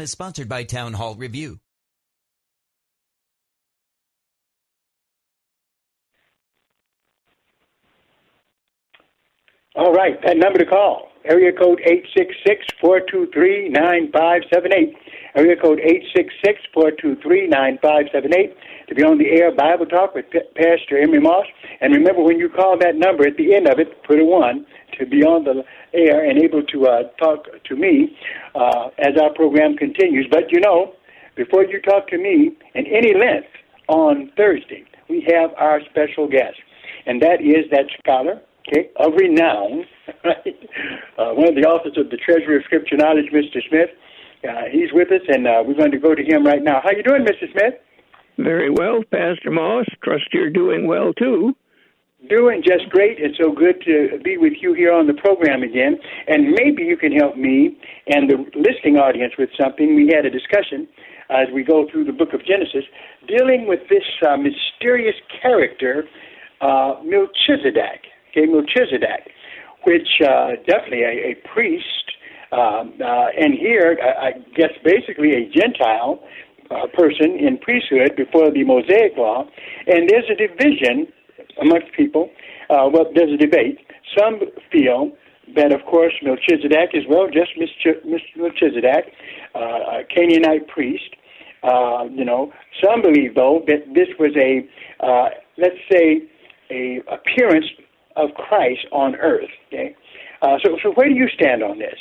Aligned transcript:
Is 0.00 0.12
sponsored 0.12 0.48
by 0.48 0.62
Town 0.64 0.92
Hall 0.92 1.16
Review. 1.16 1.58
All 9.74 9.92
right, 9.92 10.20
that 10.22 10.36
number 10.36 10.58
to 10.58 10.66
call. 10.66 11.08
Area 11.24 11.52
code 11.52 11.80
866-423-9578. 12.82 14.94
Area 15.36 15.56
code 15.56 15.80
866-423-9578 16.74 18.54
to 18.88 18.94
be 18.94 19.04
on 19.04 19.18
the 19.18 19.30
air 19.30 19.52
Bible 19.54 19.86
Talk 19.86 20.14
with 20.14 20.24
Pastor 20.56 20.98
Emery 20.98 21.20
Moss. 21.20 21.46
And 21.80 21.94
remember, 21.94 22.22
when 22.22 22.38
you 22.38 22.48
call 22.48 22.78
that 22.78 22.96
number 22.96 23.26
at 23.26 23.36
the 23.36 23.54
end 23.54 23.68
of 23.68 23.78
it, 23.78 24.02
put 24.04 24.18
a 24.18 24.24
1 24.24 24.66
to 24.98 25.06
be 25.06 25.22
on 25.22 25.44
the 25.44 25.64
air 25.94 26.28
and 26.28 26.38
able 26.42 26.62
to 26.62 26.86
uh, 26.86 27.02
talk 27.18 27.46
to 27.64 27.76
me 27.76 28.16
uh, 28.54 28.88
as 28.98 29.16
our 29.20 29.32
program 29.34 29.76
continues. 29.76 30.26
But 30.30 30.50
you 30.50 30.60
know, 30.60 30.94
before 31.36 31.64
you 31.64 31.80
talk 31.80 32.08
to 32.08 32.18
me 32.18 32.52
in 32.74 32.86
any 32.86 33.14
length 33.14 33.48
on 33.88 34.30
Thursday, 34.36 34.84
we 35.08 35.26
have 35.28 35.50
our 35.56 35.80
special 35.90 36.28
guest, 36.28 36.58
and 37.06 37.22
that 37.22 37.40
is 37.40 37.70
that 37.70 37.86
scholar 37.98 38.40
okay, 38.68 38.90
of 38.96 39.12
renown, 39.14 39.84
right? 40.24 40.58
Uh, 41.18 41.32
one 41.34 41.48
of 41.48 41.54
the 41.54 41.62
authors 41.62 41.96
of 41.96 42.10
the 42.10 42.16
Treasury 42.16 42.56
of 42.56 42.62
Scripture 42.64 42.96
Knowledge, 42.96 43.30
Mr. 43.32 43.60
Smith. 43.68 43.90
Uh, 44.44 44.70
he's 44.70 44.92
with 44.92 45.10
us, 45.10 45.22
and 45.28 45.46
uh, 45.46 45.62
we're 45.66 45.74
going 45.74 45.90
to 45.90 45.98
go 45.98 46.14
to 46.14 46.22
him 46.22 46.46
right 46.46 46.62
now. 46.62 46.80
How 46.82 46.90
are 46.90 46.94
you 46.94 47.02
doing, 47.02 47.24
Mr. 47.24 47.50
Smith? 47.50 47.74
Very 48.38 48.70
well, 48.70 49.02
Pastor 49.10 49.50
Moss. 49.50 49.86
Trust 50.04 50.28
you're 50.32 50.50
doing 50.50 50.86
well 50.86 51.12
too. 51.12 51.56
Doing 52.26 52.64
just 52.66 52.90
great. 52.90 53.18
It's 53.20 53.38
so 53.38 53.52
good 53.52 53.80
to 53.86 54.18
be 54.24 54.36
with 54.36 54.54
you 54.60 54.74
here 54.74 54.92
on 54.92 55.06
the 55.06 55.14
program 55.14 55.62
again. 55.62 55.96
And 56.26 56.50
maybe 56.50 56.82
you 56.82 56.96
can 56.96 57.12
help 57.12 57.36
me 57.36 57.78
and 58.08 58.28
the 58.28 58.44
listening 58.58 58.98
audience 58.98 59.34
with 59.38 59.50
something. 59.54 59.94
We 59.94 60.10
had 60.12 60.26
a 60.26 60.30
discussion 60.30 60.88
as 61.30 61.46
we 61.54 61.62
go 61.62 61.86
through 61.88 62.04
the 62.04 62.12
book 62.12 62.34
of 62.34 62.44
Genesis 62.44 62.82
dealing 63.28 63.68
with 63.68 63.80
this 63.88 64.02
uh, 64.26 64.36
mysterious 64.36 65.14
character, 65.40 66.08
uh, 66.60 66.96
Melchizedek. 67.04 68.10
Okay, 68.34 68.50
Melchizedek, 68.50 69.30
which 69.86 70.08
uh, 70.26 70.58
definitely 70.66 71.06
a, 71.06 71.30
a 71.30 71.34
priest, 71.54 71.86
um, 72.50 72.98
uh, 72.98 73.30
and 73.38 73.54
here, 73.54 73.96
I 74.02 74.32
guess 74.56 74.74
basically 74.82 75.38
a 75.38 75.48
Gentile 75.54 76.18
uh, 76.70 76.88
person 76.92 77.38
in 77.38 77.58
priesthood 77.58 78.16
before 78.16 78.50
the 78.50 78.64
Mosaic 78.64 79.16
law. 79.16 79.46
And 79.86 80.10
there's 80.10 80.26
a 80.28 80.34
division 80.34 81.12
amongst 81.60 81.92
people. 81.96 82.30
Uh, 82.70 82.88
well, 82.92 83.06
there's 83.14 83.32
a 83.32 83.36
debate. 83.36 83.78
Some 84.16 84.40
feel 84.70 85.12
that, 85.56 85.72
of 85.72 85.84
course, 85.86 86.12
Melchizedek 86.22 86.90
is, 86.92 87.04
well, 87.08 87.28
just 87.28 87.52
Mr. 87.58 87.94
Melchizedek, 88.36 89.12
uh, 89.54 89.58
a 89.58 90.04
Canaanite 90.14 90.68
priest. 90.68 91.14
Uh, 91.62 92.04
you 92.12 92.24
know, 92.24 92.52
some 92.82 93.02
believe, 93.02 93.34
though, 93.34 93.64
that 93.66 93.94
this 93.94 94.08
was 94.18 94.32
a, 94.36 94.68
uh, 95.04 95.30
let's 95.56 95.78
say, 95.90 96.22
a 96.70 97.00
appearance 97.10 97.66
of 98.16 98.30
Christ 98.34 98.86
on 98.92 99.16
earth. 99.16 99.50
Okay, 99.68 99.96
uh, 100.42 100.58
so 100.64 100.76
so 100.82 100.92
where 100.92 101.08
do 101.08 101.14
you 101.14 101.28
stand 101.28 101.62
on 101.62 101.78
this? 101.78 101.98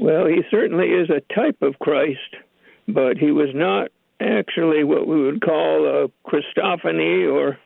Well, 0.00 0.26
he 0.26 0.42
certainly 0.50 0.88
is 0.88 1.08
a 1.10 1.20
type 1.34 1.62
of 1.62 1.78
Christ, 1.78 2.36
but 2.86 3.16
he 3.16 3.30
was 3.30 3.48
not 3.54 3.88
actually 4.20 4.84
what 4.84 5.06
we 5.06 5.20
would 5.20 5.40
call 5.40 5.86
a 5.86 6.28
Christophany, 6.28 7.30
or 7.30 7.58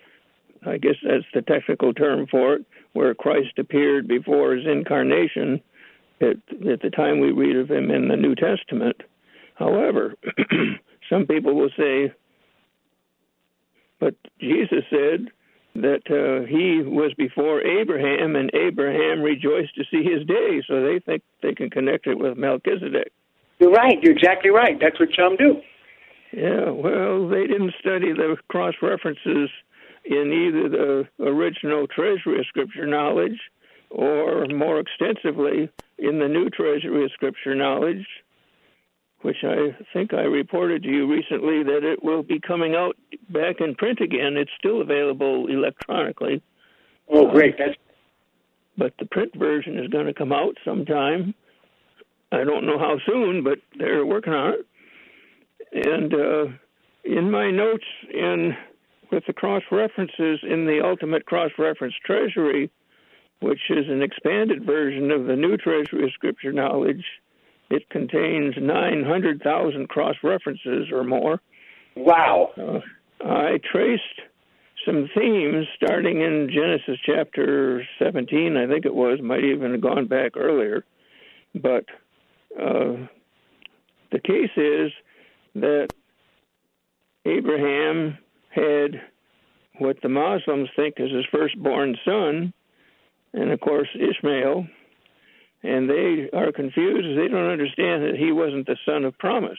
I 0.67 0.79
guess 0.79 0.97
that's 1.03 1.25
the 1.33 1.43
technical 1.43 1.95
term 1.95 2.27
for 2.31 2.55
it, 2.55 2.67
where 2.93 3.15
Christ 3.15 3.59
appeared 3.59 4.07
before 4.07 4.55
his 4.55 4.67
incarnation 4.67 5.61
at, 6.21 6.37
at 6.71 6.83
the 6.83 6.91
time 6.95 7.21
we 7.21 7.33
read 7.33 7.57
of 7.57 7.71
him 7.71 7.91
in 7.91 8.09
the 8.09 8.17
New 8.17 8.35
Testament. 8.35 9.03
However, 9.55 10.15
some 11.11 11.27
people 11.27 11.55
will 11.55 11.71
say, 11.77 12.13
but 13.99 14.15
Jesus 14.41 14.85
said 14.91 15.29
that 15.77 16.03
uh, 16.11 16.47
he 16.47 16.83
was 16.83 17.13
before 17.17 17.63
Abraham, 17.63 18.37
and 18.37 18.51
Abraham 18.55 19.23
rejoiced 19.23 19.75
to 19.77 19.85
see 19.91 20.03
his 20.03 20.27
day, 20.27 20.63
so 20.67 20.83
they 20.83 20.99
think 20.99 21.23
they 21.43 21.55
can 21.55 21.71
connect 21.71 22.07
it 22.07 22.19
with 22.19 22.37
Melchizedek. 22.37 23.13
You're 23.59 23.71
right. 23.71 24.03
You're 24.03 24.17
exactly 24.17 24.51
right. 24.51 24.79
That's 24.81 24.99
what 24.99 25.11
some 25.17 25.37
do. 25.37 25.61
Yeah, 26.33 26.71
well, 26.71 27.29
they 27.29 27.47
didn't 27.47 27.75
study 27.81 28.13
the 28.13 28.37
cross 28.49 28.75
references 28.83 29.51
in 30.05 30.33
either 30.33 30.69
the 30.69 31.09
original 31.25 31.87
Treasury 31.87 32.41
of 32.41 32.47
Scripture 32.47 32.87
knowledge 32.87 33.39
or 33.91 34.47
more 34.47 34.81
extensively 34.81 35.69
in 35.99 36.19
the 36.19 36.29
new 36.29 36.49
Treasury 36.51 37.05
of 37.05 37.13
Scripture 37.13 37.55
knowledge, 37.55 38.07
which 39.23 39.39
I 39.43 39.77
think 39.93 40.15
I 40.15 40.23
reported 40.23 40.83
to 40.83 40.89
you 40.89 41.11
recently 41.11 41.63
that 41.63 41.85
it 41.85 42.03
will 42.03 42.23
be 42.23 42.41
coming 42.41 42.75
out 42.75 42.97
back 43.29 43.61
in 43.61 43.75
print 43.75 44.01
again. 44.01 44.37
It's 44.37 44.51
still 44.59 44.81
available 44.81 45.47
electronically. 45.49 46.43
Oh, 47.09 47.31
great. 47.31 47.57
That's... 47.59 47.77
But 48.79 48.95
the 48.99 49.07
print 49.07 49.35
version 49.37 49.79
is 49.79 49.89
going 49.89 50.07
to 50.07 50.15
come 50.15 50.33
out 50.33 50.55
sometime. 50.65 51.35
I 52.33 52.45
don't 52.45 52.65
know 52.65 52.79
how 52.79 52.97
soon, 53.05 53.43
but 53.43 53.59
they're 53.77 54.07
working 54.07 54.33
on 54.33 54.55
it. 54.55 54.67
And 55.73 56.15
uh, 56.15 56.45
in 57.05 57.31
my 57.31 57.51
notes 57.51 57.85
in 58.13 58.57
with 59.11 59.25
the 59.27 59.33
cross 59.33 59.63
references 59.71 60.41
in 60.43 60.67
the 60.67 60.81
Ultimate 60.85 61.27
Cross 61.27 61.53
Reference 61.59 61.95
Treasury, 62.05 62.71
which 63.41 63.61
is 63.71 63.87
an 63.89 64.03
expanded 64.03 64.65
version 64.65 65.11
of 65.11 65.27
the 65.27 65.37
new 65.37 65.57
Treasury 65.57 66.05
of 66.05 66.13
Scripture 66.13 66.53
Knowledge, 66.53 67.05
it 67.71 67.89
contains 67.91 68.55
900,000 68.61 69.89
cross 69.89 70.17
references 70.23 70.89
or 70.93 71.05
more. 71.05 71.41
Wow. 71.97 72.51
Uh, 72.59 72.81
I 73.25 73.59
traced 73.71 74.03
some 74.85 75.09
themes 75.15 75.67
starting 75.77 76.21
in 76.21 76.51
Genesis 76.53 76.99
chapter 77.05 77.87
17, 77.99 78.57
I 78.57 78.67
think 78.67 78.87
it 78.87 78.95
was, 78.95 79.21
might 79.23 79.45
even 79.45 79.73
have 79.73 79.81
gone 79.81 80.07
back 80.07 80.37
earlier. 80.37 80.85
But 81.55 81.85
uh, 82.59 83.07
the 84.11 84.21
case 84.25 84.51
is 84.57 84.93
that 85.57 85.89
Abraham 87.25 88.19
had 88.51 89.01
what 89.79 89.97
the 90.03 90.09
Muslims 90.09 90.69
think 90.77 90.97
is 90.99 91.11
his 91.11 91.25
firstborn 91.33 91.97
son, 92.05 92.53
and 93.33 93.51
of 93.51 93.61
course 93.61 93.89
Ishmael. 93.95 94.67
and 95.63 95.89
they 95.89 96.31
are 96.33 96.53
confused. 96.53 97.19
They 97.19 97.29
don't 97.29 97.51
understand 97.51 98.03
that 98.05 98.17
he 98.19 98.33
wasn't 98.33 98.67
the 98.67 98.77
son 98.87 99.05
of 99.05 99.17
promise 99.19 99.59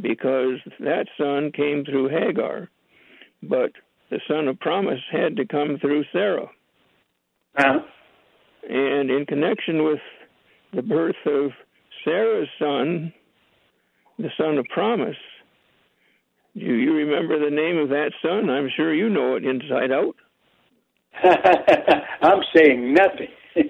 because 0.00 0.58
that 0.80 1.06
son 1.18 1.50
came 1.52 1.84
through 1.84 2.08
Hagar, 2.08 2.68
but 3.42 3.72
the 4.10 4.20
son 4.28 4.46
of 4.48 4.60
promise 4.60 5.00
had 5.10 5.36
to 5.36 5.46
come 5.46 5.78
through 5.80 6.04
Sarah. 6.12 6.48
Uh-huh. 7.58 7.80
And 8.68 9.10
in 9.10 9.26
connection 9.26 9.84
with 9.84 10.00
the 10.74 10.82
birth 10.82 11.16
of 11.24 11.50
Sarah's 12.04 12.48
son, 12.58 13.12
the 14.18 14.30
son 14.38 14.58
of 14.58 14.66
promise, 14.66 15.16
do 16.58 16.64
you 16.64 16.94
remember 16.94 17.38
the 17.38 17.54
name 17.54 17.76
of 17.76 17.90
that 17.90 18.12
son? 18.22 18.48
I'm 18.48 18.70
sure 18.74 18.94
you 18.94 19.10
know 19.10 19.36
it 19.36 19.44
inside 19.44 19.92
out. 19.92 20.16
I'm 22.22 22.40
saying 22.54 22.94
nothing. 22.94 23.28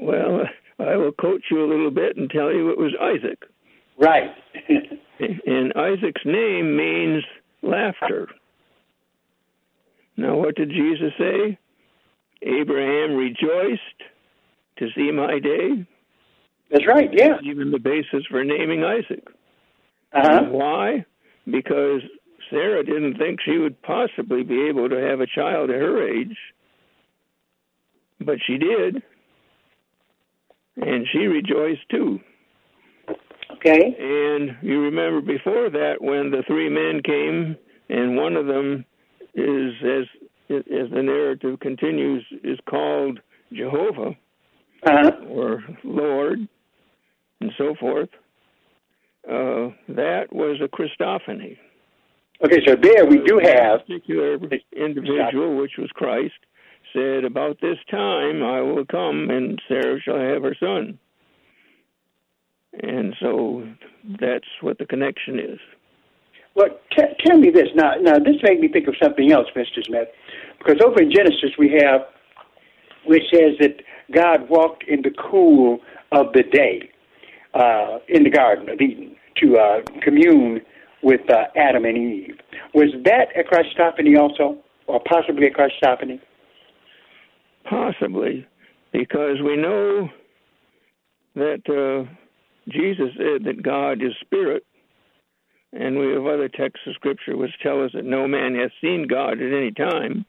well, 0.00 0.42
I 0.78 0.96
will 0.96 1.12
coach 1.12 1.44
you 1.50 1.64
a 1.64 1.68
little 1.68 1.90
bit 1.90 2.16
and 2.16 2.30
tell 2.30 2.52
you 2.52 2.70
it 2.70 2.78
was 2.78 2.92
Isaac. 3.00 3.42
Right. 3.98 4.30
and 5.46 5.72
Isaac's 5.74 6.22
name 6.24 6.76
means 6.76 7.24
laughter. 7.62 8.28
Now, 10.16 10.36
what 10.36 10.54
did 10.54 10.70
Jesus 10.70 11.12
say? 11.18 11.58
Abraham 12.42 13.14
rejoiced 13.14 13.80
to 14.78 14.88
see 14.94 15.10
my 15.10 15.38
day. 15.38 15.86
That's 16.70 16.86
right, 16.86 17.10
yeah. 17.12 17.38
Even 17.44 17.70
the 17.70 17.78
basis 17.78 18.26
for 18.30 18.44
naming 18.44 18.84
Isaac. 18.84 19.26
Uh-huh. 20.14 20.44
Why? 20.50 21.04
Because 21.46 22.02
Sarah 22.50 22.84
didn't 22.84 23.18
think 23.18 23.40
she 23.44 23.58
would 23.58 23.80
possibly 23.82 24.42
be 24.42 24.68
able 24.68 24.88
to 24.88 24.96
have 24.96 25.20
a 25.20 25.26
child 25.26 25.70
at 25.70 25.76
her 25.76 26.06
age, 26.06 26.36
but 28.20 28.36
she 28.46 28.58
did. 28.58 29.02
And 30.76 31.06
she 31.12 31.18
rejoiced 31.18 31.88
too. 31.90 32.20
Okay. 33.56 33.94
And 33.98 34.56
you 34.62 34.80
remember 34.80 35.20
before 35.20 35.70
that 35.70 35.96
when 36.00 36.30
the 36.30 36.42
three 36.46 36.68
men 36.68 37.02
came, 37.04 37.56
and 37.88 38.16
one 38.16 38.36
of 38.36 38.46
them 38.46 38.84
is, 39.34 39.72
as 39.82 40.06
as 40.50 40.90
the 40.90 41.02
narrative 41.02 41.60
continues, 41.60 42.24
is 42.42 42.58
called 42.68 43.20
Jehovah 43.52 44.16
uh-huh. 44.84 45.10
or 45.28 45.62
Lord, 45.84 46.38
and 47.40 47.50
so 47.56 47.74
forth. 47.78 48.08
Uh, 49.28 49.70
that 49.88 50.32
was 50.32 50.60
a 50.60 50.68
Christophany. 50.68 51.56
Okay, 52.44 52.58
so 52.66 52.74
there 52.74 53.06
we 53.06 53.18
do 53.18 53.40
have 53.42 53.80
a 53.80 53.84
particular 53.84 54.36
individual, 54.76 55.56
which 55.56 55.78
was 55.78 55.90
Christ, 55.94 56.34
said, 56.92 57.24
"About 57.24 57.60
this 57.60 57.78
time 57.88 58.42
I 58.42 58.60
will 58.60 58.84
come, 58.84 59.30
and 59.30 59.62
Sarah 59.68 60.00
shall 60.00 60.18
have 60.18 60.42
her 60.42 60.56
son." 60.58 60.98
And 62.82 63.14
so 63.20 63.64
that's 64.20 64.48
what 64.60 64.78
the 64.78 64.86
connection 64.86 65.38
is. 65.38 65.60
Well, 66.54 66.70
t- 66.96 67.14
tell 67.24 67.38
me 67.38 67.50
this 67.50 67.68
now. 67.76 67.94
Now 68.00 68.18
this 68.18 68.36
made 68.42 68.60
me 68.60 68.68
think 68.68 68.88
of 68.88 68.96
something 69.00 69.30
else, 69.30 69.46
Mister 69.54 69.82
Smith, 69.82 70.08
because 70.58 70.80
over 70.84 71.00
in 71.00 71.12
Genesis 71.12 71.56
we 71.58 71.70
have, 71.80 72.08
which 73.06 73.22
says 73.32 73.56
that 73.60 73.82
God 74.12 74.48
walked 74.48 74.84
in 74.88 75.02
the 75.02 75.12
cool 75.30 75.78
of 76.10 76.32
the 76.32 76.42
day 76.42 76.90
uh, 77.54 77.98
in 78.08 78.24
the 78.24 78.30
Garden 78.30 78.68
of 78.68 78.80
Eden 78.80 79.16
to 79.36 79.56
uh, 79.58 79.80
commune 80.02 80.60
with 81.02 81.28
uh, 81.30 81.44
Adam 81.56 81.84
and 81.84 81.96
Eve. 81.96 82.36
Was 82.74 82.90
that 83.04 83.28
a 83.36 83.42
Christophany 83.42 84.18
also, 84.18 84.58
or 84.86 85.00
possibly 85.08 85.46
a 85.46 85.50
Christophany? 85.50 86.20
Possibly, 87.64 88.46
because 88.92 89.40
we 89.44 89.56
know 89.56 90.08
that 91.34 91.62
uh, 91.68 92.10
Jesus 92.68 93.10
said 93.16 93.44
that 93.44 93.62
God 93.62 94.02
is 94.02 94.12
spirit, 94.20 94.64
and 95.72 95.98
we 95.98 96.12
have 96.12 96.26
other 96.26 96.48
texts 96.48 96.86
of 96.86 96.94
Scripture 96.94 97.36
which 97.36 97.50
tell 97.62 97.82
us 97.84 97.92
that 97.94 98.04
no 98.04 98.28
man 98.28 98.54
has 98.54 98.70
seen 98.80 99.06
God 99.08 99.40
at 99.40 99.52
any 99.52 99.72
time. 99.72 100.24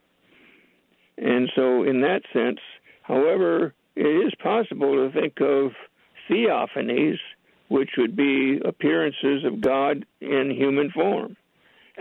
And 1.18 1.52
so, 1.56 1.84
in 1.84 2.02
that 2.02 2.22
sense, 2.32 2.60
however, 3.04 3.74
it 3.96 4.02
is 4.02 4.34
possible 4.42 4.94
to 4.94 5.12
think 5.14 5.40
of 5.42 5.72
theophanies, 6.30 7.18
which 7.70 7.92
would 7.98 8.16
be 8.16 8.60
appearances 8.64 9.46
of 9.46 9.62
God 9.62 10.06
in 10.22 10.52
human 10.56 10.92
form. 10.92 11.36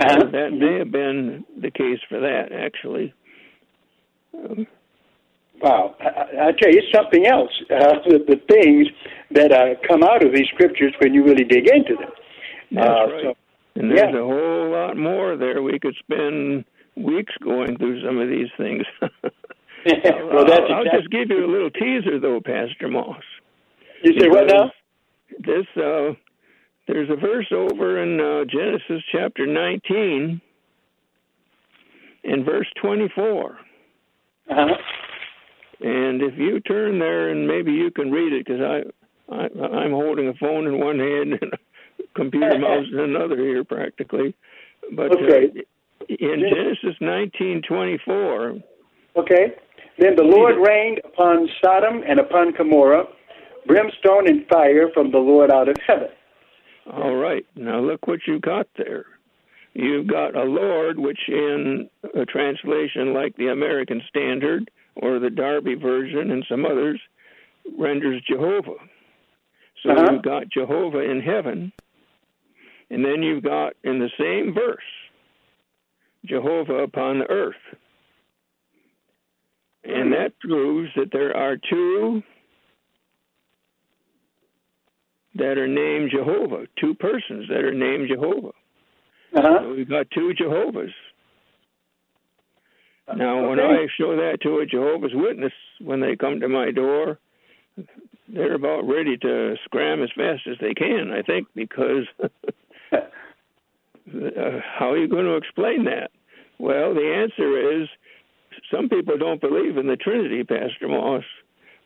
Uh-huh. 0.00 0.24
that 0.32 0.52
may 0.52 0.78
have 0.78 0.90
been 0.90 1.44
the 1.60 1.70
case 1.70 1.98
for 2.08 2.18
that, 2.18 2.50
actually. 2.50 3.12
Um, 4.34 4.66
wow, 5.60 5.94
I, 6.00 6.48
I, 6.48 6.52
tell 6.52 6.72
you, 6.72 6.80
it's 6.80 6.96
something 6.96 7.26
else. 7.26 7.50
Uh, 7.70 7.98
the, 8.08 8.24
the, 8.26 8.40
things 8.50 8.88
that 9.32 9.52
uh, 9.52 9.74
come 9.86 10.02
out 10.02 10.24
of 10.24 10.32
these 10.32 10.46
scriptures 10.54 10.94
when 10.98 11.12
you 11.12 11.22
really 11.24 11.44
dig 11.44 11.68
into 11.68 11.96
them. 11.96 12.10
That's 12.70 12.88
uh, 12.88 12.90
right. 12.90 13.22
So, 13.22 13.34
and 13.74 13.90
there's 13.90 14.00
yeah. 14.00 14.18
a 14.18 14.24
whole 14.24 14.70
lot 14.70 14.96
more 14.96 15.36
there. 15.36 15.62
We 15.62 15.78
could 15.78 15.94
spend 15.98 16.64
weeks 16.96 17.34
going 17.44 17.76
through 17.76 18.02
some 18.02 18.18
of 18.18 18.28
these 18.28 18.48
things. 18.56 18.84
well, 19.86 20.46
that's 20.46 20.70
I'll, 20.70 20.82
exactly. 20.82 20.90
I'll 20.90 21.00
just 21.00 21.10
give 21.10 21.30
you 21.30 21.44
a 21.44 21.50
little 21.50 21.70
teaser, 21.70 22.18
though, 22.18 22.40
Pastor 22.40 22.88
Moss. 22.88 23.22
You 24.02 24.18
say 24.18 24.28
what 24.28 24.46
now? 24.46 24.70
This 25.38 25.66
uh, 25.76 26.14
there's 26.88 27.08
a 27.10 27.16
verse 27.16 27.46
over 27.52 28.02
in 28.02 28.20
uh, 28.20 28.44
Genesis 28.44 29.02
chapter 29.12 29.46
19, 29.46 30.40
in 32.24 32.44
verse 32.44 32.66
24. 32.80 33.58
Uh-huh. 34.50 34.74
And 35.80 36.22
if 36.22 36.34
you 36.36 36.60
turn 36.60 36.98
there, 36.98 37.30
and 37.30 37.46
maybe 37.46 37.72
you 37.72 37.90
can 37.90 38.10
read 38.10 38.32
it, 38.32 38.46
because 38.46 38.60
I, 38.60 39.34
I 39.34 39.66
I'm 39.78 39.92
holding 39.92 40.28
a 40.28 40.34
phone 40.34 40.66
in 40.66 40.80
one 40.80 40.98
hand 40.98 41.34
and 41.40 41.52
a 41.52 41.58
computer 42.14 42.58
mouse 42.58 42.86
in 42.92 42.98
another 42.98 43.36
here, 43.36 43.64
practically. 43.64 44.34
But 44.94 45.12
okay. 45.12 45.50
uh, 45.56 46.04
in 46.08 46.40
Genesis 46.40 46.98
19:24. 47.00 48.62
Okay. 49.16 49.54
Then 49.98 50.16
the 50.16 50.24
Lord 50.24 50.56
rained 50.56 51.00
upon 51.04 51.48
Sodom 51.62 52.02
and 52.06 52.18
upon 52.18 52.52
Gomorrah 52.52 53.04
brimstone 53.66 54.28
and 54.28 54.46
fire 54.48 54.88
from 54.92 55.10
the 55.10 55.18
Lord 55.18 55.50
out 55.50 55.68
of 55.68 55.76
heaven. 55.86 56.08
All 56.92 57.14
right. 57.14 57.46
Now 57.54 57.80
look 57.80 58.06
what 58.06 58.20
you 58.26 58.40
got 58.40 58.66
there. 58.76 59.06
You've 59.74 60.06
got 60.06 60.36
a 60.36 60.42
Lord, 60.42 60.98
which 60.98 61.20
in 61.28 61.88
a 62.14 62.26
translation 62.26 63.14
like 63.14 63.36
the 63.36 63.48
American 63.48 64.02
Standard 64.08 64.70
or 64.96 65.18
the 65.18 65.30
Darby 65.30 65.74
version 65.74 66.30
and 66.30 66.44
some 66.48 66.66
others 66.66 67.00
renders 67.78 68.22
Jehovah. 68.28 68.76
So 69.82 69.90
uh-huh. 69.90 70.12
you've 70.12 70.22
got 70.22 70.50
Jehovah 70.50 71.00
in 71.00 71.20
heaven, 71.20 71.72
and 72.90 73.04
then 73.04 73.22
you've 73.22 73.42
got 73.42 73.72
in 73.82 73.98
the 73.98 74.10
same 74.18 74.54
verse 74.54 74.78
Jehovah 76.26 76.82
upon 76.82 77.20
the 77.20 77.30
earth. 77.30 77.54
And 79.84 80.12
that 80.12 80.38
proves 80.40 80.90
that 80.96 81.10
there 81.12 81.36
are 81.36 81.56
two 81.56 82.22
that 85.34 85.58
are 85.58 85.68
named 85.68 86.10
Jehovah, 86.14 86.66
two 86.78 86.94
persons 86.94 87.46
that 87.48 87.64
are 87.64 87.74
named 87.74 88.08
Jehovah. 88.08 88.52
Uh-huh. 89.34 89.58
So 89.62 89.74
we've 89.74 89.88
got 89.88 90.06
two 90.14 90.34
Jehovahs. 90.34 90.92
Now, 93.16 93.38
okay. 93.38 93.48
when 93.48 93.60
I 93.60 93.86
show 93.98 94.16
that 94.16 94.38
to 94.42 94.58
a 94.58 94.66
Jehovah's 94.66 95.12
Witness 95.14 95.52
when 95.80 96.00
they 96.00 96.16
come 96.16 96.40
to 96.40 96.48
my 96.48 96.70
door, 96.70 97.18
they're 98.28 98.54
about 98.54 98.82
ready 98.82 99.16
to 99.18 99.56
scram 99.64 100.02
as 100.02 100.10
fast 100.16 100.42
as 100.50 100.56
they 100.60 100.74
can, 100.74 101.12
I 101.12 101.22
think, 101.22 101.48
because 101.54 102.06
uh, 102.22 102.98
how 104.06 104.92
are 104.92 104.98
you 104.98 105.08
going 105.08 105.26
to 105.26 105.36
explain 105.36 105.84
that? 105.84 106.10
Well, 106.58 106.94
the 106.94 107.12
answer 107.22 107.82
is 107.82 107.88
some 108.70 108.88
people 108.88 109.18
don't 109.18 109.40
believe 109.40 109.76
in 109.76 109.86
the 109.86 109.96
Trinity, 109.96 110.44
Pastor 110.44 110.88
Moss. 110.88 111.24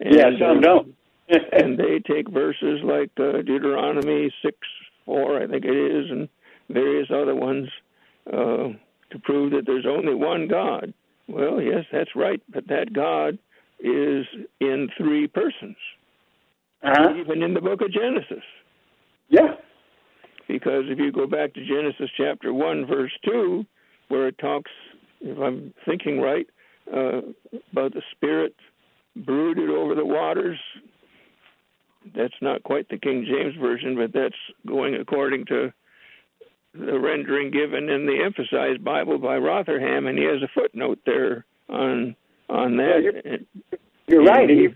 And, 0.00 0.15
yeah, 0.15 0.31
some 0.38 0.61
don't. 0.61 0.95
and 1.52 1.78
they 1.78 2.00
take 2.06 2.28
verses 2.30 2.80
like 2.85 3.11
uh, 3.18 3.42
Deuteronomy 3.42 4.33
6 4.42 4.56
4, 5.04 5.42
I 5.42 5.47
think 5.47 5.64
it 5.64 5.71
is, 5.71 6.11
and 6.11 6.28
various 6.68 7.09
other 7.11 7.35
ones 7.35 7.68
uh, 8.33 8.68
to 9.11 9.18
prove 9.23 9.52
that 9.52 9.62
there's 9.66 9.87
only 9.87 10.14
one 10.14 10.49
God. 10.49 10.92
Well, 11.28 11.61
yes, 11.61 11.85
that's 11.92 12.11
right, 12.14 12.40
but 12.52 12.66
that 12.68 12.92
God 12.92 13.38
is 13.78 14.26
in 14.61 14.88
three 14.97 15.26
persons, 15.26 15.76
uh-huh. 16.83 17.14
even 17.16 17.42
in 17.42 17.54
the 17.54 17.61
book 17.61 17.83
of 17.83 17.92
Genesis. 17.92 18.45
Yeah. 19.28 19.54
Because 20.49 20.85
if 20.87 20.99
you 20.99 21.11
go 21.11 21.26
back 21.26 21.54
to 21.54 21.66
Genesis 21.66 22.11
chapter 22.16 22.52
1, 22.52 22.87
verse 22.87 23.12
2, 23.25 23.64
where 24.09 24.28
it 24.28 24.38
talks, 24.38 24.71
if 25.21 25.38
I'm 25.38 25.75
thinking 25.85 26.21
right, 26.21 26.47
uh, 26.92 27.21
about 27.73 27.95
the 27.95 28.02
Spirit 28.12 28.54
brooded 29.16 29.71
over 29.71 29.95
the 29.95 30.04
waters. 30.04 30.59
That's 32.15 32.35
not 32.41 32.63
quite 32.63 32.89
the 32.89 32.99
King 32.99 33.25
James 33.25 33.55
Version, 33.61 33.97
but 33.97 34.13
that's 34.13 34.35
going 34.67 34.95
according 34.95 35.47
to 35.47 35.73
the 36.75 36.99
rendering 36.99 37.51
given 37.51 37.89
in 37.89 38.07
the 38.07 38.23
Emphasized 38.25 38.85
Bible 38.85 39.19
by 39.19 39.37
Rotherham, 39.39 40.07
and 40.07 40.19
he 40.19 40.25
has 40.25 40.43
a 40.43 40.49
footnote 40.55 40.99
there 41.07 41.45
on 41.69 42.15
on 42.49 42.77
that. 42.77 43.01
Yeah, 43.03 43.37
you're, 44.09 44.23
you're 44.23 44.25
right. 44.25 44.49
And 44.49 44.59
you, 44.59 44.75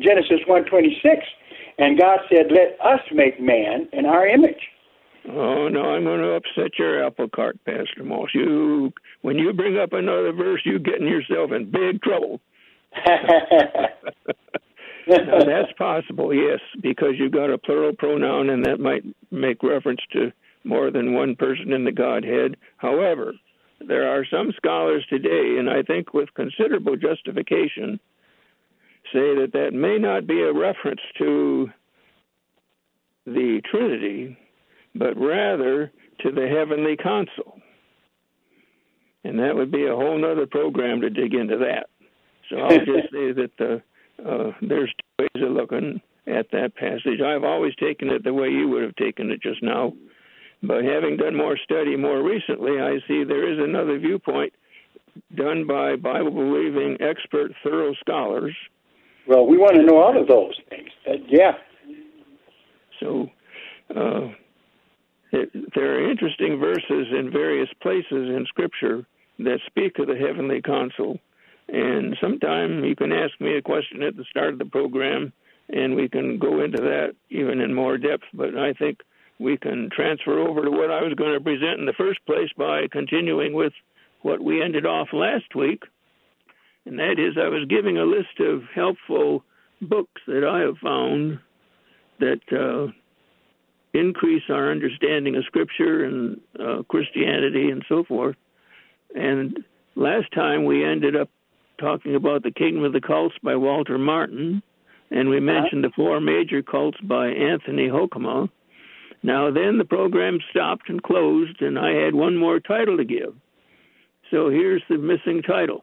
Genesis 0.00 0.40
one 0.46 0.64
twenty 0.64 0.98
six, 1.02 1.24
and 1.78 1.98
God 1.98 2.20
said, 2.28 2.46
"Let 2.50 2.80
us 2.80 3.00
make 3.12 3.40
man 3.40 3.88
in 3.92 4.06
our 4.06 4.26
image." 4.26 4.68
Oh 5.28 5.68
no, 5.68 5.82
I'm 5.82 6.04
going 6.04 6.20
to 6.20 6.34
upset 6.34 6.78
your 6.78 7.04
apple 7.04 7.28
cart, 7.28 7.58
Pastor 7.64 8.04
Moss. 8.04 8.30
You, 8.32 8.92
when 9.22 9.36
you 9.36 9.52
bring 9.52 9.76
up 9.76 9.92
another 9.92 10.32
verse, 10.32 10.60
you're 10.64 10.78
getting 10.78 11.08
yourself 11.08 11.50
in 11.50 11.70
big 11.70 12.00
trouble. 12.02 12.40
now, 15.26 15.44
that's 15.44 15.72
possible, 15.78 16.34
yes, 16.34 16.60
because 16.82 17.14
you've 17.18 17.32
got 17.32 17.50
a 17.50 17.58
plural 17.58 17.92
pronoun, 17.92 18.50
and 18.50 18.64
that 18.64 18.80
might 18.80 19.04
make 19.30 19.62
reference 19.62 20.00
to 20.12 20.32
more 20.64 20.90
than 20.90 21.14
one 21.14 21.36
person 21.36 21.72
in 21.72 21.84
the 21.84 21.92
Godhead. 21.92 22.56
However, 22.76 23.32
there 23.86 24.08
are 24.08 24.24
some 24.30 24.52
scholars 24.56 25.06
today, 25.08 25.56
and 25.58 25.70
I 25.70 25.82
think 25.82 26.12
with 26.12 26.34
considerable 26.34 26.96
justification, 26.96 28.00
say 29.12 29.34
that 29.36 29.50
that 29.52 29.72
may 29.72 29.98
not 29.98 30.26
be 30.26 30.40
a 30.40 30.52
reference 30.52 31.00
to 31.18 31.70
the 33.26 33.60
Trinity, 33.70 34.36
but 34.94 35.16
rather 35.16 35.92
to 36.20 36.32
the 36.32 36.48
heavenly 36.48 36.96
council. 36.96 37.60
And 39.24 39.38
that 39.38 39.54
would 39.54 39.70
be 39.70 39.86
a 39.86 39.94
whole 39.94 40.24
other 40.24 40.46
program 40.46 41.00
to 41.00 41.10
dig 41.10 41.34
into 41.34 41.58
that. 41.58 41.88
So 42.48 42.58
I'll 42.58 42.78
just 42.84 43.12
say 43.12 43.32
that 43.32 43.50
the, 43.58 43.82
uh, 44.24 44.52
there's 44.62 44.92
two 45.18 45.24
ways 45.24 45.44
of 45.48 45.52
looking 45.52 46.00
at 46.26 46.50
that 46.52 46.74
passage. 46.76 47.20
I've 47.24 47.44
always 47.44 47.74
taken 47.76 48.10
it 48.10 48.24
the 48.24 48.34
way 48.34 48.48
you 48.48 48.68
would 48.68 48.82
have 48.82 48.96
taken 48.96 49.30
it 49.30 49.42
just 49.42 49.62
now. 49.62 49.92
But 50.62 50.84
having 50.84 51.16
done 51.16 51.36
more 51.36 51.56
study 51.62 51.96
more 51.96 52.22
recently, 52.22 52.80
I 52.80 52.98
see 53.06 53.24
there 53.24 53.50
is 53.50 53.58
another 53.58 53.98
viewpoint 53.98 54.52
done 55.34 55.66
by 55.66 55.96
Bible 55.96 56.30
believing 56.30 56.96
expert, 57.00 57.52
thorough 57.62 57.94
scholars. 58.00 58.54
Well, 59.28 59.46
we 59.46 59.58
want 59.58 59.76
to 59.76 59.82
know 59.82 59.98
all 59.98 60.20
of 60.20 60.28
those 60.28 60.58
things. 60.70 60.88
Uh, 61.06 61.12
yeah. 61.28 61.52
So 63.00 63.28
uh, 63.94 64.28
it, 65.32 65.50
there 65.74 65.96
are 65.96 66.10
interesting 66.10 66.58
verses 66.58 67.08
in 67.18 67.30
various 67.32 67.68
places 67.82 68.06
in 68.10 68.44
Scripture 68.48 69.06
that 69.38 69.58
speak 69.66 69.98
of 69.98 70.06
the 70.06 70.16
heavenly 70.16 70.62
council. 70.62 71.18
And 71.68 72.16
sometime 72.20 72.84
you 72.84 72.94
can 72.94 73.12
ask 73.12 73.40
me 73.40 73.56
a 73.56 73.62
question 73.62 74.02
at 74.02 74.16
the 74.16 74.24
start 74.30 74.52
of 74.52 74.58
the 74.58 74.66
program, 74.66 75.32
and 75.68 75.96
we 75.96 76.08
can 76.08 76.38
go 76.38 76.62
into 76.62 76.80
that 76.82 77.14
even 77.30 77.60
in 77.60 77.74
more 77.74 77.98
depth. 77.98 78.24
But 78.32 78.56
I 78.56 78.72
think 78.72 79.00
we 79.38 79.56
can 79.56 79.90
transfer 79.90 80.38
over 80.38 80.62
to 80.62 80.70
what 80.70 80.90
I 80.90 81.02
was 81.02 81.14
going 81.14 81.34
to 81.34 81.40
present 81.40 81.80
in 81.80 81.86
the 81.86 81.92
first 81.92 82.24
place 82.24 82.50
by 82.56 82.86
continuing 82.90 83.52
with 83.52 83.72
what 84.22 84.40
we 84.40 84.62
ended 84.62 84.86
off 84.86 85.08
last 85.12 85.54
week. 85.54 85.82
And 86.84 86.98
that 87.00 87.18
is, 87.18 87.36
I 87.36 87.48
was 87.48 87.66
giving 87.68 87.98
a 87.98 88.04
list 88.04 88.38
of 88.38 88.62
helpful 88.74 89.42
books 89.82 90.22
that 90.26 90.44
I 90.44 90.60
have 90.60 90.78
found 90.78 91.40
that 92.20 92.40
uh, 92.52 92.92
increase 93.92 94.44
our 94.48 94.70
understanding 94.70 95.36
of 95.36 95.44
Scripture 95.44 96.04
and 96.04 96.40
uh, 96.58 96.82
Christianity 96.88 97.70
and 97.70 97.84
so 97.88 98.04
forth. 98.04 98.36
And 99.14 99.58
last 99.96 100.32
time 100.32 100.64
we 100.64 100.84
ended 100.84 101.16
up 101.16 101.28
talking 101.78 102.14
about 102.14 102.42
the 102.42 102.50
Kingdom 102.50 102.84
of 102.84 102.92
the 102.92 103.00
Cults 103.00 103.36
by 103.42 103.56
Walter 103.56 103.98
Martin, 103.98 104.62
and 105.10 105.28
we 105.28 105.36
uh-huh. 105.36 105.44
mentioned 105.44 105.84
the 105.84 105.90
four 105.94 106.20
major 106.20 106.62
cults 106.62 106.98
by 107.02 107.28
Anthony 107.28 107.88
Hoekema. 107.88 108.48
Now, 109.22 109.50
then 109.50 109.78
the 109.78 109.84
program 109.84 110.38
stopped 110.50 110.88
and 110.88 111.02
closed, 111.02 111.60
and 111.60 111.78
I 111.78 111.92
had 111.92 112.14
one 112.14 112.36
more 112.36 112.60
title 112.60 112.96
to 112.96 113.04
give. 113.04 113.34
So 114.30 114.50
here's 114.50 114.82
the 114.88 114.98
missing 114.98 115.42
title. 115.42 115.82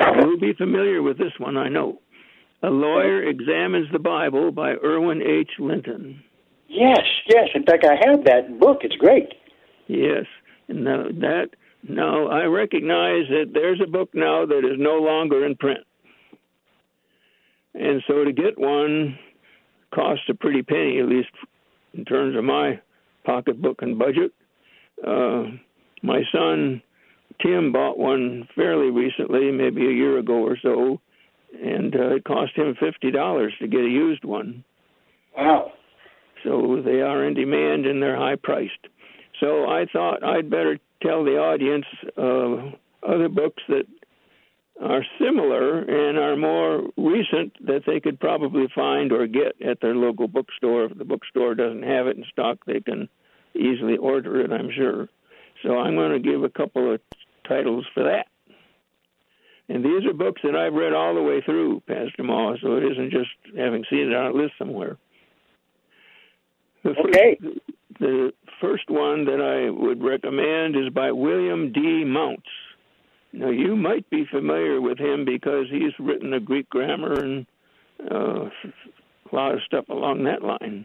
You'll 0.00 0.40
be 0.40 0.54
familiar 0.54 1.02
with 1.02 1.18
this 1.18 1.32
one, 1.38 1.56
I 1.56 1.68
know. 1.68 2.00
A 2.62 2.68
Lawyer 2.68 3.22
Examines 3.22 3.86
the 3.92 3.98
Bible 3.98 4.50
by 4.50 4.72
Irwin 4.84 5.22
H. 5.22 5.50
Linton. 5.58 6.22
Yes, 6.68 7.00
yes. 7.28 7.48
In 7.54 7.64
fact, 7.64 7.84
I 7.84 7.94
have 8.08 8.24
that 8.24 8.58
book. 8.58 8.78
It's 8.82 8.96
great. 8.96 9.34
Yes. 9.88 10.24
Now 10.68 11.04
that 11.20 11.50
now 11.88 12.28
I 12.28 12.44
recognize 12.44 13.24
that 13.28 13.50
there's 13.52 13.80
a 13.82 13.90
book 13.90 14.10
now 14.14 14.46
that 14.46 14.58
is 14.58 14.78
no 14.78 14.98
longer 14.98 15.44
in 15.46 15.56
print. 15.56 15.80
And 17.74 18.02
so 18.06 18.24
to 18.24 18.32
get 18.32 18.58
one 18.58 19.18
costs 19.94 20.24
a 20.28 20.34
pretty 20.34 20.62
penny, 20.62 20.98
at 21.00 21.08
least 21.08 21.30
in 21.94 22.04
terms 22.04 22.36
of 22.36 22.44
my 22.44 22.80
pocketbook 23.24 23.82
and 23.82 23.98
budget. 23.98 24.32
Uh, 25.06 25.44
my 26.02 26.22
son 26.32 26.82
Tim 27.42 27.72
bought 27.72 27.98
one 27.98 28.48
fairly 28.54 28.90
recently, 28.90 29.50
maybe 29.50 29.86
a 29.86 29.92
year 29.92 30.18
ago 30.18 30.34
or 30.34 30.58
so, 30.62 31.00
and 31.62 31.94
uh, 31.94 32.16
it 32.16 32.24
cost 32.24 32.54
him 32.54 32.76
fifty 32.78 33.10
dollars 33.10 33.54
to 33.60 33.68
get 33.68 33.80
a 33.80 33.88
used 33.88 34.24
one. 34.24 34.64
Wow! 35.36 35.72
So 36.44 36.82
they 36.84 37.00
are 37.00 37.24
in 37.24 37.34
demand 37.34 37.86
and 37.86 38.02
they're 38.02 38.16
high 38.16 38.36
priced. 38.36 38.88
So 39.40 39.64
I 39.68 39.86
thought 39.90 40.22
I'd 40.22 40.50
better 40.50 40.78
tell 41.02 41.24
the 41.24 41.38
audience 41.38 41.86
uh, 42.16 42.76
other 43.06 43.28
books 43.28 43.62
that 43.68 43.86
are 44.82 45.04
similar 45.18 45.80
and 45.80 46.18
are 46.18 46.36
more 46.36 46.90
recent 46.96 47.54
that 47.66 47.82
they 47.86 48.00
could 48.00 48.20
probably 48.20 48.66
find 48.74 49.12
or 49.12 49.26
get 49.26 49.60
at 49.66 49.80
their 49.80 49.94
local 49.94 50.28
bookstore. 50.28 50.84
If 50.84 50.98
the 50.98 51.04
bookstore 51.04 51.54
doesn't 51.54 51.82
have 51.82 52.06
it 52.06 52.16
in 52.16 52.24
stock, 52.32 52.58
they 52.66 52.80
can 52.80 53.08
easily 53.54 53.96
order 53.96 54.40
it, 54.40 54.52
I'm 54.52 54.70
sure. 54.74 55.08
So 55.62 55.78
I'm 55.78 55.96
going 55.96 56.12
to 56.12 56.30
give 56.30 56.44
a 56.44 56.48
couple 56.48 56.94
of 56.94 57.00
titles 57.46 57.86
for 57.92 58.04
that. 58.04 58.26
And 59.68 59.84
these 59.84 60.04
are 60.06 60.14
books 60.14 60.40
that 60.42 60.56
I've 60.56 60.72
read 60.72 60.92
all 60.94 61.14
the 61.14 61.22
way 61.22 61.42
through, 61.42 61.80
Pastor 61.86 62.24
Moss, 62.24 62.58
so 62.62 62.76
it 62.76 62.84
isn't 62.84 63.10
just 63.10 63.30
having 63.56 63.84
seen 63.88 64.10
it 64.10 64.14
on 64.14 64.32
a 64.32 64.34
list 64.34 64.54
somewhere. 64.58 64.96
The 66.82 66.90
okay. 66.90 67.38
First, 67.40 67.58
the 68.00 68.32
first 68.60 68.88
one 68.88 69.24
that 69.24 69.40
I 69.40 69.70
would 69.70 70.02
recommend 70.02 70.76
is 70.76 70.92
by 70.92 71.10
William 71.12 71.72
D. 71.72 72.04
Mounce. 72.04 72.40
Now, 73.32 73.50
you 73.50 73.76
might 73.76 74.08
be 74.10 74.24
familiar 74.30 74.80
with 74.80 74.98
him 74.98 75.24
because 75.24 75.66
he's 75.70 75.92
written 75.98 76.32
a 76.34 76.40
Greek 76.40 76.68
grammar 76.68 77.12
and 77.12 77.46
uh, 78.10 78.44
a 78.44 79.34
lot 79.34 79.54
of 79.54 79.60
stuff 79.66 79.88
along 79.88 80.24
that 80.24 80.42
line. 80.42 80.84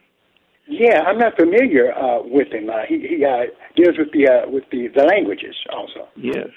Yeah, 0.67 1.01
I'm 1.01 1.17
not 1.17 1.35
familiar 1.35 1.93
uh, 1.93 2.21
with 2.23 2.51
him. 2.51 2.69
Uh, 2.69 2.85
he 2.87 2.99
he 2.99 3.25
uh, 3.25 3.45
deals 3.75 3.97
with 3.97 4.11
the 4.13 4.27
uh, 4.27 4.49
with 4.49 4.63
the, 4.71 4.87
the 4.95 5.03
languages 5.03 5.55
also. 5.71 6.07
Yes, 6.15 6.47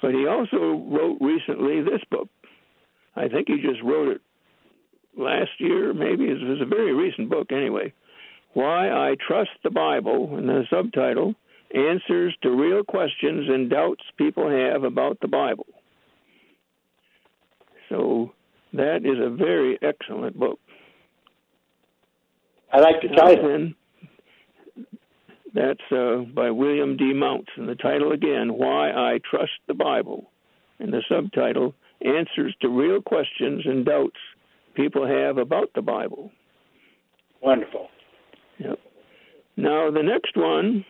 but 0.00 0.12
he 0.12 0.26
also 0.26 0.84
wrote 0.88 1.18
recently 1.20 1.82
this 1.82 2.02
book. 2.10 2.28
I 3.16 3.28
think 3.28 3.48
he 3.48 3.56
just 3.56 3.82
wrote 3.82 4.08
it 4.08 4.20
last 5.16 5.50
year, 5.58 5.92
maybe. 5.92 6.24
It 6.24 6.42
was 6.42 6.60
a 6.60 6.66
very 6.66 6.94
recent 6.94 7.28
book, 7.28 7.50
anyway. 7.50 7.92
Why 8.54 8.90
I 8.90 9.16
Trust 9.26 9.50
the 9.64 9.70
Bible, 9.70 10.36
and 10.36 10.48
the 10.48 10.64
subtitle 10.70 11.34
Answers 11.74 12.36
to 12.42 12.50
Real 12.50 12.84
Questions 12.84 13.48
and 13.48 13.70
Doubts 13.70 14.04
People 14.18 14.50
Have 14.50 14.84
About 14.84 15.18
the 15.20 15.28
Bible. 15.28 15.66
So 17.88 18.32
that 18.74 19.06
is 19.06 19.18
a 19.18 19.30
very 19.30 19.78
excellent 19.82 20.38
book. 20.38 20.58
I 22.72 22.80
like 22.80 22.96
the 23.00 23.08
title. 23.08 23.72
That's 25.54 25.80
uh, 25.90 26.24
by 26.34 26.50
William 26.50 26.96
D. 26.96 27.12
Mounce. 27.12 27.48
And 27.56 27.68
the 27.68 27.74
title 27.74 28.12
again, 28.12 28.54
Why 28.54 28.90
I 28.90 29.18
Trust 29.30 29.52
the 29.66 29.74
Bible. 29.74 30.30
And 30.78 30.92
the 30.92 31.02
subtitle, 31.08 31.74
Answers 32.04 32.54
to 32.62 32.68
Real 32.68 33.00
Questions 33.00 33.62
and 33.64 33.84
Doubts 33.84 34.16
People 34.74 35.06
Have 35.06 35.38
About 35.38 35.70
the 35.74 35.82
Bible. 35.82 36.30
Wonderful. 37.40 37.88
Yep. 38.64 38.78
Now, 39.56 39.90
the 39.90 40.02
next 40.02 40.36
one 40.36 40.84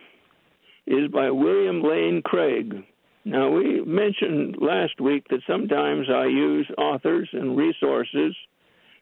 is 0.85 1.09
by 1.11 1.31
William 1.31 1.81
Lane 1.81 2.21
Craig. 2.23 2.83
Now, 3.25 3.49
we 3.49 3.81
mentioned 3.81 4.57
last 4.59 4.99
week 4.99 5.27
that 5.29 5.41
sometimes 5.47 6.07
I 6.09 6.25
use 6.25 6.69
authors 6.77 7.29
and 7.31 7.57
resources 7.57 8.35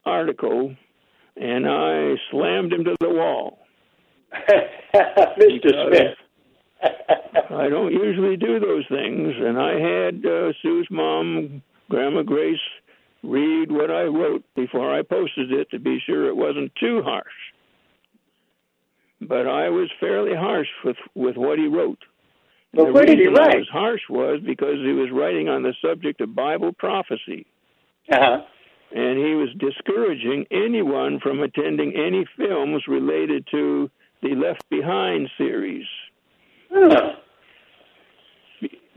article 0.05 0.75
and 1.36 1.67
I 1.67 2.13
slammed 2.31 2.72
him 2.74 2.84
to 2.86 2.96
the 3.00 3.10
wall. 3.10 3.57
Mr. 4.93 5.88
Smith. 5.88 6.17
I 7.50 7.69
don't 7.69 7.91
usually 7.91 8.38
do 8.38 8.60
those 8.60 8.86
things, 8.89 9.34
and 9.38 9.60
I 9.60 9.79
had 9.79 10.24
uh, 10.25 10.51
Sue's 10.62 10.88
mom, 10.91 11.62
Grandma 11.89 12.22
Grace, 12.24 12.60
read 13.27 13.72
what 13.72 13.91
I 13.91 14.03
wrote 14.03 14.43
before 14.55 14.93
I 14.98 15.01
posted 15.01 15.51
it 15.51 15.69
to 15.72 15.79
be 15.79 16.00
sure 16.05 16.27
it 16.27 16.36
wasn't 16.36 16.72
too 16.79 17.01
harsh. 17.03 17.25
But 19.22 19.48
I 19.48 19.69
was 19.69 19.89
fairly 20.00 20.36
harsh 20.36 20.67
with 20.86 20.98
with 21.15 21.36
what 21.38 21.57
he 21.60 21.67
wrote. 21.67 22.00
But 22.74 22.86
the 22.88 22.91
where 22.93 23.05
did 23.05 23.19
he 23.19 23.27
reason 23.27 23.43
I 23.43 23.48
write? 23.48 23.57
was 23.57 23.69
harsh 23.72 24.01
was 24.10 24.39
because 24.46 24.75
he 24.86 24.93
was 24.93 25.10
writing 25.12 25.50
on 25.50 25.63
the 25.63 25.74
subject 25.81 26.22
of 26.22 26.36
Bible 26.36 26.72
prophecy. 26.74 27.46
Uh-huh. 28.12 28.41
And 28.96 29.17
he 29.17 29.34
was 29.36 29.50
discouraging 29.60 30.46
anyone 30.51 31.19
from 31.19 31.41
attending 31.41 31.93
any 31.96 32.25
films 32.38 32.84
related 32.88 33.46
to 33.51 33.89
the 34.22 34.36
Left 34.36 34.63
Behind 34.69 35.29
series 35.38 35.86
Huh. 36.72 37.13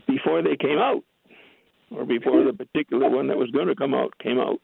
before 0.06 0.42
they 0.42 0.56
came 0.56 0.78
out, 0.78 1.02
or 1.90 2.04
before 2.04 2.44
the 2.44 2.52
particular 2.52 3.08
one 3.08 3.28
that 3.28 3.36
was 3.36 3.50
going 3.50 3.68
to 3.68 3.74
come 3.74 3.94
out 3.94 4.12
came 4.18 4.38
out. 4.38 4.60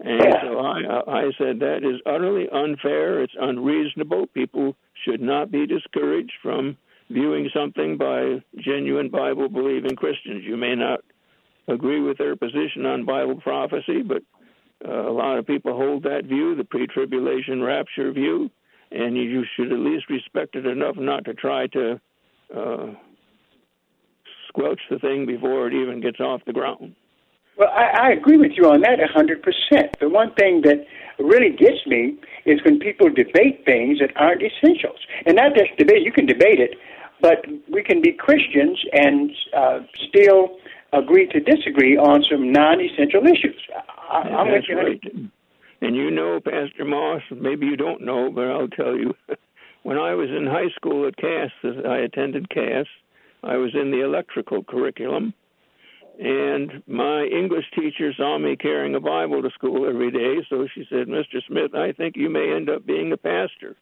And 0.00 0.20
Yeah. 0.20 0.42
so 0.42 0.58
I, 0.58 1.26
I 1.26 1.32
said 1.38 1.60
that 1.60 1.84
is 1.84 2.00
utterly 2.06 2.48
unfair. 2.50 3.22
It's 3.22 3.34
unreasonable. 3.38 4.26
People 4.28 4.76
should 5.04 5.20
not 5.20 5.50
be 5.50 5.66
discouraged 5.66 6.32
from 6.42 6.76
viewing 7.10 7.50
something 7.54 7.96
by 7.96 8.42
genuine 8.58 9.10
Bible 9.10 9.48
believing 9.48 9.96
Christians. 9.96 10.44
You 10.44 10.56
may 10.56 10.74
not 10.74 11.00
agree 11.68 12.00
with 12.00 12.18
their 12.18 12.36
position 12.36 12.86
on 12.86 13.04
Bible 13.04 13.40
prophecy, 13.40 14.02
but 14.02 14.22
uh, 14.86 15.08
a 15.08 15.12
lot 15.12 15.38
of 15.38 15.46
people 15.46 15.76
hold 15.76 16.02
that 16.02 16.24
view, 16.24 16.56
the 16.56 16.64
pre 16.64 16.86
tribulation 16.86 17.62
rapture 17.62 18.10
view, 18.12 18.50
and 18.90 19.16
you 19.16 19.44
should 19.54 19.72
at 19.72 19.78
least 19.78 20.10
respect 20.10 20.56
it 20.56 20.66
enough 20.66 20.96
not 20.96 21.24
to 21.26 21.34
try 21.34 21.66
to 21.68 22.00
uh, 22.54 22.86
squelch 24.52 24.80
the 24.90 24.98
thing 24.98 25.26
before 25.26 25.66
it 25.66 25.74
even 25.74 26.00
gets 26.00 26.20
off 26.20 26.42
the 26.46 26.52
ground. 26.52 26.94
Well, 27.56 27.68
I, 27.68 28.08
I 28.08 28.12
agree 28.12 28.38
with 28.38 28.52
you 28.56 28.64
on 28.70 28.80
that 28.82 29.00
a 29.00 29.06
hundred 29.12 29.42
percent. 29.42 29.98
The 30.00 30.08
one 30.08 30.32
thing 30.34 30.62
that 30.62 30.84
really 31.18 31.50
gets 31.50 31.86
me 31.86 32.16
is 32.44 32.60
when 32.64 32.78
people 32.78 33.08
debate 33.08 33.64
things 33.64 33.98
that 34.00 34.12
aren't 34.16 34.42
essentials, 34.42 34.98
and 35.26 35.36
not 35.36 35.54
just 35.54 35.76
debate. 35.78 36.02
You 36.02 36.12
can 36.12 36.26
debate 36.26 36.60
it, 36.60 36.76
but 37.20 37.44
we 37.70 37.82
can 37.82 38.00
be 38.00 38.12
Christians 38.12 38.78
and 38.92 39.30
uh, 39.56 39.78
still 40.08 40.56
agree 40.92 41.26
to 41.28 41.40
disagree 41.40 41.96
on 41.96 42.24
some 42.30 42.52
non-essential 42.52 43.22
issues. 43.24 43.60
I, 44.10 44.28
I'm 44.28 44.50
with 44.50 44.64
you. 44.68 44.76
right. 44.76 45.00
And 45.80 45.96
you 45.96 46.10
know, 46.10 46.40
Pastor 46.40 46.84
Moss, 46.84 47.22
maybe 47.30 47.66
you 47.66 47.76
don't 47.76 48.02
know, 48.02 48.30
but 48.30 48.46
I'll 48.46 48.68
tell 48.68 48.96
you. 48.96 49.14
when 49.82 49.98
I 49.98 50.14
was 50.14 50.28
in 50.30 50.46
high 50.46 50.70
school 50.76 51.06
at 51.08 51.16
Cass, 51.16 51.50
I 51.64 51.98
attended 51.98 52.48
Cass. 52.50 52.86
I 53.44 53.56
was 53.56 53.70
in 53.74 53.90
the 53.90 54.04
electrical 54.04 54.62
curriculum, 54.62 55.34
and 56.18 56.82
my 56.86 57.24
English 57.24 57.64
teacher 57.74 58.12
saw 58.16 58.38
me 58.38 58.56
carrying 58.56 58.94
a 58.94 59.00
Bible 59.00 59.42
to 59.42 59.50
school 59.50 59.88
every 59.88 60.10
day, 60.10 60.46
so 60.48 60.66
she 60.74 60.84
said, 60.88 61.08
Mr. 61.08 61.44
Smith, 61.48 61.74
I 61.74 61.92
think 61.92 62.16
you 62.16 62.30
may 62.30 62.54
end 62.54 62.70
up 62.70 62.86
being 62.86 63.12
a 63.12 63.16
pastor. 63.16 63.76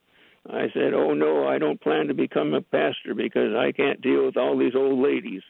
I 0.49 0.69
said, 0.73 0.95
Oh, 0.95 1.13
no, 1.13 1.47
I 1.47 1.59
don't 1.59 1.81
plan 1.81 2.07
to 2.07 2.15
become 2.15 2.55
a 2.55 2.63
pastor 2.63 3.15
because 3.15 3.55
I 3.55 3.73
can't 3.73 4.01
deal 4.01 4.25
with 4.25 4.39
all 4.39 4.57
these 4.57 4.75
old 4.75 5.01
ladies. 5.01 5.43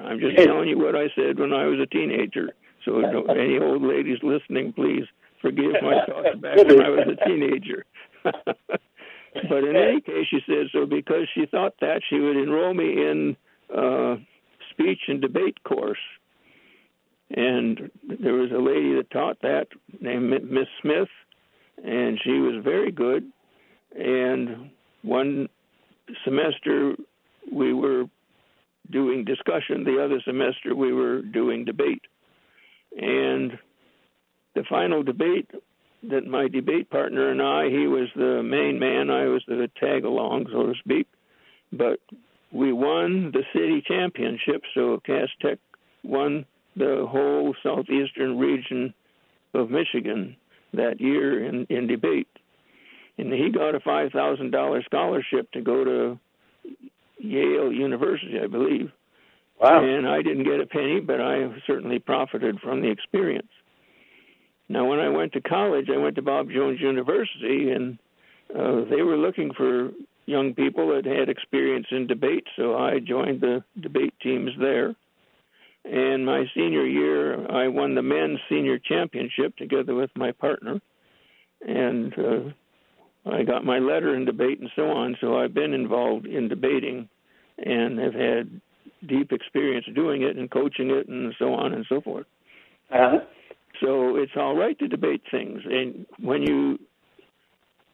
I'm 0.00 0.20
just 0.20 0.36
telling 0.36 0.68
you 0.68 0.78
what 0.78 0.94
I 0.94 1.08
said 1.16 1.38
when 1.38 1.52
I 1.52 1.64
was 1.64 1.80
a 1.80 1.86
teenager. 1.86 2.50
So, 2.84 3.00
don't, 3.00 3.30
any 3.38 3.58
old 3.58 3.82
ladies 3.82 4.18
listening, 4.22 4.72
please 4.72 5.04
forgive 5.42 5.72
my 5.82 6.04
thoughts 6.06 6.38
back 6.40 6.56
when 6.58 6.80
I 6.80 6.90
was 6.90 7.08
a 7.08 7.24
teenager. 7.28 7.84
but 8.22 9.64
in 9.64 9.74
any 9.74 10.00
case, 10.00 10.26
she 10.30 10.40
said, 10.46 10.66
so 10.72 10.86
because 10.86 11.26
she 11.34 11.46
thought 11.46 11.74
that, 11.80 12.02
she 12.08 12.20
would 12.20 12.36
enroll 12.36 12.74
me 12.74 12.92
in 12.92 13.36
uh, 13.74 14.16
speech 14.70 15.00
and 15.08 15.20
debate 15.20 15.62
course. 15.64 15.98
And 17.30 17.90
there 18.20 18.34
was 18.34 18.50
a 18.52 18.58
lady 18.58 18.94
that 18.94 19.10
taught 19.10 19.40
that 19.42 19.66
named 20.00 20.30
Miss 20.50 20.68
Smith, 20.80 21.08
and 21.84 22.20
she 22.22 22.38
was 22.38 22.62
very 22.62 22.92
good. 22.92 23.30
And 23.98 24.70
one 25.02 25.48
semester 26.24 26.94
we 27.50 27.72
were 27.72 28.04
doing 28.90 29.24
discussion, 29.24 29.84
the 29.84 30.02
other 30.02 30.20
semester 30.24 30.74
we 30.74 30.92
were 30.92 31.22
doing 31.22 31.64
debate. 31.64 32.02
And 32.96 33.58
the 34.54 34.64
final 34.68 35.02
debate 35.02 35.50
that 36.10 36.26
my 36.26 36.48
debate 36.48 36.90
partner 36.90 37.30
and 37.30 37.42
I, 37.42 37.68
he 37.68 37.86
was 37.86 38.08
the 38.14 38.42
main 38.42 38.78
man, 38.78 39.10
I 39.10 39.26
was 39.26 39.42
the 39.48 39.68
tag 39.80 40.04
along, 40.04 40.46
so 40.52 40.66
to 40.66 40.74
speak. 40.78 41.08
But 41.72 41.98
we 42.56 42.72
won 42.72 43.32
the 43.32 43.42
city 43.52 43.82
championship, 43.86 44.62
so 44.74 45.00
Cass 45.04 45.28
Tech 45.42 45.58
won 46.02 46.46
the 46.74 47.06
whole 47.08 47.54
southeastern 47.62 48.38
region 48.38 48.94
of 49.54 49.70
Michigan 49.70 50.36
that 50.72 51.00
year 51.00 51.44
in, 51.44 51.66
in 51.68 51.86
debate. 51.86 52.28
And 53.18 53.32
he 53.32 53.50
got 53.50 53.74
a 53.74 53.80
$5,000 53.80 54.84
scholarship 54.84 55.50
to 55.52 55.60
go 55.60 55.84
to 55.84 56.18
Yale 57.18 57.72
University, 57.72 58.38
I 58.42 58.46
believe. 58.46 58.90
Wow. 59.60 59.84
And 59.84 60.06
I 60.06 60.22
didn't 60.22 60.44
get 60.44 60.60
a 60.60 60.66
penny, 60.66 61.00
but 61.00 61.20
I 61.20 61.48
certainly 61.66 61.98
profited 61.98 62.60
from 62.60 62.80
the 62.80 62.90
experience. 62.90 63.48
Now, 64.68 64.86
when 64.86 64.98
I 64.98 65.08
went 65.08 65.32
to 65.32 65.40
college, 65.40 65.86
I 65.94 65.98
went 65.98 66.16
to 66.16 66.22
Bob 66.22 66.48
Jones 66.50 66.80
University, 66.80 67.70
and 67.70 67.98
uh, 68.50 68.88
they 68.90 69.02
were 69.02 69.16
looking 69.16 69.50
for 69.56 69.90
young 70.26 70.54
people 70.54 70.88
that 70.88 71.06
had 71.06 71.28
experience 71.28 71.86
in 71.90 72.06
debate, 72.06 72.44
so 72.56 72.76
I 72.76 72.98
joined 72.98 73.40
the 73.40 73.64
debate 73.80 74.14
teams 74.22 74.50
there. 74.60 74.94
And 75.84 76.26
my 76.26 76.44
senior 76.54 76.84
year, 76.84 77.48
I 77.50 77.68
won 77.68 77.94
the 77.94 78.02
men's 78.02 78.40
senior 78.48 78.78
championship 78.78 79.56
together 79.56 79.94
with 79.94 80.10
my 80.16 80.32
partner, 80.32 80.80
and 81.60 82.12
uh, 82.18 83.30
I 83.30 83.44
got 83.44 83.64
my 83.64 83.78
letter 83.78 84.16
in 84.16 84.24
debate 84.24 84.58
and 84.60 84.70
so 84.74 84.90
on. 84.90 85.16
So 85.20 85.38
I've 85.38 85.54
been 85.54 85.72
involved 85.72 86.26
in 86.26 86.48
debating, 86.48 87.08
and 87.58 87.98
have 88.00 88.14
had 88.14 88.60
deep 89.08 89.30
experience 89.30 89.86
doing 89.94 90.22
it 90.22 90.36
and 90.36 90.50
coaching 90.50 90.90
it 90.90 91.08
and 91.08 91.32
so 91.38 91.54
on 91.54 91.72
and 91.72 91.86
so 91.88 92.00
forth. 92.00 92.26
Uh-huh. 92.92 93.18
So 93.80 94.16
it's 94.16 94.32
all 94.36 94.56
right 94.56 94.78
to 94.78 94.88
debate 94.88 95.22
things. 95.30 95.60
And 95.64 96.06
when 96.18 96.42
you 96.42 96.78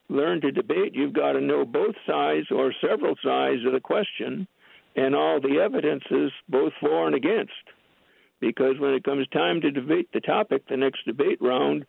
learn 0.08 0.40
to 0.42 0.52
debate, 0.52 0.94
you've 0.94 1.12
got 1.12 1.32
to 1.32 1.40
know 1.40 1.64
both 1.64 1.94
sides 2.06 2.46
or 2.50 2.72
several 2.80 3.14
sides 3.24 3.64
of 3.66 3.72
the 3.72 3.80
question 3.80 4.46
and 4.94 5.14
all 5.14 5.40
the 5.40 5.60
evidences, 5.60 6.32
both 6.48 6.72
for 6.80 7.06
and 7.06 7.14
against. 7.14 7.52
Because 8.40 8.78
when 8.78 8.92
it 8.92 9.04
comes 9.04 9.26
time 9.28 9.60
to 9.60 9.70
debate 9.70 10.08
the 10.12 10.20
topic, 10.20 10.68
the 10.68 10.76
next 10.76 11.04
debate 11.06 11.38
round, 11.40 11.86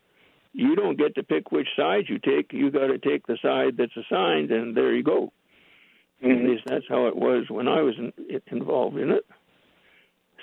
you 0.53 0.75
don't 0.75 0.97
get 0.97 1.15
to 1.15 1.23
pick 1.23 1.51
which 1.51 1.67
side 1.75 2.05
you 2.07 2.19
take. 2.19 2.53
You 2.53 2.69
got 2.69 2.87
to 2.87 2.99
take 2.99 3.25
the 3.25 3.37
side 3.41 3.75
that's 3.77 3.97
assigned, 3.97 4.51
and 4.51 4.77
there 4.77 4.93
you 4.93 5.03
go. 5.03 5.33
Mm-hmm. 6.23 6.31
At 6.31 6.49
least 6.49 6.63
that's 6.65 6.85
how 6.87 7.07
it 7.07 7.15
was 7.15 7.45
when 7.49 7.67
I 7.67 7.81
was 7.81 7.95
in, 7.97 8.13
involved 8.51 8.97
in 8.97 9.09
it. 9.09 9.25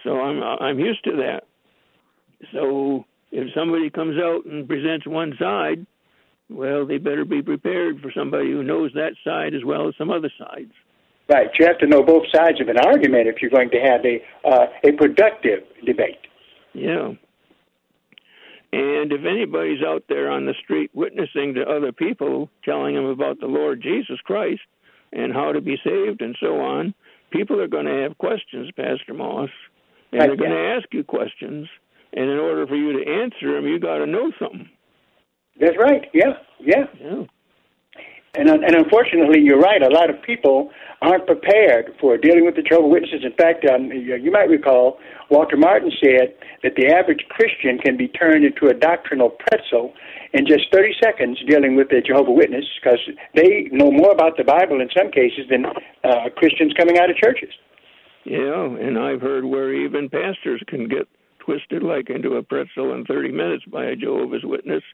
So 0.05 0.21
I'm 0.21 0.43
I'm 0.43 0.79
used 0.79 1.05
to 1.05 1.17
that. 1.17 1.45
So 2.53 3.05
if 3.31 3.53
somebody 3.55 3.91
comes 3.91 4.17
out 4.19 4.45
and 4.47 4.67
presents 4.67 5.07
one 5.07 5.35
side, 5.39 5.87
well, 6.51 6.85
they 6.85 6.99
better 6.99 7.25
be 7.25 7.43
prepared 7.43 8.01
for 8.01 8.11
somebody 8.13 8.51
who 8.51 8.63
knows 8.63 8.93
that 8.95 9.15
side 9.25 9.55
as 9.55 9.65
well 9.65 9.89
as 9.89 9.95
some 9.97 10.11
other 10.11 10.31
sides. 10.39 10.73
Right. 11.29 11.49
You 11.59 11.67
have 11.67 11.79
to 11.79 11.87
know 11.87 12.03
both 12.03 12.25
sides 12.35 12.61
of 12.61 12.69
an 12.69 12.79
argument 12.79 13.29
if 13.29 13.37
you're 13.41 13.53
going 13.53 13.71
to 13.71 13.79
have 13.79 14.05
a 14.05 14.21
uh, 14.45 14.67
a 14.83 14.93
productive 14.93 15.61
debate. 15.87 16.19
Yeah. 16.75 17.13
And 18.73 19.13
if 19.13 19.25
anybody's 19.25 19.83
out 19.83 20.05
there 20.09 20.31
on 20.31 20.47
the 20.47 20.55
street 20.63 20.91
witnessing 20.95 21.55
to 21.55 21.63
other 21.63 21.93
people, 21.93 22.49
telling 22.65 22.95
them 22.95 23.07
about 23.07 23.41
the 23.41 23.47
Lord 23.47 23.83
Jesus 23.83 24.19
Christ 24.25 24.63
and 25.13 25.33
how 25.33 25.53
to 25.53 25.61
be 25.61 25.77
saved 25.85 26.21
and 26.21 26.37
so 26.41 26.61
on, 26.61 26.95
people 27.31 27.61
are 27.61 27.69
going 27.69 27.87
to 27.87 28.03
have 28.03 28.19
questions, 28.19 28.71
Pastor 28.77 29.15
Moss, 29.15 29.51
and 30.13 30.21
Right, 30.21 30.27
they're 30.29 30.37
going 30.37 30.51
to 30.51 30.77
ask 30.77 30.87
you 30.93 31.03
questions. 31.03 31.69
And 32.13 32.31
in 32.31 32.39
order 32.39 32.67
for 32.67 32.77
you 32.77 32.93
to 32.93 33.11
answer 33.11 33.55
them, 33.55 33.67
you 33.67 33.79
got 33.79 33.99
to 33.99 34.07
know 34.07 34.33
something. 34.39 34.69
That's 35.61 35.77
right. 35.79 36.09
Yeah. 36.13 36.35
Yeah. 36.59 36.85
Yeah. 37.01 37.25
And, 38.35 38.49
and 38.49 38.77
unfortunately, 38.77 39.41
you're 39.41 39.59
right. 39.59 39.83
A 39.83 39.89
lot 39.89 40.09
of 40.09 40.23
people 40.23 40.71
aren't 41.03 41.27
prepared 41.27 41.93
for 42.01 42.17
dealing 42.17 42.45
with 42.45 42.55
the 42.55 42.63
Jehovah 42.63 42.87
Witnesses. 42.87 43.25
In 43.25 43.33
fact, 43.33 43.67
um, 43.67 43.91
you 43.91 44.15
you 44.15 44.31
might 44.31 44.49
recall 44.49 44.99
Walter 45.31 45.57
Martin 45.57 45.91
said 46.01 46.35
that 46.63 46.77
the 46.77 46.87
average 46.95 47.27
Christian 47.29 47.79
can 47.79 47.97
be 47.97 48.07
turned 48.07 48.45
into 48.45 48.69
a 48.69 48.75
doctrinal 48.75 49.31
pretzel 49.31 49.95
in 50.33 50.47
just 50.47 50.71
30 50.73 50.95
seconds 51.03 51.39
dealing 51.49 51.75
with 51.75 51.89
the 51.89 52.01
Jehovah 52.01 52.31
Witness 52.31 52.65
because 52.81 53.01
they 53.35 53.69
know 53.73 53.91
more 53.91 54.13
about 54.13 54.37
the 54.37 54.45
Bible 54.45 54.81
in 54.81 54.89
some 54.97 55.11
cases 55.11 55.47
than 55.51 55.67
uh, 55.67 56.31
Christians 56.37 56.73
coming 56.79 56.99
out 56.99 57.11
of 57.11 57.17
churches. 57.17 57.51
Yeah, 58.25 58.65
and 58.65 58.97
I've 58.97 59.23
heard 59.23 59.45
where 59.45 59.75
even 59.75 60.09
pastors 60.09 60.63
can 60.69 60.87
get 60.87 61.09
twisted 61.41 61.83
like 61.83 62.11
into 62.11 62.37
a 62.37 62.43
pretzel 62.45 62.95
in 62.95 63.05
30 63.07 63.33
minutes 63.33 63.65
by 63.65 63.87
a 63.87 63.97
Jehovah's 63.97 64.45
Witness. 64.45 64.85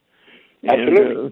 And, 0.66 0.88
Absolutely. 0.88 1.26
uh, 1.26 1.30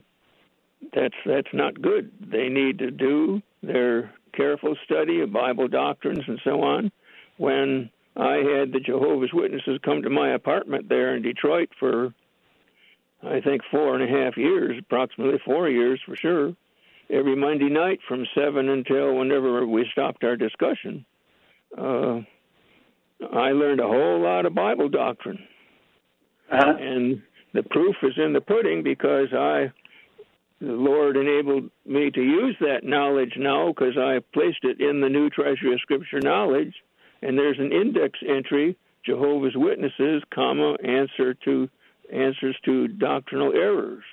that's 0.95 1.15
that's 1.27 1.53
not 1.53 1.81
good. 1.81 2.11
They 2.21 2.49
need 2.49 2.79
to 2.79 2.91
do 2.91 3.43
their 3.63 4.13
careful 4.33 4.77
study 4.85 5.21
of 5.21 5.33
Bible 5.33 5.69
doctrines 5.69 6.23
and 6.27 6.41
so 6.45 6.63
on. 6.63 6.93
When 7.39 7.91
I 8.17 8.35
had 8.37 8.73
the 8.73 8.81
Jehovah's 8.85 9.33
Witnesses 9.33 9.81
come 9.85 10.03
to 10.03 10.11
my 10.11 10.35
apartment 10.35 10.89
there 10.89 11.17
in 11.17 11.23
Detroit 11.23 11.71
for, 11.81 12.15
I 13.23 13.41
think, 13.41 13.63
four 13.71 13.97
and 13.97 14.05
a 14.05 14.25
half 14.25 14.37
years, 14.37 14.79
approximately 14.79 15.41
four 15.45 15.69
years 15.69 16.01
for 16.07 16.17
sure, 16.17 16.55
every 17.11 17.35
Monday 17.35 17.69
night 17.69 18.01
from 18.07 18.27
seven 18.35 18.69
until 18.69 19.17
whenever 19.17 19.67
we 19.67 19.87
stopped 19.93 20.23
our 20.23 20.37
discussion. 20.37 21.05
Uh, 21.77 22.21
I 23.33 23.51
learned 23.51 23.81
a 23.81 23.87
whole 23.87 24.21
lot 24.21 24.47
of 24.47 24.55
Bible 24.55 24.89
doctrine. 24.89 25.39
Uh-huh. 26.53 26.75
And 26.79 27.23
the 27.55 27.63
proof 27.63 27.95
is 28.03 28.13
in 28.17 28.33
the 28.33 28.41
pudding 28.41 28.83
because 28.83 29.29
I, 29.33 29.73
the 30.61 30.73
Lord 30.73 31.17
enabled 31.17 31.71
me 31.87 32.11
to 32.11 32.21
use 32.21 32.57
that 32.61 32.85
knowledge 32.85 33.35
now 33.39 33.69
because 33.69 33.97
I 33.97 34.19
placed 34.35 34.65
it 34.65 34.81
in 34.81 35.01
the 35.01 35.09
new 35.09 35.31
treasury 35.31 35.73
of 35.73 35.81
Scripture 35.81 36.21
knowledge, 36.21 36.75
and 37.23 37.39
there's 37.39 37.59
an 37.59 37.73
index 37.73 38.19
entry: 38.29 38.77
Jehovah's 39.07 39.55
Witnesses, 39.57 40.23
comma 40.35 40.77
answer 40.85 41.35
to 41.45 41.71
answers 42.13 42.57
to 42.65 42.89
doctrinal 42.89 43.53
errors, 43.55 44.05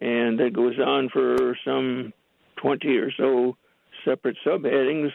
and 0.00 0.38
it 0.38 0.52
goes 0.52 0.78
on 0.78 1.08
for 1.08 1.56
some 1.64 2.12
twenty 2.56 2.98
or 2.98 3.10
so 3.16 3.56
separate 4.04 4.36
subheadings 4.46 5.10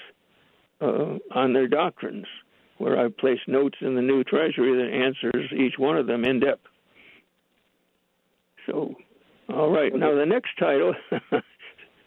uh, 0.81 1.19
on 1.33 1.53
their 1.53 1.67
doctrines 1.67 2.25
where 2.79 2.99
I've 2.99 3.15
placed 3.17 3.47
notes 3.47 3.77
in 3.81 3.95
the 3.95 4.01
new 4.01 4.23
treasury 4.23 4.75
that 4.75 4.91
answers 4.91 5.51
each 5.55 5.77
one 5.77 5.97
of 5.97 6.07
them 6.07 6.25
in 6.25 6.39
depth. 6.39 6.67
So, 8.65 8.95
all 9.49 9.71
right. 9.71 9.93
Now 9.93 10.15
the 10.15 10.25
next 10.25 10.51
title, 10.59 10.93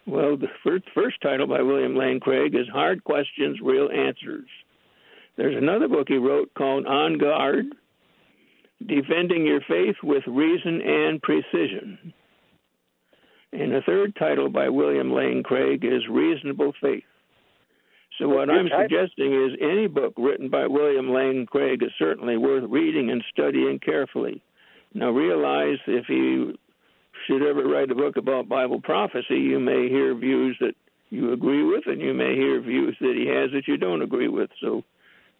well, 0.07 0.37
the 0.37 0.47
first, 0.63 0.85
first 0.93 1.21
title 1.21 1.47
by 1.47 1.61
William 1.61 1.95
Lane 1.95 2.19
Craig 2.19 2.55
is 2.55 2.67
Hard 2.71 3.03
Questions, 3.03 3.59
Real 3.61 3.89
Answers. 3.89 4.47
There's 5.37 5.55
another 5.55 5.87
book 5.87 6.07
he 6.07 6.17
wrote 6.17 6.51
called 6.55 6.87
On 6.87 7.17
Guard, 7.17 7.65
Defending 8.85 9.45
Your 9.45 9.61
Faith 9.67 9.95
with 10.03 10.23
Reason 10.27 10.81
and 10.81 11.21
Precision. 11.21 12.13
And 13.53 13.71
the 13.71 13.81
third 13.85 14.15
title 14.17 14.49
by 14.49 14.69
William 14.69 15.13
Lane 15.13 15.43
Craig 15.43 15.85
is 15.85 16.07
Reasonable 16.09 16.73
Faith. 16.81 17.03
So 18.19 18.27
what 18.27 18.49
I'm 18.49 18.67
suggesting 18.67 19.33
is 19.33 19.57
any 19.61 19.87
book 19.87 20.13
written 20.17 20.49
by 20.49 20.65
William 20.65 21.13
Lane 21.13 21.45
Craig 21.45 21.83
is 21.83 21.91
certainly 21.99 22.35
worth 22.35 22.63
reading 22.67 23.11
and 23.11 23.23
studying 23.31 23.79
carefully. 23.79 24.41
Now 24.93 25.11
realize 25.11 25.77
if 25.87 26.05
he 26.07 26.53
should 27.27 27.43
ever 27.43 27.67
write 27.67 27.91
a 27.91 27.95
book 27.95 28.17
about 28.17 28.49
Bible 28.49 28.81
prophecy, 28.81 29.39
you 29.39 29.59
may 29.59 29.89
hear 29.89 30.15
views 30.15 30.57
that 30.59 30.75
you 31.09 31.33
agree 31.33 31.63
with, 31.63 31.83
and 31.85 32.01
you 32.01 32.13
may 32.13 32.35
hear 32.35 32.61
views 32.61 32.95
that 32.99 33.15
he 33.15 33.27
has 33.27 33.51
that 33.51 33.67
you 33.67 33.77
don't 33.77 34.01
agree 34.01 34.27
with. 34.27 34.49
So 34.61 34.83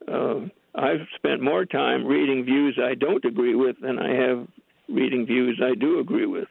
uh, 0.08 0.48
I've 0.76 1.08
spent 1.16 1.42
more 1.42 1.66
time 1.66 2.06
reading 2.06 2.46
views 2.46 2.80
I 2.82 2.96
don't 2.96 3.24
agree 3.26 3.56
with 3.56 3.78
than 3.82 4.00
I 4.00 4.14
have 4.14 4.48
reading 4.90 5.26
views 5.26 5.62
I 5.64 5.76
do 5.76 6.00
agree 6.00 6.26
with. 6.26 6.48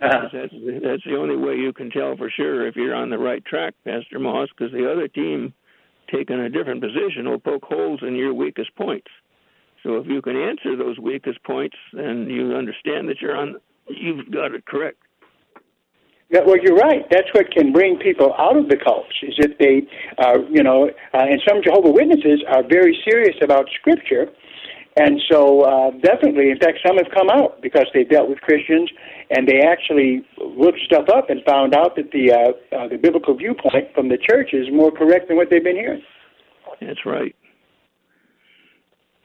Uh, 0.00 0.28
that's 0.32 0.52
that's 0.82 1.04
the 1.04 1.16
only 1.18 1.36
way 1.36 1.54
you 1.54 1.72
can 1.72 1.90
tell 1.90 2.16
for 2.16 2.30
sure 2.30 2.66
if 2.66 2.76
you're 2.76 2.94
on 2.94 3.08
the 3.08 3.18
right 3.18 3.44
track, 3.44 3.74
Pastor 3.84 4.18
Moss, 4.18 4.48
because 4.56 4.72
the 4.72 4.90
other 4.90 5.08
team 5.08 5.54
taking 6.12 6.38
a 6.38 6.50
different 6.50 6.82
position 6.82 7.28
will 7.28 7.40
poke 7.40 7.64
holes 7.64 8.00
in 8.02 8.14
your 8.14 8.34
weakest 8.34 8.74
points. 8.76 9.08
So 9.82 9.96
if 9.96 10.06
you 10.06 10.22
can 10.22 10.36
answer 10.36 10.76
those 10.76 10.98
weakest 10.98 11.42
points, 11.44 11.76
then 11.92 12.28
you 12.28 12.54
understand 12.54 13.08
that 13.08 13.20
you're 13.20 13.36
on, 13.36 13.56
you've 13.88 14.30
got 14.30 14.54
it 14.54 14.66
correct. 14.66 14.98
Yeah, 16.28 16.40
well, 16.44 16.56
you're 16.60 16.74
right. 16.74 17.04
That's 17.10 17.28
what 17.32 17.52
can 17.52 17.72
bring 17.72 17.98
people 17.98 18.34
out 18.36 18.56
of 18.56 18.68
the 18.68 18.76
cults. 18.76 19.14
Is 19.22 19.34
if 19.38 19.56
they, 19.58 19.86
uh, 20.18 20.38
you 20.50 20.62
know, 20.62 20.90
uh, 21.14 21.18
and 21.18 21.40
some 21.48 21.62
Jehovah 21.62 21.92
Witnesses 21.92 22.42
are 22.48 22.64
very 22.68 22.98
serious 23.04 23.36
about 23.42 23.66
Scripture, 23.78 24.26
and 24.96 25.20
so, 25.30 25.60
uh, 25.60 25.90
definitely, 26.02 26.50
in 26.50 26.58
fact, 26.58 26.78
some 26.84 26.96
have 26.96 27.12
come 27.14 27.28
out 27.28 27.60
because 27.60 27.86
they 27.92 28.02
dealt 28.02 28.30
with 28.30 28.40
Christians 28.40 28.90
and 29.30 29.46
they 29.46 29.60
actually 29.60 30.24
looked 30.38 30.80
stuff 30.86 31.08
up 31.14 31.28
and 31.28 31.44
found 31.44 31.74
out 31.74 31.96
that 31.96 32.12
the 32.12 32.32
uh, 32.32 32.76
uh, 32.76 32.88
the 32.88 32.96
biblical 32.96 33.36
viewpoint 33.36 33.92
from 33.94 34.08
the 34.08 34.16
church 34.16 34.54
is 34.54 34.66
more 34.72 34.90
correct 34.90 35.28
than 35.28 35.36
what 35.36 35.50
they've 35.50 35.62
been 35.62 35.76
hearing. 35.76 36.02
That's 36.80 37.04
right. 37.04 37.36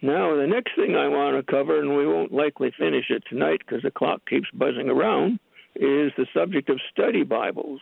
Now, 0.02 0.36
the 0.36 0.48
next 0.48 0.76
thing 0.76 0.96
I 0.96 1.08
want 1.08 1.38
to 1.38 1.52
cover, 1.52 1.80
and 1.80 1.96
we 1.96 2.08
won't 2.08 2.32
likely 2.32 2.72
finish 2.78 3.06
it 3.10 3.24
tonight 3.30 3.60
because 3.60 3.84
the 3.84 3.92
clock 3.92 4.22
keeps 4.28 4.48
buzzing 4.52 4.90
around, 4.90 5.40
is 5.76 6.12
the 6.18 6.26
subject 6.34 6.70
of 6.70 6.80
study 6.92 7.24
Bibles. 7.24 7.82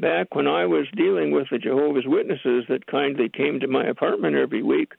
Back 0.00 0.34
when 0.34 0.46
I 0.46 0.66
was 0.66 0.86
dealing 0.96 1.32
with 1.32 1.48
the 1.50 1.58
Jehovah's 1.58 2.06
Witnesses 2.06 2.64
that 2.68 2.86
kindly 2.86 3.28
came 3.28 3.58
to 3.60 3.66
my 3.66 3.84
apartment 3.84 4.36
every 4.36 4.62
week, 4.62 4.92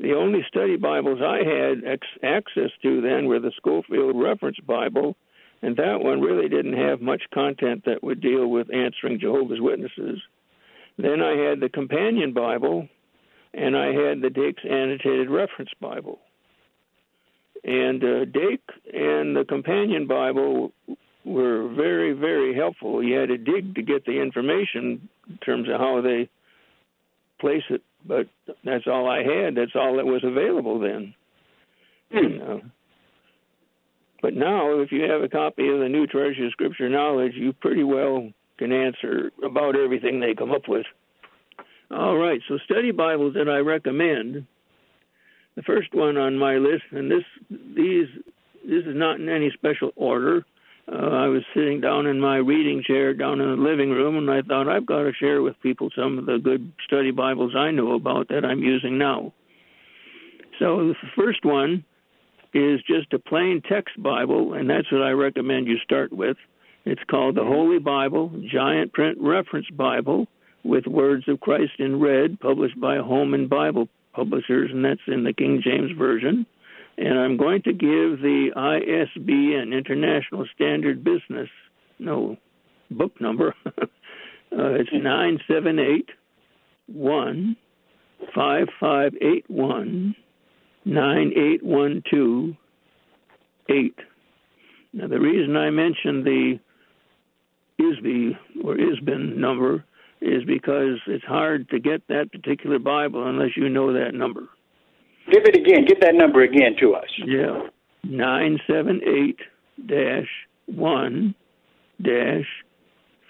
the 0.00 0.14
only 0.14 0.44
study 0.48 0.76
Bibles 0.76 1.20
I 1.22 1.38
had 1.44 1.84
ex- 1.84 2.06
access 2.24 2.70
to 2.82 3.00
then 3.00 3.26
were 3.26 3.38
the 3.38 3.52
Scofield 3.56 4.20
Reference 4.20 4.58
Bible, 4.66 5.16
and 5.62 5.76
that 5.76 6.00
one 6.02 6.20
really 6.20 6.48
didn't 6.48 6.76
have 6.76 7.00
much 7.00 7.22
content 7.32 7.84
that 7.86 8.02
would 8.02 8.20
deal 8.20 8.48
with 8.48 8.74
answering 8.74 9.20
Jehovah's 9.20 9.60
Witnesses. 9.60 10.20
Then 10.98 11.22
I 11.22 11.36
had 11.36 11.60
the 11.60 11.68
Companion 11.68 12.32
Bible, 12.32 12.88
and 13.56 13.76
I 13.76 13.86
had 13.86 14.20
the 14.20 14.30
Dake's 14.30 14.62
Annotated 14.64 15.30
Reference 15.30 15.70
Bible. 15.80 16.18
And 17.62 18.02
uh, 18.04 18.24
Dake 18.26 18.68
and 18.92 19.34
the 19.34 19.44
Companion 19.48 20.06
Bible 20.06 20.72
were 21.24 21.68
very, 21.68 22.12
very 22.12 22.54
helpful. 22.54 23.02
You 23.02 23.16
had 23.16 23.28
to 23.28 23.38
dig 23.38 23.74
to 23.76 23.82
get 23.82 24.04
the 24.04 24.20
information 24.20 25.08
in 25.30 25.38
terms 25.38 25.68
of 25.68 25.80
how 25.80 26.02
they 26.02 26.28
place 27.40 27.62
it 27.70 27.82
but 28.06 28.26
that's 28.64 28.86
all 28.86 29.08
I 29.08 29.18
had. 29.18 29.54
That's 29.54 29.74
all 29.74 29.96
that 29.96 30.06
was 30.06 30.22
available 30.24 30.78
then. 30.78 31.14
Uh, 32.14 32.58
but 34.22 34.34
now, 34.34 34.80
if 34.80 34.92
you 34.92 35.02
have 35.10 35.22
a 35.22 35.28
copy 35.28 35.68
of 35.68 35.80
the 35.80 35.88
New 35.88 36.06
Treasure 36.06 36.50
Scripture 36.50 36.88
Knowledge, 36.88 37.32
you 37.34 37.52
pretty 37.52 37.82
well 37.82 38.30
can 38.58 38.72
answer 38.72 39.32
about 39.44 39.76
everything 39.76 40.20
they 40.20 40.34
come 40.34 40.52
up 40.52 40.68
with. 40.68 40.86
All 41.94 42.16
right, 42.16 42.40
so 42.48 42.58
study 42.64 42.90
Bibles 42.90 43.34
that 43.34 43.48
I 43.48 43.58
recommend. 43.58 44.46
The 45.54 45.62
first 45.62 45.94
one 45.94 46.16
on 46.16 46.36
my 46.36 46.56
list, 46.56 46.82
and 46.90 47.08
this 47.08 47.22
these 47.48 48.08
this 48.64 48.84
is 48.84 48.96
not 48.96 49.20
in 49.20 49.28
any 49.28 49.52
special 49.54 49.92
order. 49.94 50.44
Uh, 50.90 50.96
I 50.96 51.28
was 51.28 51.42
sitting 51.54 51.80
down 51.80 52.06
in 52.06 52.18
my 52.18 52.38
reading 52.38 52.82
chair 52.84 53.14
down 53.14 53.40
in 53.40 53.48
the 53.48 53.62
living 53.62 53.90
room, 53.90 54.16
and 54.16 54.28
I 54.28 54.42
thought 54.42 54.68
I've 54.68 54.86
got 54.86 55.04
to 55.04 55.12
share 55.12 55.40
with 55.40 55.54
people 55.62 55.88
some 55.96 56.18
of 56.18 56.26
the 56.26 56.38
good 56.42 56.72
study 56.84 57.12
Bibles 57.12 57.54
I 57.56 57.70
know 57.70 57.92
about 57.92 58.26
that 58.28 58.44
I'm 58.44 58.60
using 58.60 58.98
now. 58.98 59.32
So 60.58 60.88
the 60.88 60.94
first 61.14 61.44
one 61.44 61.84
is 62.52 62.80
just 62.88 63.12
a 63.12 63.20
plain 63.20 63.62
text 63.68 64.02
Bible, 64.02 64.54
and 64.54 64.68
that's 64.68 64.90
what 64.90 65.02
I 65.02 65.10
recommend 65.10 65.68
you 65.68 65.78
start 65.84 66.12
with. 66.12 66.38
It's 66.84 67.04
called 67.08 67.36
the 67.36 67.44
Holy 67.44 67.78
Bible, 67.78 68.32
Giant 68.50 68.92
Print 68.92 69.16
Reference 69.20 69.70
Bible, 69.70 70.26
with 70.64 70.86
Words 70.86 71.24
of 71.28 71.40
Christ 71.40 71.72
in 71.78 72.00
red, 72.00 72.40
published 72.40 72.80
by 72.80 72.96
Holman 72.96 73.48
Bible 73.48 73.88
Publishers, 74.12 74.70
and 74.72 74.84
that's 74.84 75.00
in 75.06 75.24
the 75.24 75.32
King 75.32 75.60
James 75.62 75.92
Version 75.96 76.46
and 76.96 77.18
I'm 77.18 77.36
going 77.36 77.62
to 77.62 77.72
give 77.72 78.20
the 78.20 78.50
ISBN 78.54 79.72
International 79.72 80.46
Standard 80.54 81.02
Business 81.02 81.48
no 81.98 82.36
book 82.90 83.20
number. 83.20 83.54
uh, 83.66 83.80
it's 84.50 84.90
nine 84.92 85.38
seven 85.48 85.78
eight 85.78 86.08
one 86.86 87.56
five 88.34 88.68
five 88.78 89.12
eight 89.20 89.44
one 89.48 90.14
nine 90.84 91.32
eight 91.36 91.64
one 91.64 92.02
two 92.10 92.56
eight. 93.68 93.98
Now 94.92 95.08
the 95.08 95.18
reason 95.18 95.56
I 95.56 95.70
mentioned 95.70 96.24
the 96.24 96.60
ISB 97.80 98.38
or 98.62 98.78
ISBN 98.78 99.40
number 99.40 99.84
is 100.24 100.44
because 100.44 100.98
it's 101.06 101.24
hard 101.24 101.68
to 101.70 101.78
get 101.78 102.06
that 102.08 102.32
particular 102.32 102.78
Bible 102.78 103.28
unless 103.28 103.56
you 103.56 103.68
know 103.68 103.92
that 103.92 104.14
number. 104.14 104.48
Give 105.30 105.44
it 105.44 105.56
again. 105.56 105.84
Give 105.86 106.00
that 106.00 106.14
number 106.14 106.42
again 106.42 106.76
to 106.80 106.94
us. 106.94 107.08
Yeah. 107.18 107.68
978 108.04 109.38
dash 109.86 110.28
1 110.66 111.34
dash 112.02 112.46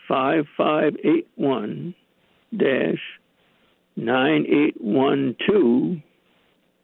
5581 0.09 1.95
dash 2.57 3.01
9812 3.97 6.03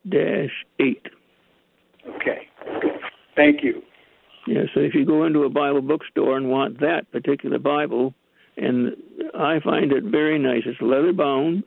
dash 0.08 0.64
8. 0.78 1.08
Okay. 2.08 2.48
Thank 3.36 3.62
you. 3.62 3.82
Yeah, 4.46 4.62
so 4.74 4.80
if 4.80 4.94
you 4.94 5.04
go 5.04 5.24
into 5.24 5.44
a 5.44 5.50
Bible 5.50 5.82
bookstore 5.82 6.36
and 6.36 6.50
want 6.50 6.80
that 6.80 7.10
particular 7.12 7.58
Bible, 7.58 8.14
and 8.56 8.96
I 9.34 9.60
find 9.60 9.92
it 9.92 10.04
very 10.04 10.38
nice. 10.38 10.62
It's 10.66 10.80
leather 10.80 11.12
bound, 11.12 11.64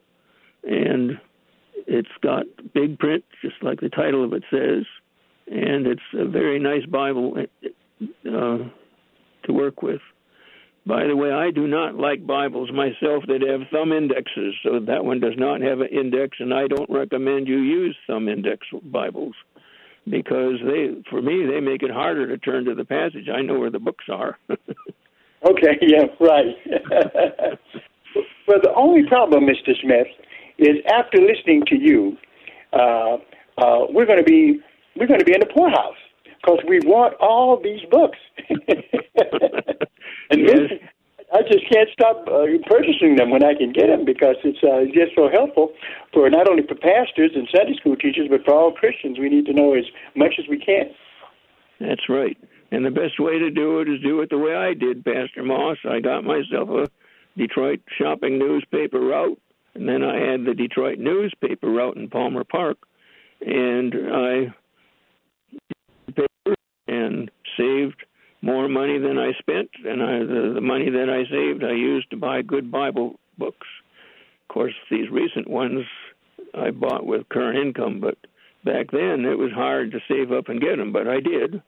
and 0.63 1.19
it's 1.87 2.09
got 2.21 2.45
big 2.73 2.99
print, 2.99 3.23
just 3.41 3.55
like 3.61 3.79
the 3.79 3.89
title 3.89 4.23
of 4.23 4.33
it 4.33 4.43
says, 4.49 4.85
and 5.47 5.87
it's 5.87 6.01
a 6.13 6.25
very 6.25 6.59
nice 6.59 6.85
Bible 6.85 7.35
uh, 8.01 8.57
to 9.43 9.53
work 9.53 9.81
with. 9.81 10.01
By 10.85 11.07
the 11.07 11.15
way, 11.15 11.31
I 11.31 11.51
do 11.51 11.65
not 11.65 11.95
like 11.95 12.27
Bibles 12.27 12.69
myself 12.73 13.23
that 13.27 13.41
have 13.47 13.69
thumb 13.71 13.93
indexes, 13.93 14.53
so 14.63 14.79
that 14.85 15.05
one 15.05 15.21
does 15.21 15.35
not 15.37 15.61
have 15.61 15.79
an 15.79 15.87
index, 15.87 16.37
and 16.39 16.53
I 16.53 16.67
don't 16.67 16.89
recommend 16.89 17.47
you 17.47 17.59
use 17.59 17.95
thumb 18.05 18.27
index 18.27 18.67
Bibles 18.83 19.35
because 20.05 20.55
they, 20.65 21.01
for 21.09 21.21
me, 21.21 21.45
they 21.45 21.61
make 21.61 21.83
it 21.83 21.91
harder 21.91 22.27
to 22.27 22.37
turn 22.37 22.65
to 22.65 22.75
the 22.75 22.83
passage. 22.83 23.29
I 23.33 23.41
know 23.41 23.59
where 23.59 23.71
the 23.71 23.79
books 23.79 24.05
are. 24.09 24.37
okay, 25.45 25.77
yeah, 25.81 26.05
right. 26.19 26.55
well, 28.47 28.59
the 28.61 28.73
only 28.75 29.07
problem, 29.07 29.45
Mr. 29.45 29.73
Smith, 29.81 30.07
is 30.57 30.77
after 30.91 31.19
listening 31.19 31.63
to 31.67 31.75
you, 31.75 32.17
uh, 32.73 33.17
uh, 33.57 33.85
we're 33.89 34.05
going 34.05 34.19
to 34.19 34.23
be 34.23 34.59
we're 34.95 35.07
going 35.07 35.19
to 35.19 35.25
be 35.25 35.33
in 35.33 35.39
the 35.39 35.53
poorhouse 35.53 35.97
because 36.41 36.59
we 36.67 36.79
want 36.85 37.15
all 37.19 37.59
these 37.61 37.81
books. 37.89 38.17
and 38.49 38.59
yes. 40.31 40.57
this, 40.57 40.71
I 41.33 41.41
just 41.41 41.65
can't 41.71 41.89
stop 41.91 42.27
uh, 42.27 42.45
purchasing 42.69 43.15
them 43.15 43.31
when 43.31 43.43
I 43.43 43.55
can 43.55 43.73
get 43.73 43.87
them 43.87 44.05
because 44.05 44.35
it's 44.43 44.61
uh, 44.61 44.85
just 44.93 45.15
so 45.15 45.29
helpful 45.33 45.73
for 46.13 46.29
not 46.29 46.47
only 46.47 46.61
for 46.61 46.75
pastors 46.75 47.31
and 47.33 47.47
Sunday 47.49 47.75
school 47.79 47.95
teachers, 47.95 48.27
but 48.29 48.45
for 48.45 48.53
all 48.53 48.71
Christians. 48.71 49.17
We 49.17 49.29
need 49.29 49.47
to 49.47 49.53
know 49.53 49.73
as 49.73 49.85
much 50.15 50.35
as 50.37 50.45
we 50.47 50.59
can. 50.59 50.93
That's 51.79 52.07
right. 52.07 52.37
And 52.73 52.83
the 52.83 52.89
best 52.89 53.19
way 53.19 53.37
to 53.37 53.51
do 53.51 53.81
it 53.81 53.87
is 53.87 54.01
do 54.01 54.21
it 54.21 54.31
the 54.31 54.37
way 54.39 54.55
I 54.55 54.73
did, 54.73 55.05
Pastor 55.05 55.43
Moss. 55.43 55.77
I 55.87 55.99
got 55.99 56.23
myself 56.23 56.69
a 56.69 56.89
Detroit 57.37 57.81
shopping 57.99 58.39
newspaper 58.39 58.99
route, 58.99 59.39
and 59.75 59.87
then 59.87 60.01
I 60.01 60.17
had 60.17 60.43
the 60.43 60.55
Detroit 60.55 60.97
newspaper 60.97 61.69
route 61.69 61.97
in 61.97 62.09
Palmer 62.09 62.43
Park, 62.43 62.79
and 63.45 63.93
I 64.11 64.55
paper 66.07 66.55
and 66.87 67.29
saved 67.55 68.03
more 68.41 68.67
money 68.67 68.97
than 68.97 69.19
I 69.19 69.33
spent, 69.37 69.69
and 69.85 70.01
I, 70.01 70.19
the, 70.19 70.53
the 70.55 70.61
money 70.61 70.89
that 70.89 71.11
I 71.11 71.29
saved 71.29 71.63
I 71.63 71.73
used 71.73 72.09
to 72.09 72.17
buy 72.17 72.41
good 72.41 72.71
Bible 72.71 73.19
books. 73.37 73.67
Of 74.49 74.51
course, 74.51 74.73
these 74.89 75.11
recent 75.11 75.47
ones 75.47 75.85
I 76.55 76.71
bought 76.71 77.05
with 77.05 77.29
current 77.29 77.59
income, 77.59 77.99
but 77.99 78.17
back 78.65 78.89
then 78.89 79.25
it 79.25 79.37
was 79.37 79.51
hard 79.51 79.91
to 79.91 79.99
save 80.07 80.31
up 80.31 80.49
and 80.49 80.59
get 80.59 80.77
them, 80.77 80.91
but 80.91 81.07
I 81.07 81.19
did. 81.19 81.61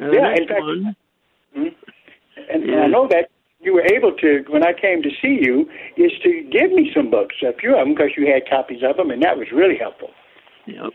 Now, 0.00 0.12
yeah, 0.12 0.34
in 0.34 0.48
fact, 0.48 0.60
one, 0.62 0.96
hmm 1.54 1.68
and, 2.48 2.64
and 2.64 2.80
I 2.80 2.86
know 2.86 3.06
that 3.08 3.30
you 3.60 3.74
were 3.74 3.84
able 3.84 4.12
to, 4.16 4.44
when 4.48 4.64
I 4.64 4.72
came 4.72 5.02
to 5.02 5.10
see 5.20 5.38
you, 5.42 5.68
is 5.96 6.10
to 6.22 6.42
give 6.50 6.72
me 6.72 6.90
some 6.96 7.10
books, 7.10 7.36
a 7.42 7.52
few 7.52 7.76
of 7.76 7.86
them, 7.86 7.94
because 7.94 8.10
you 8.16 8.26
had 8.26 8.48
copies 8.48 8.80
of 8.82 8.96
them, 8.96 9.10
and 9.10 9.22
that 9.22 9.36
was 9.36 9.48
really 9.52 9.76
helpful. 9.76 10.10
Yep. 10.66 10.90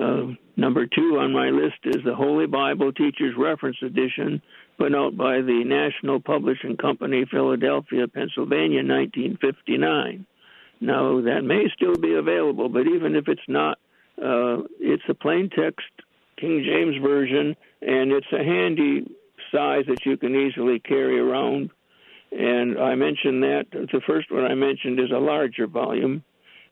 Uh, 0.00 0.34
number 0.56 0.86
two 0.86 1.18
on 1.20 1.32
my 1.32 1.50
list 1.50 1.78
is 1.84 2.02
the 2.04 2.14
Holy 2.14 2.46
Bible 2.46 2.92
Teacher's 2.92 3.34
Reference 3.38 3.76
Edition, 3.82 4.42
put 4.78 4.94
out 4.94 5.16
by 5.16 5.36
the 5.36 5.62
National 5.64 6.20
Publishing 6.20 6.76
Company, 6.76 7.24
Philadelphia, 7.30 8.08
Pennsylvania, 8.08 8.82
1959. 8.82 10.26
Now, 10.80 11.20
that 11.20 11.42
may 11.44 11.66
still 11.76 11.94
be 11.94 12.14
available, 12.14 12.68
but 12.68 12.88
even 12.88 13.14
if 13.14 13.28
it's 13.28 13.40
not, 13.46 13.78
uh, 14.18 14.66
it's 14.80 15.04
a 15.08 15.14
plain 15.14 15.48
text 15.56 15.86
King 16.42 16.64
James 16.66 16.96
Version, 17.00 17.56
and 17.82 18.10
it's 18.10 18.26
a 18.32 18.42
handy 18.42 19.06
size 19.52 19.84
that 19.86 20.04
you 20.04 20.16
can 20.16 20.34
easily 20.34 20.80
carry 20.80 21.20
around. 21.20 21.70
And 22.32 22.80
I 22.80 22.96
mentioned 22.96 23.44
that 23.44 23.66
the 23.70 24.00
first 24.04 24.28
one 24.32 24.44
I 24.44 24.54
mentioned 24.54 24.98
is 24.98 25.12
a 25.12 25.20
larger 25.20 25.68
volume, 25.68 26.24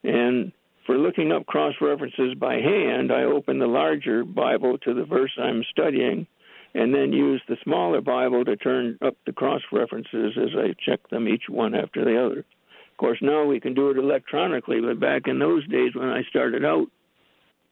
and 0.03 0.51
for 0.87 0.99
looking 0.99 1.31
up 1.31 1.47
cross 1.47 1.75
references 1.81 2.35
by 2.35 2.55
hand, 2.55 3.13
I 3.13 3.23
open 3.23 3.61
the 3.61 3.69
larger 3.69 4.25
Bible 4.25 4.77
to 4.79 4.93
the 4.93 5.05
verse 5.05 5.31
I'm 5.41 5.63
studying 5.71 6.27
and 6.75 6.93
then 6.93 7.13
use 7.13 7.41
the 7.49 7.57
smaller 7.63 8.01
Bible 8.01 8.45
to 8.45 8.57
turn 8.57 8.99
up 9.03 9.15
the 9.25 9.33
cross 9.33 9.61
references 9.71 10.37
as 10.37 10.51
I 10.57 10.75
check 10.85 11.09
them 11.11 11.29
each 11.29 11.45
one 11.49 11.75
after 11.77 12.05
the 12.05 12.25
other. 12.25 12.41
Of 12.41 12.97
course, 12.97 13.19
now 13.23 13.45
we 13.45 13.61
can 13.61 13.75
do 13.75 13.91
it 13.91 13.99
electronically, 13.99 14.81
but 14.81 14.99
back 14.99 15.23
in 15.27 15.39
those 15.39 15.67
days 15.69 15.95
when 15.95 16.09
I 16.09 16.23
started 16.29 16.65
out, 16.65 16.89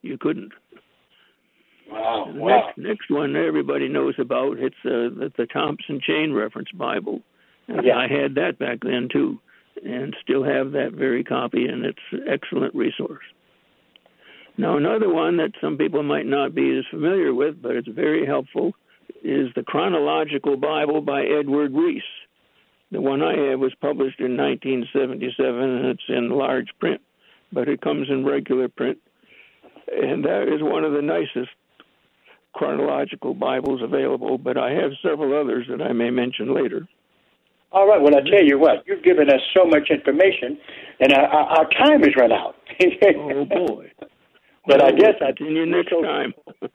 you 0.03 0.17
couldn't. 0.17 0.53
Wow. 1.88 2.31
The 2.33 2.40
wow. 2.40 2.72
Next, 2.77 2.79
next 2.79 3.11
one 3.11 3.37
everybody 3.37 3.88
knows 3.88 4.14
about 4.18 4.59
it's 4.59 4.74
uh, 4.85 5.09
the, 5.18 5.33
the 5.37 5.46
Thompson 5.46 6.01
Chain 6.07 6.33
Reference 6.33 6.70
Bible. 6.72 7.22
And 7.66 7.85
yeah. 7.85 7.96
I 7.96 8.09
had 8.09 8.35
that 8.37 8.59
back 8.59 8.79
then 8.83 9.09
too 9.12 9.40
and 9.85 10.16
still 10.22 10.44
have 10.44 10.72
that 10.72 10.92
very 10.92 11.24
copy, 11.24 11.66
and 11.66 11.85
it's 11.85 11.98
an 12.12 12.24
excellent 12.29 12.74
resource. 12.74 13.24
Now, 14.57 14.77
another 14.77 15.09
one 15.09 15.37
that 15.37 15.53
some 15.61 15.77
people 15.77 16.03
might 16.03 16.27
not 16.27 16.55
be 16.55 16.77
as 16.79 16.85
familiar 16.90 17.33
with, 17.33 17.62
but 17.62 17.77
it's 17.77 17.88
very 17.88 18.27
helpful, 18.27 18.72
is 19.22 19.48
the 19.55 19.62
Chronological 19.62 20.57
Bible 20.57 21.01
by 21.01 21.22
Edward 21.22 21.72
Reese. 21.72 22.03
The 22.90 23.01
one 23.01 23.22
I 23.22 23.51
have 23.51 23.61
was 23.61 23.74
published 23.81 24.20
in 24.20 24.37
1977, 24.37 25.61
and 25.61 25.87
it's 25.87 26.03
in 26.09 26.31
large 26.31 26.68
print, 26.81 27.01
but 27.53 27.68
it 27.68 27.81
comes 27.81 28.09
in 28.11 28.24
regular 28.24 28.68
print. 28.68 28.98
And 29.90 30.24
that 30.24 30.53
is 30.53 30.62
one 30.62 30.85
of 30.85 30.92
the 30.92 31.03
nicest 31.03 31.51
chronological 32.55 33.35
Bibles 33.35 33.83
available, 33.83 34.39
but 34.39 34.57
I 34.57 34.71
have 34.73 34.93
several 35.03 35.39
others 35.39 35.67
that 35.71 35.83
I 35.83 35.93
may 35.93 36.11
mention 36.11 36.55
later. 36.55 36.89
All 37.71 37.87
right. 37.87 38.01
Well, 38.01 38.17
I 38.17 38.21
tell 38.29 38.45
you 38.45 38.59
what, 38.59 38.85
you've 38.87 39.05
given 39.05 39.29
us 39.29 39.41
so 39.55 39.67
much 39.67 39.91
information, 39.91 40.59
and 41.01 41.13
our, 41.13 41.27
our 41.27 41.71
time 41.71 42.03
has 42.03 42.17
run 42.17 42.33
out. 42.33 42.57
oh 43.17 43.45
boy! 43.45 43.93
But 44.67 44.79
well, 44.79 44.87
I 44.87 44.93
guess 44.93 45.15
we'll 45.21 45.29
I 45.29 45.33
continue 45.33 45.67
next 45.67 45.91
time. 45.91 46.33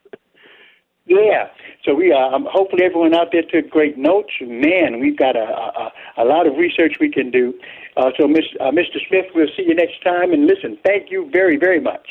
yeah. 1.08 1.48
So 1.84 1.96
we 1.96 2.14
uh, 2.14 2.36
um, 2.36 2.48
hopefully 2.50 2.84
everyone 2.86 3.16
out 3.16 3.30
there 3.32 3.42
took 3.42 3.72
great 3.72 3.98
notes. 3.98 4.30
Man, 4.42 5.00
we've 5.00 5.18
got 5.18 5.36
a 5.36 5.40
a, 5.40 5.92
a 6.20 6.26
lot 6.26 6.46
of 6.46 6.58
research 6.58 6.98
we 7.00 7.10
can 7.10 7.32
do. 7.32 7.54
Uh, 7.98 8.12
so, 8.20 8.28
Miss, 8.28 8.46
uh, 8.60 8.72
Mr. 8.72 8.98
Smith, 9.08 9.26
we'll 9.34 9.48
see 9.58 9.64
you 9.68 9.76
next 9.76 10.04
time. 10.04 10.32
And 10.32 10.46
listen, 10.46 10.78
thank 10.86 11.10
you 11.10 11.30
very 11.32 11.58
very 11.58 11.80
much. 11.80 12.08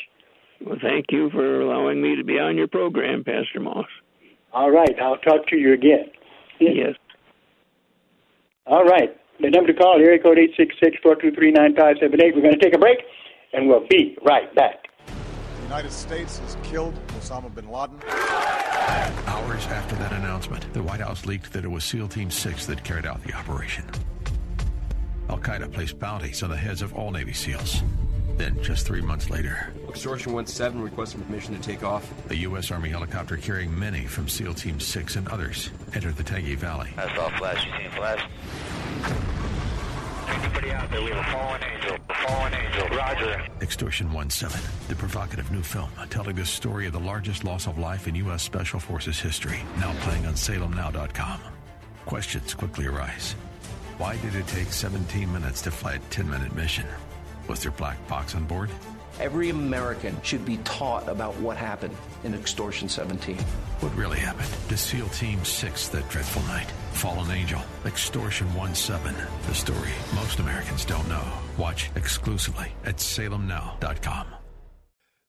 Well, 0.65 0.77
thank 0.81 1.07
you 1.11 1.29
for 1.29 1.61
allowing 1.61 2.01
me 2.01 2.15
to 2.15 2.23
be 2.23 2.39
on 2.39 2.57
your 2.57 2.67
program, 2.67 3.23
Pastor 3.23 3.59
Moss. 3.59 3.85
All 4.53 4.71
right. 4.71 4.95
I'll 5.01 5.17
talk 5.17 5.47
to 5.47 5.57
you 5.57 5.73
again. 5.73 6.05
Yes. 6.59 6.95
All 8.65 8.85
right. 8.85 9.15
The 9.41 9.49
number 9.49 9.73
to 9.73 9.77
call, 9.77 9.99
area 9.99 10.21
code 10.21 10.37
866-423-9578. 10.57 12.35
We're 12.35 12.41
going 12.41 12.53
to 12.53 12.59
take 12.59 12.75
a 12.75 12.77
break, 12.77 12.99
and 13.51 13.67
we'll 13.67 13.85
be 13.89 14.15
right 14.25 14.53
back. 14.55 14.85
The 15.07 15.63
United 15.63 15.91
States 15.91 16.37
has 16.39 16.55
killed 16.63 16.93
Osama 17.09 17.53
bin 17.53 17.69
Laden. 17.69 17.99
Hours 19.27 19.65
after 19.67 19.95
that 19.95 20.13
announcement, 20.13 20.71
the 20.73 20.83
White 20.83 21.01
House 21.01 21.25
leaked 21.25 21.51
that 21.53 21.65
it 21.65 21.69
was 21.69 21.83
SEAL 21.83 22.07
Team 22.09 22.29
6 22.31 22.67
that 22.67 22.83
carried 22.83 23.05
out 23.05 23.21
the 23.23 23.33
operation. 23.33 23.83
Al 25.29 25.39
Qaeda 25.39 25.73
placed 25.73 25.99
bounties 25.99 26.43
on 26.43 26.51
the 26.51 26.57
heads 26.57 26.81
of 26.81 26.93
all 26.93 27.11
Navy 27.11 27.33
SEALs. 27.33 27.81
Then, 28.37 28.61
just 28.63 28.85
three 28.87 29.01
months 29.01 29.29
later, 29.29 29.73
Extortion 29.87 30.45
17 30.45 30.81
requesting 30.81 31.21
permission 31.21 31.53
to 31.55 31.61
take 31.61 31.83
off. 31.83 32.11
A 32.31 32.35
U.S. 32.37 32.71
Army 32.71 32.89
helicopter 32.89 33.37
carrying 33.37 33.77
many 33.77 34.05
from 34.05 34.27
SEAL 34.27 34.55
Team 34.55 34.79
6 34.79 35.15
and 35.17 35.27
others 35.29 35.69
entered 35.93 36.15
the 36.15 36.23
Tangi 36.23 36.55
Valley. 36.55 36.89
I 36.97 37.15
saw 37.15 37.29
flash. 37.37 37.65
You 37.65 37.71
seen 37.77 37.91
flash? 37.91 38.27
Anybody 40.27 40.71
out 40.71 40.89
there? 40.89 41.03
We 41.03 41.11
have 41.11 41.27
a 41.27 41.31
fallen 41.31 41.63
angel. 41.63 41.97
A 42.09 42.27
fallen 42.27 42.53
angel. 42.53 42.97
Roger. 42.97 43.47
Extortion 43.61 44.29
17, 44.29 44.61
the 44.87 44.95
provocative 44.95 45.51
new 45.51 45.61
film 45.61 45.89
telling 46.09 46.35
the 46.35 46.45
story 46.45 46.87
of 46.87 46.93
the 46.93 46.99
largest 46.99 47.43
loss 47.43 47.67
of 47.67 47.77
life 47.77 48.07
in 48.07 48.15
U.S. 48.15 48.41
Special 48.41 48.79
Forces 48.79 49.19
history. 49.19 49.59
Now 49.77 49.93
playing 50.01 50.25
on 50.25 50.33
SalemNow.com. 50.33 51.39
Questions 52.05 52.53
quickly 52.53 52.87
arise. 52.87 53.33
Why 53.97 54.17
did 54.17 54.35
it 54.35 54.47
take 54.47 54.71
17 54.71 55.31
minutes 55.31 55.61
to 55.63 55.71
fly 55.71 55.93
a 55.93 55.99
10 55.99 56.29
minute 56.29 56.55
mission? 56.55 56.85
Was 57.47 57.61
there 57.61 57.71
black 57.71 58.07
box 58.07 58.35
on 58.35 58.45
board? 58.45 58.69
Every 59.19 59.49
American 59.49 60.19
should 60.23 60.43
be 60.43 60.57
taught 60.57 61.07
about 61.07 61.35
what 61.37 61.55
happened 61.55 61.95
in 62.23 62.33
Extortion 62.33 62.89
17. 62.89 63.37
What 63.79 63.95
really 63.95 64.17
happened 64.17 64.49
to 64.69 64.77
SEAL 64.77 65.09
Team 65.09 65.43
6 65.45 65.87
that 65.89 66.09
dreadful 66.09 66.41
night? 66.43 66.71
Fallen 66.93 67.29
Angel, 67.29 67.61
Extortion 67.85 68.47
17, 68.73 69.13
the 69.47 69.53
story 69.53 69.91
most 70.15 70.39
Americans 70.39 70.85
don't 70.85 71.07
know. 71.07 71.23
Watch 71.57 71.91
exclusively 71.95 72.71
at 72.85 72.97
salemnow.com. 72.97 74.27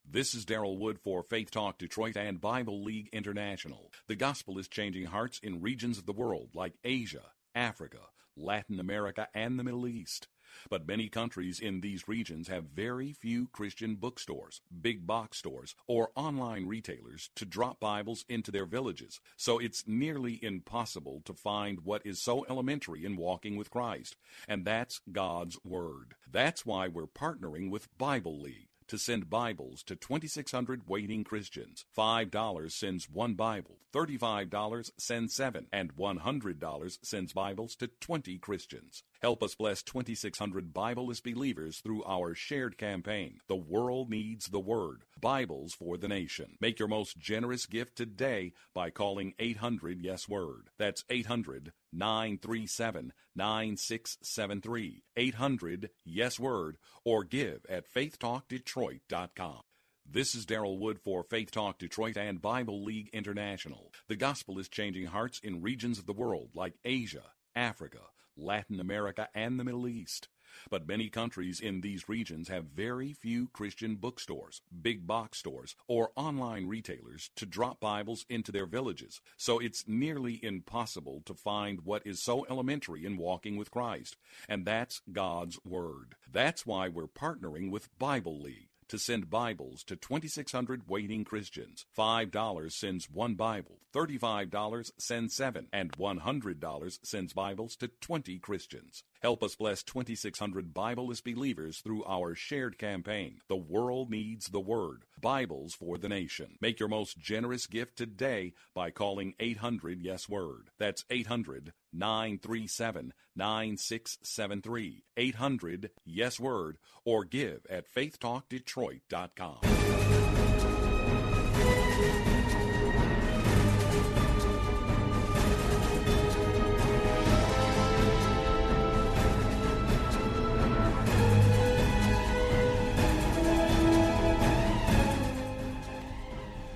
This 0.09 0.35
is 0.35 0.47
Daryl 0.47 0.79
Wood 0.79 1.01
for 1.01 1.25
Faith 1.25 1.51
Talk 1.51 1.77
Detroit 1.77 2.17
and 2.17 2.41
Bible 2.41 2.85
League 2.85 3.09
International. 3.13 3.91
The 4.07 4.15
gospel 4.15 4.59
is 4.59 4.69
changing 4.69 5.07
hearts 5.07 5.41
in 5.43 5.61
regions 5.61 5.99
of 5.99 6.07
the 6.07 6.13
world 6.13 6.51
like 6.55 6.75
Asia, 6.85 7.33
Africa, 7.53 7.99
Latin 8.37 8.79
America, 8.79 9.27
and 9.35 9.59
the 9.59 9.65
Middle 9.65 9.89
East. 9.89 10.29
But 10.69 10.87
many 10.87 11.09
countries 11.09 11.61
in 11.61 11.81
these 11.81 12.09
regions 12.09 12.49
have 12.49 12.65
very 12.75 13.13
few 13.13 13.49
Christian 13.49 13.97
bookstores, 13.97 14.61
big 14.83 15.07
box 15.07 15.39
stores, 15.39 15.75
or 15.87 16.11
online 16.15 16.67
retailers 16.67 17.31
to 17.37 17.45
drop 17.45 17.81
Bibles 17.81 18.25
into 18.29 18.51
their 18.51 18.67
villages. 18.67 19.21
So 19.37 19.59
it's 19.59 19.87
nearly 19.87 20.43
impossible 20.43 21.23
to 21.25 21.35
find 21.35 21.81
what 21.81 22.05
is 22.05 22.23
so 22.23 22.45
elementary 22.49 23.05
in 23.05 23.17
walking 23.17 23.57
with 23.57 23.71
Christ, 23.71 24.17
and 24.49 24.65
that's 24.65 25.01
God's 25.11 25.59
Word. 25.65 26.15
That's 26.31 26.67
why 26.67 26.89
we're 26.89 27.07
partnering 27.07 27.71
with 27.71 27.97
Bible 27.99 28.41
League 28.41 28.69
to 28.89 28.99
send 28.99 29.31
Bibles 29.31 29.83
to 29.85 29.97
2,600 29.97 30.89
waiting 30.89 31.25
Christians. 31.25 31.85
$5 31.97 32.73
sends 32.73 33.09
one 33.09 33.35
Bible, 33.35 33.79
$35 33.93 34.91
sends 34.99 35.35
seven, 35.35 35.67
and 35.73 35.97
$100 35.97 36.99
sends 37.03 37.33
Bibles 37.33 37.77
to 37.77 37.89
20 38.01 38.39
Christians. 38.39 39.03
Help 39.25 39.43
us 39.43 39.55
bless 39.55 39.83
2,600 39.83 40.75
Bibleless 40.75 41.23
believers 41.23 41.79
through 41.79 42.05
our 42.05 42.35
shared 42.35 42.77
campaign. 42.77 43.39
The 43.49 43.57
world 43.57 44.11
needs 44.11 44.49
the 44.49 44.61
Word. 44.61 45.07
Bibles 45.19 45.73
for 45.73 45.97
the 45.97 46.09
nation. 46.09 46.59
Make 46.61 46.79
your 46.79 46.89
most 46.89 47.17
generous 47.17 47.65
gift 47.65 47.97
today 47.97 48.53
by 48.75 48.91
calling 48.91 49.33
800 49.39 50.03
Yes 50.03 50.29
Word. 50.29 50.69
That's 50.79 51.05
800 51.09 51.73
937 51.91 53.15
9673. 53.35 55.05
800 55.17 55.91
Yes 56.05 56.39
Word 56.39 56.77
or 57.03 57.25
give 57.25 57.65
at 57.67 57.91
faithtalkdetroit.com. 57.91 59.61
This 60.05 60.35
is 60.35 60.45
Daryl 60.45 60.79
Wood 60.79 61.01
for 61.01 61.23
Faith 61.23 61.51
Talk 61.51 61.79
Detroit 61.79 62.19
and 62.19 62.43
Bible 62.43 62.85
League 62.85 63.09
International. 63.15 63.91
The 64.07 64.17
gospel 64.17 64.59
is 64.59 64.69
changing 64.69 65.07
hearts 65.07 65.41
in 65.43 65.63
regions 65.63 65.99
of 65.99 66.05
the 66.05 66.13
world 66.13 66.51
like 66.53 66.75
Asia, 66.85 67.25
Africa, 67.57 68.01
Latin 68.37 68.81
America, 68.81 69.29
and 69.35 69.59
the 69.59 69.65
Middle 69.65 69.89
East. 69.89 70.29
But 70.71 70.87
many 70.87 71.09
countries 71.09 71.61
in 71.61 71.81
these 71.81 72.09
regions 72.09 72.49
have 72.49 72.67
very 72.67 73.13
few 73.13 73.49
Christian 73.49 73.97
bookstores, 73.97 74.63
big 74.83 75.07
box 75.07 75.39
stores, 75.39 75.75
or 75.89 76.13
online 76.17 76.67
retailers 76.67 77.31
to 77.37 77.47
drop 77.47 77.81
Bibles 77.81 78.25
into 78.29 78.53
their 78.53 78.67
villages. 78.67 79.21
So 79.37 79.59
it's 79.59 79.89
nearly 79.89 80.39
impossible 80.45 81.23
to 81.27 81.35
find 81.35 81.81
what 81.81 82.07
is 82.07 82.23
so 82.23 82.47
elementary 82.49 83.05
in 83.05 83.17
walking 83.17 83.57
with 83.57 83.71
Christ, 83.71 84.17
and 84.49 84.65
that's 84.65 85.03
God's 85.11 85.59
Word. 85.65 86.15
That's 86.31 86.65
why 86.65 86.89
we're 86.89 87.09
partnering 87.09 87.71
with 87.71 87.97
Bible 87.99 88.41
League 88.41 88.69
to 88.89 88.99
send 88.99 89.31
Bibles 89.31 89.85
to 89.85 89.97
2,600 89.97 90.89
waiting 90.89 91.25
Christians. 91.25 91.87
$5 91.97 92.73
sends 92.73 93.11
one 93.11 93.35
Bible, 93.35 93.81
$35 93.95 94.91
sends 94.99 95.35
seven, 95.35 95.69
and 95.73 95.93
$100 95.93 96.99
sends 97.03 97.33
Bibles 97.33 97.77
to 97.77 97.89
20 97.89 98.39
Christians. 98.39 99.05
Help 99.25 99.43
us 99.43 99.57
bless 99.57 99.83
2,600 99.83 100.73
Bibleless 100.75 101.25
believers 101.25 101.79
through 101.79 102.05
our 102.05 102.35
shared 102.35 102.77
campaign. 102.77 103.41
The 103.49 103.57
world 103.57 104.11
needs 104.11 104.49
the 104.49 104.61
Word. 104.61 105.07
Bibles 105.19 105.73
for 105.73 105.97
the 105.97 106.11
nation. 106.11 106.59
Make 106.61 106.79
your 106.79 106.91
most 106.91 107.19
generous 107.19 107.67
gift 107.67 107.97
today 107.97 108.53
by 108.75 108.91
calling 108.91 109.33
800 109.41 110.03
Yes 110.03 110.29
Word. 110.29 110.69
That's 110.79 111.07
800 111.09 111.73
937 111.91 113.15
9673. 113.35 115.05
800 115.17 115.91
Yes 116.05 116.39
Word 116.39 116.77
or 117.07 117.25
give 117.25 117.67
at 117.71 117.91
faithtalkdetroit.com. 117.91 119.61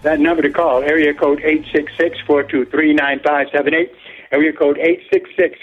That 0.03 0.21
number 0.21 0.43
to 0.43 0.51
call, 0.51 0.83
area 0.85 1.13
code 1.13 1.41
866-423-9578. 2.29 3.91
Area 4.31 4.53
code 4.53 4.79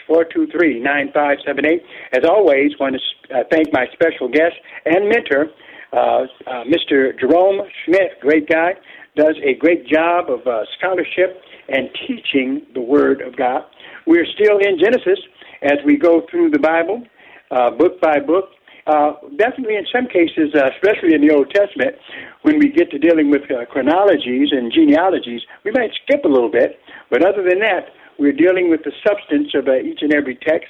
866-423-9578. 0.09 1.81
As 2.11 2.25
always, 2.25 2.77
want 2.77 2.97
to 2.97 3.01
uh, 3.33 3.43
thank 3.49 3.71
my 3.71 3.87
special 3.93 4.27
guest 4.27 4.55
and 4.85 5.07
mentor, 5.07 5.51
uh, 5.93 6.25
uh, 6.47 6.63
Mr. 6.65 7.17
Jerome 7.17 7.61
Smith, 7.85 8.11
great 8.19 8.49
guy, 8.49 8.73
does 9.15 9.37
a 9.41 9.53
great 9.53 9.87
job 9.87 10.29
of 10.29 10.45
uh, 10.45 10.65
scholarship 10.77 11.41
and 11.69 11.87
teaching 12.05 12.63
the 12.73 12.81
Word 12.81 13.21
of 13.21 13.37
God. 13.37 13.63
We're 14.05 14.25
still 14.35 14.57
in 14.57 14.77
Genesis 14.77 15.19
as 15.61 15.77
we 15.85 15.95
go 15.95 16.25
through 16.29 16.49
the 16.49 16.59
Bible, 16.59 17.03
uh, 17.51 17.71
book 17.71 18.01
by 18.01 18.19
book, 18.19 18.49
uh, 18.87 19.13
definitely, 19.37 19.75
in 19.75 19.85
some 19.91 20.07
cases, 20.07 20.53
uh, 20.53 20.69
especially 20.75 21.15
in 21.15 21.21
the 21.21 21.33
Old 21.33 21.49
Testament, 21.49 21.95
when 22.43 22.59
we 22.59 22.69
get 22.69 22.91
to 22.91 22.99
dealing 22.99 23.31
with 23.31 23.41
uh, 23.49 23.65
chronologies 23.65 24.49
and 24.51 24.71
genealogies, 24.71 25.41
we 25.63 25.71
might 25.71 25.91
skip 26.03 26.23
a 26.23 26.27
little 26.27 26.51
bit. 26.51 26.79
But 27.09 27.25
other 27.25 27.43
than 27.47 27.59
that, 27.59 27.89
we're 28.19 28.33
dealing 28.33 28.69
with 28.69 28.83
the 28.83 28.91
substance 29.05 29.49
of 29.55 29.67
uh, 29.67 29.77
each 29.77 29.99
and 30.01 30.13
every 30.13 30.35
text. 30.35 30.69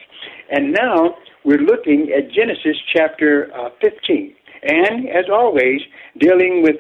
And 0.50 0.72
now 0.72 1.16
we're 1.44 1.60
looking 1.60 2.12
at 2.16 2.32
Genesis 2.32 2.78
chapter 2.96 3.52
uh, 3.54 3.70
15. 3.82 4.34
And 4.64 5.10
as 5.10 5.26
always, 5.32 5.82
dealing 6.18 6.64
with 6.64 6.78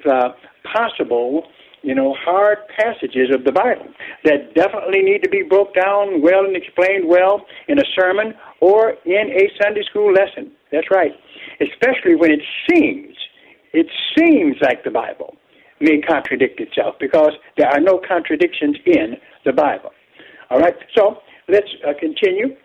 possible 0.63 1.47
you 1.85 1.93
know, 1.93 2.15
hard 2.17 2.57
passages 2.75 3.29
of 3.31 3.43
the 3.45 3.51
Bible 3.51 3.85
that 4.23 4.55
definitely 4.55 5.03
need 5.03 5.21
to 5.21 5.29
be 5.29 5.43
broke 5.43 5.75
down 5.75 6.19
well 6.19 6.43
and 6.43 6.57
explained 6.57 7.07
well 7.07 7.45
in 7.67 7.77
a 7.77 7.83
sermon 7.93 8.33
or 8.65 8.95
in 9.05 9.29
a 9.29 9.43
Sunday 9.61 9.83
school 9.87 10.11
lesson. 10.11 10.51
That's 10.71 10.89
right. 10.89 11.11
Especially 11.61 12.15
when 12.15 12.31
it 12.31 12.41
seems, 12.67 13.15
it 13.73 13.85
seems 14.17 14.55
like 14.59 14.83
the 14.83 14.89
Bible 14.89 15.35
may 15.79 16.01
contradict 16.01 16.59
itself 16.59 16.95
because 16.99 17.33
there 17.57 17.67
are 17.67 17.79
no 17.79 18.01
contradictions 18.07 18.75
in 18.87 19.17
the 19.45 19.53
Bible. 19.53 19.91
All 20.49 20.59
right, 20.59 20.73
so 20.97 21.17
let's 21.47 21.69
uh, 21.87 21.93
continue. 21.99 22.55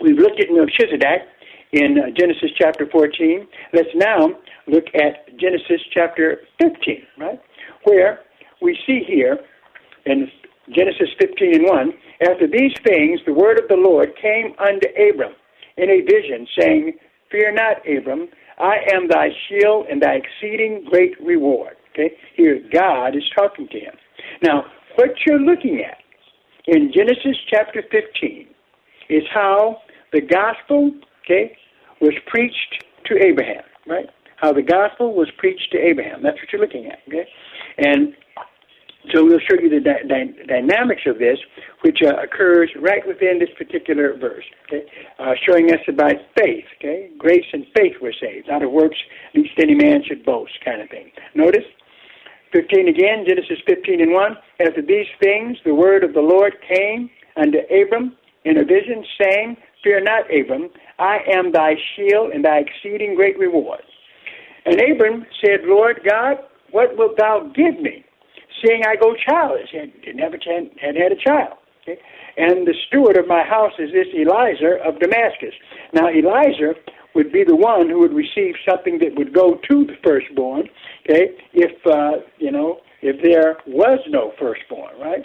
We've 0.00 0.16
looked 0.16 0.40
at 0.40 0.46
Melchizedek 0.50 1.28
in 1.72 1.98
uh, 1.98 2.06
Genesis 2.18 2.50
chapter 2.56 2.88
14. 2.90 3.46
Let's 3.74 3.92
now 3.94 4.30
look 4.66 4.86
at 4.94 5.28
Genesis 5.38 5.82
chapter 5.92 6.40
15, 6.58 7.02
right? 7.18 7.40
Where 7.84 8.20
we 8.62 8.78
see 8.86 9.02
here 9.06 9.38
in 10.06 10.30
Genesis 10.74 11.08
15 11.20 11.54
and 11.54 11.66
1, 11.66 11.92
after 12.30 12.46
these 12.46 12.72
things, 12.84 13.20
the 13.26 13.32
word 13.32 13.58
of 13.58 13.68
the 13.68 13.76
Lord 13.76 14.12
came 14.20 14.54
unto 14.58 14.88
Abram 14.96 15.34
in 15.76 15.90
a 15.90 16.00
vision, 16.00 16.46
saying, 16.58 16.92
Fear 17.30 17.54
not, 17.54 17.78
Abram, 17.88 18.28
I 18.58 18.76
am 18.92 19.08
thy 19.08 19.28
shield 19.48 19.86
and 19.90 20.02
thy 20.02 20.20
exceeding 20.20 20.84
great 20.90 21.20
reward. 21.20 21.76
Okay, 21.92 22.14
here 22.36 22.60
God 22.72 23.16
is 23.16 23.22
talking 23.36 23.68
to 23.68 23.78
him. 23.78 23.94
Now, 24.42 24.64
what 24.96 25.10
you're 25.26 25.40
looking 25.40 25.82
at 25.84 25.98
in 26.66 26.90
Genesis 26.94 27.36
chapter 27.50 27.82
15 27.90 28.46
is 29.10 29.22
how 29.32 29.78
the 30.12 30.20
gospel, 30.20 30.92
okay, 31.24 31.56
was 32.00 32.14
preached 32.26 32.84
to 33.06 33.16
Abraham, 33.24 33.62
right? 33.86 34.06
How 34.36 34.52
the 34.52 34.62
gospel 34.62 35.14
was 35.14 35.30
preached 35.38 35.70
to 35.72 35.78
Abraham. 35.78 36.22
That's 36.22 36.36
what 36.36 36.52
you're 36.52 36.60
looking 36.60 36.86
at, 36.86 37.00
okay? 37.08 37.28
And 37.78 38.14
so 39.10 39.24
we'll 39.24 39.40
show 39.40 39.58
you 39.60 39.68
the 39.68 39.80
dy- 39.80 40.06
dy- 40.06 40.46
dynamics 40.46 41.02
of 41.06 41.18
this, 41.18 41.38
which 41.80 41.98
uh, 42.06 42.14
occurs 42.22 42.70
right 42.80 43.06
within 43.06 43.40
this 43.40 43.48
particular 43.58 44.16
verse, 44.16 44.44
okay? 44.68 44.86
Uh, 45.18 45.32
showing 45.44 45.72
us 45.72 45.80
about 45.88 46.14
faith, 46.38 46.64
okay? 46.78 47.10
Grace 47.18 47.46
and 47.52 47.66
faith 47.76 47.96
were 48.00 48.14
saved. 48.20 48.48
Out 48.48 48.62
of 48.62 48.70
works, 48.70 48.96
least 49.34 49.54
any 49.58 49.74
man 49.74 50.02
should 50.06 50.24
boast, 50.24 50.52
kind 50.64 50.80
of 50.80 50.88
thing. 50.88 51.10
Notice 51.34 51.64
15 52.52 52.88
again, 52.88 53.24
Genesis 53.26 53.58
15 53.66 54.00
and 54.00 54.12
1. 54.12 54.36
After 54.60 54.82
these 54.82 55.06
things, 55.20 55.56
the 55.64 55.74
word 55.74 56.04
of 56.04 56.12
the 56.12 56.20
Lord 56.20 56.54
came 56.68 57.10
unto 57.36 57.58
Abram 57.58 58.16
in 58.44 58.58
a 58.58 58.64
vision, 58.64 59.04
saying, 59.20 59.56
Fear 59.82 60.04
not, 60.04 60.24
Abram, 60.32 60.70
I 60.98 61.18
am 61.32 61.50
thy 61.50 61.74
shield 61.96 62.30
and 62.32 62.44
thy 62.44 62.58
exceeding 62.58 63.16
great 63.16 63.36
reward. 63.38 63.82
And 64.64 64.80
Abram 64.80 65.26
said, 65.44 65.60
Lord 65.64 66.00
God, 66.08 66.36
what 66.70 66.96
wilt 66.96 67.16
thou 67.16 67.50
give 67.54 67.80
me? 67.80 68.04
Seeing 68.64 68.82
I 68.86 68.96
go 68.96 69.14
childless. 69.14 69.68
Had, 69.72 69.92
never 70.14 70.36
had, 70.38 70.70
had 70.80 70.96
had 70.96 71.12
a 71.12 71.16
child. 71.16 71.58
Okay? 71.82 72.00
And 72.36 72.66
the 72.66 72.74
steward 72.88 73.16
of 73.16 73.26
my 73.26 73.42
house 73.42 73.72
is 73.78 73.90
this 73.92 74.06
Eliezer 74.14 74.78
of 74.78 74.98
Damascus. 75.00 75.54
Now, 75.92 76.08
Eliezer 76.08 76.74
would 77.14 77.32
be 77.32 77.44
the 77.44 77.56
one 77.56 77.90
who 77.90 77.98
would 78.00 78.14
receive 78.14 78.54
something 78.68 78.98
that 79.00 79.14
would 79.16 79.34
go 79.34 79.60
to 79.70 79.84
the 79.84 79.96
firstborn, 80.02 80.68
okay, 81.04 81.36
if, 81.52 81.72
uh, 81.86 82.24
you 82.38 82.50
know, 82.50 82.78
if 83.02 83.22
there 83.22 83.58
was 83.66 83.98
no 84.08 84.32
firstborn, 84.38 84.98
right? 84.98 85.24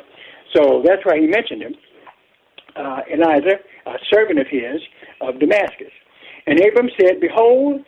So 0.53 0.83
that's 0.85 1.05
why 1.05 1.17
he 1.19 1.27
mentioned 1.27 1.61
him. 1.61 1.75
Uh, 2.75 3.01
Eliezer, 3.11 3.59
a 3.85 3.93
servant 4.11 4.39
of 4.39 4.47
his, 4.47 4.81
of 5.21 5.39
Damascus. 5.39 5.93
And 6.45 6.59
Abram 6.59 6.89
said, 6.99 7.19
Behold, 7.19 7.85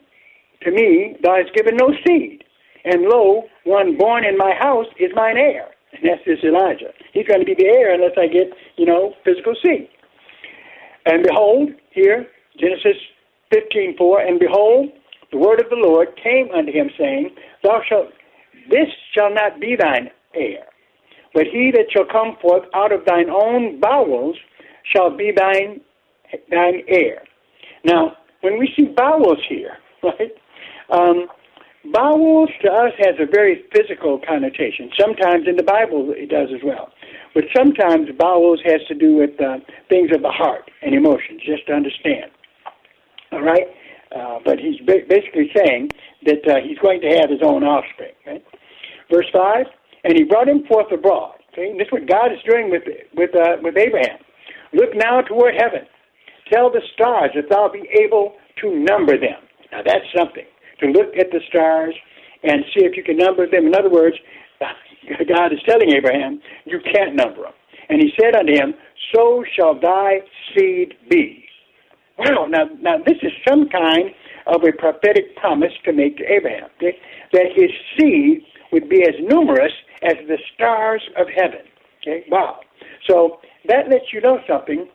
to 0.62 0.72
me 0.72 1.16
thou 1.24 1.36
hast 1.36 1.54
given 1.56 1.76
no 1.78 1.92
seed, 2.06 2.44
and 2.86 3.04
lo, 3.04 3.44
one 3.66 3.98
born 3.98 4.26
in 4.26 4.38
my 4.38 4.54
house 4.60 4.88
is 5.00 5.12
mine 5.16 5.38
heir. 5.38 5.68
And 5.94 6.10
that's 6.10 6.22
this 6.26 6.40
Elijah. 6.44 6.94
He's 7.14 7.28
going 7.28 7.40
to 7.40 7.46
be 7.46 7.56
the 7.56 7.68
heir 7.68 7.94
unless 7.94 8.18
I 8.18 8.28
get, 8.28 8.48
you 8.78 8.86
know, 8.86 9.14
physical 9.26 9.56
seed. 9.62 9.90
And 11.06 11.24
behold, 11.24 11.70
here, 11.92 12.28
Genesis 12.60 12.98
15:4, 13.52 14.28
and 14.28 14.40
behold, 14.40 14.92
the 15.32 15.38
word 15.38 15.60
of 15.60 15.70
the 15.70 15.76
Lord 15.76 16.10
came 16.22 16.50
unto 16.52 16.72
him, 16.72 16.90
saying, 16.98 17.36
Thou 17.64 17.82
shalt 17.88 18.10
this 18.70 18.88
shall 19.16 19.34
not 19.34 19.60
be 19.60 19.76
thine 19.76 20.10
heir, 20.36 20.66
but 21.34 21.46
he 21.52 21.72
that 21.72 21.92
shall 21.92 22.06
come 22.06 22.38
forth 22.42 22.64
out 22.76 22.92
of 22.92 23.06
thine 23.06 23.30
own 23.30 23.80
bowels 23.80 24.36
shall 24.84 25.16
be 25.16 25.32
thine 25.36 25.82
thine 26.52 26.84
heir. 26.88 27.24
Now, 27.84 28.18
when 28.42 28.60
we 28.60 28.72
see 28.78 28.86
bowels 28.86 29.40
here, 29.48 29.78
right, 30.04 30.32
um, 30.92 31.28
bowels 31.92 32.50
to 32.62 32.72
us 32.72 32.94
has 33.00 33.16
a 33.20 33.26
very 33.26 33.64
physical 33.74 34.20
connotation. 34.26 34.90
Sometimes 35.00 35.48
in 35.48 35.56
the 35.56 35.64
Bible 35.64 36.14
it 36.16 36.30
does 36.30 36.50
as 36.54 36.62
well. 36.64 36.92
But 37.34 37.46
sometimes 37.56 38.10
bowels 38.18 38.60
has 38.66 38.82
to 38.88 38.96
do 38.96 39.16
with 39.16 39.40
uh, 39.42 39.58
things 39.88 40.10
of 40.14 40.22
the 40.22 40.32
heart 40.32 40.70
and 40.82 40.96
emotions, 40.96 41.42
just 41.46 41.68
to 41.68 41.74
understand. 41.74 42.32
All 43.32 43.42
right? 43.42 43.68
Uh, 44.16 44.40
but 44.44 44.60
he's 44.60 44.80
ba- 44.82 45.06
basically 45.08 45.52
saying 45.56 45.90
that 46.26 46.48
uh, 46.48 46.56
he's 46.66 46.78
going 46.80 47.02
to 47.02 47.10
have 47.20 47.30
his 47.30 47.42
own 47.44 47.64
offspring. 47.64 48.14
Right? 48.26 48.44
Verse 49.12 49.28
5 49.32 49.66
And 50.04 50.18
he 50.18 50.24
brought 50.24 50.48
him 50.50 50.66
forth 50.66 50.92
abroad. 50.92 51.36
Okay? 51.54 51.70
And 51.70 51.80
this 51.80 51.88
is 51.88 51.92
what 51.92 52.08
God 52.08 52.32
is 52.32 52.40
doing 52.50 52.72
with, 52.72 52.84
with, 53.16 53.36
uh, 53.36 53.58
with 53.62 53.78
Abraham. 53.78 54.18
Look 54.74 54.96
now 54.96 55.22
toward 55.22 55.56
heaven. 55.56 55.86
Tell 56.52 56.72
the 56.72 56.82
stars 56.94 57.32
that 57.36 57.50
thou 57.50 57.70
be 57.70 57.88
able 58.04 58.34
to 58.62 58.76
number 58.76 59.18
them. 59.18 59.38
Now 59.72 59.82
that's 59.86 60.06
something. 60.18 60.46
To 60.82 60.88
look 60.88 61.16
at 61.18 61.32
the 61.32 61.40
stars 61.50 61.96
and 62.44 62.64
see 62.74 62.86
if 62.86 62.96
you 62.96 63.04
can 63.04 63.18
number 63.18 63.50
them. 63.50 63.68
In 63.68 63.76
other 63.76 63.90
words, 63.90 64.16
God 64.60 65.54
is 65.54 65.60
telling 65.68 65.92
Abraham, 65.92 66.42
you 66.66 66.80
can't 66.94 67.16
number 67.16 67.44
them. 67.44 67.54
And 67.90 68.02
he 68.02 68.12
said 68.20 68.36
unto 68.36 68.54
him, 68.54 68.74
So 69.14 69.44
shall 69.56 69.80
thy 69.80 70.20
seed 70.56 70.94
be. 71.10 71.44
Wow, 72.18 72.48
now, 72.50 72.66
now 72.82 72.98
this 72.98 73.18
is 73.24 73.32
some 73.48 73.70
kind 73.70 74.12
of 74.48 74.62
a 74.64 74.72
prophetic 74.74 75.36
promise 75.38 75.72
to 75.86 75.94
make 75.94 76.18
to 76.18 76.24
Abraham, 76.24 76.70
okay? 76.78 76.98
that 77.34 77.46
his 77.56 77.70
seed 77.98 78.42
would 78.72 78.90
be 78.90 79.02
as 79.04 79.16
numerous 79.22 79.72
as 80.04 80.16
the 80.28 80.38
stars 80.54 81.02
of 81.18 81.28
heaven. 81.36 81.62
Okay, 82.02 82.26
wow. 82.30 82.60
So 83.10 83.40
that 83.68 83.90
lets 83.90 84.14
you 84.14 84.22
know 84.22 84.40
something 84.48 84.88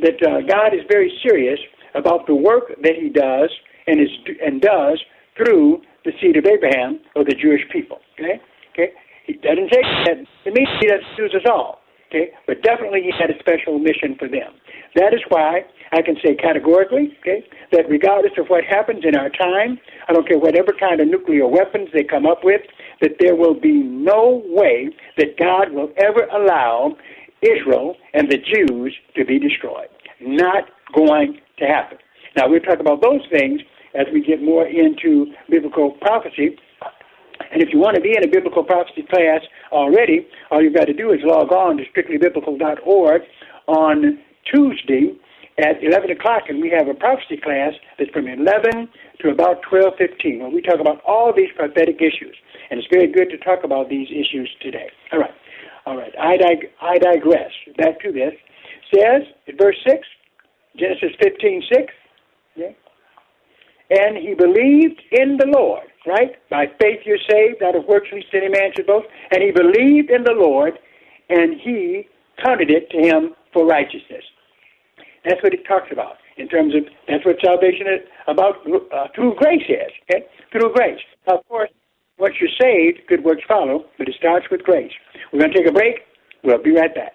that 0.00 0.22
uh, 0.22 0.40
God 0.48 0.74
is 0.74 0.80
very 0.90 1.12
serious 1.26 1.58
about 1.94 2.26
the 2.26 2.34
work 2.34 2.72
that 2.82 2.94
He 3.00 3.08
does 3.08 3.50
and 3.86 4.00
is 4.00 4.08
and 4.44 4.60
does 4.60 5.00
through 5.36 5.82
the 6.04 6.12
seed 6.20 6.36
of 6.36 6.46
Abraham 6.46 7.00
or 7.14 7.24
the 7.24 7.34
Jewish 7.34 7.62
people. 7.72 7.98
Okay, 8.14 8.40
okay. 8.72 8.92
He 9.26 9.34
doesn't 9.34 9.72
say 9.72 9.82
that. 10.06 10.18
It 10.44 10.54
means 10.54 10.68
He 10.80 10.86
doesn't 10.88 11.34
us 11.34 11.46
all. 11.50 11.80
Okay, 12.08 12.30
but 12.46 12.62
definitely 12.62 13.02
He 13.02 13.12
had 13.18 13.30
a 13.30 13.38
special 13.38 13.78
mission 13.78 14.16
for 14.18 14.28
them. 14.28 14.52
That 14.96 15.14
is 15.14 15.20
why 15.28 15.64
I 15.92 16.02
can 16.02 16.16
say 16.24 16.34
categorically, 16.34 17.16
okay, 17.20 17.44
that 17.72 17.88
regardless 17.88 18.32
of 18.38 18.48
what 18.48 18.64
happens 18.64 19.04
in 19.04 19.16
our 19.16 19.30
time, 19.30 19.78
I 20.08 20.12
don't 20.12 20.26
care 20.26 20.38
whatever 20.38 20.72
kind 20.78 21.00
of 21.00 21.08
nuclear 21.08 21.46
weapons 21.46 21.88
they 21.94 22.04
come 22.04 22.26
up 22.26 22.44
with, 22.44 22.60
that 23.00 23.12
there 23.20 23.34
will 23.34 23.58
be 23.58 23.82
no 23.82 24.42
way 24.46 24.90
that 25.18 25.38
God 25.38 25.72
will 25.72 25.90
ever 25.96 26.24
allow 26.32 26.96
Israel 27.42 27.96
and 28.14 28.30
the 28.30 28.38
Jews 28.38 28.94
to 29.16 29.24
be 29.24 29.38
destroyed. 29.38 29.88
Not 30.20 30.64
going 30.94 31.38
to 31.58 31.64
happen. 31.64 31.98
Now, 32.36 32.48
we'll 32.48 32.60
talk 32.60 32.80
about 32.80 33.02
those 33.02 33.20
things 33.30 33.60
as 33.94 34.06
we 34.12 34.20
get 34.22 34.42
more 34.42 34.66
into 34.66 35.32
biblical 35.50 35.92
prophecy. 36.00 36.56
And 37.52 37.62
if 37.62 37.68
you 37.72 37.78
want 37.78 37.96
to 37.96 38.00
be 38.00 38.14
in 38.16 38.24
a 38.24 38.28
biblical 38.28 38.64
prophecy 38.64 39.02
class 39.02 39.40
already, 39.72 40.26
all 40.50 40.62
you've 40.62 40.74
got 40.74 40.86
to 40.86 40.94
do 40.94 41.12
is 41.12 41.20
log 41.22 41.52
on 41.52 41.76
to 41.76 41.84
strictlybiblical.org 41.92 43.22
on 43.66 44.18
Tuesday 44.50 45.14
at 45.58 45.82
11 45.82 46.10
o'clock, 46.10 46.44
and 46.48 46.62
we 46.62 46.70
have 46.70 46.88
a 46.88 46.94
prophecy 46.94 47.36
class 47.36 47.72
that's 47.98 48.10
from 48.10 48.26
11 48.26 48.88
to 49.20 49.30
about 49.30 49.62
12:15, 49.62 50.40
where 50.40 50.48
we 50.48 50.62
talk 50.62 50.80
about 50.80 51.00
all 51.04 51.32
these 51.34 51.50
prophetic 51.54 52.00
issues. 52.00 52.36
And 52.70 52.80
it's 52.80 52.88
very 52.90 53.06
good 53.06 53.28
to 53.30 53.38
talk 53.38 53.64
about 53.64 53.88
these 53.90 54.08
issues 54.10 54.48
today. 54.60 54.90
All 55.12 55.18
right. 55.18 55.34
All 55.84 55.96
right, 55.96 56.14
I, 56.18 56.36
dig- 56.36 56.70
I 56.80 56.96
digress. 56.98 57.50
Back 57.76 58.00
to 58.00 58.12
this. 58.12 58.32
Says 58.94 59.22
in 59.46 59.56
verse 59.56 59.76
6, 59.88 60.06
Genesis 60.76 61.10
15 61.20 61.62
6, 61.72 61.92
okay? 62.56 62.76
And 63.92 64.16
he 64.16 64.34
believed 64.34 65.02
in 65.12 65.36
the 65.36 65.46
Lord, 65.46 65.86
right? 66.06 66.32
By 66.48 66.66
faith 66.80 67.00
you're 67.04 67.20
saved, 67.28 67.62
out 67.62 67.76
of 67.76 67.84
works 67.84 68.08
least 68.12 68.28
any 68.32 68.48
man 68.48 68.72
should 68.74 68.86
boast. 68.86 69.06
And 69.30 69.42
he 69.42 69.50
believed 69.50 70.10
in 70.10 70.24
the 70.24 70.32
Lord, 70.32 70.78
and 71.28 71.60
he 71.60 72.08
counted 72.42 72.70
it 72.70 72.88
to 72.90 72.98
him 72.98 73.34
for 73.52 73.66
righteousness. 73.66 74.24
That's 75.24 75.42
what 75.42 75.52
it 75.52 75.66
talks 75.68 75.92
about 75.92 76.16
in 76.38 76.48
terms 76.48 76.74
of, 76.74 76.84
that's 77.06 77.24
what 77.24 77.36
salvation 77.44 77.86
is 77.86 78.00
about, 78.26 78.56
uh, 78.66 79.08
through 79.14 79.34
grace 79.36 79.68
is, 79.68 79.92
okay? 80.08 80.24
Through 80.50 80.72
grace. 80.72 80.98
Now, 81.28 81.38
of 81.38 81.48
course, 81.48 81.70
once 82.18 82.34
you're 82.40 82.50
saved, 82.60 83.06
good 83.08 83.22
works 83.22 83.42
follow, 83.46 83.84
but 83.98 84.08
it 84.08 84.14
starts 84.18 84.46
with 84.50 84.62
grace. 84.62 84.92
We're 85.32 85.40
going 85.40 85.52
to 85.52 85.58
take 85.58 85.68
a 85.68 85.72
break. 85.72 86.00
We'll 86.42 86.62
be 86.62 86.72
right 86.72 86.94
back. 86.94 87.12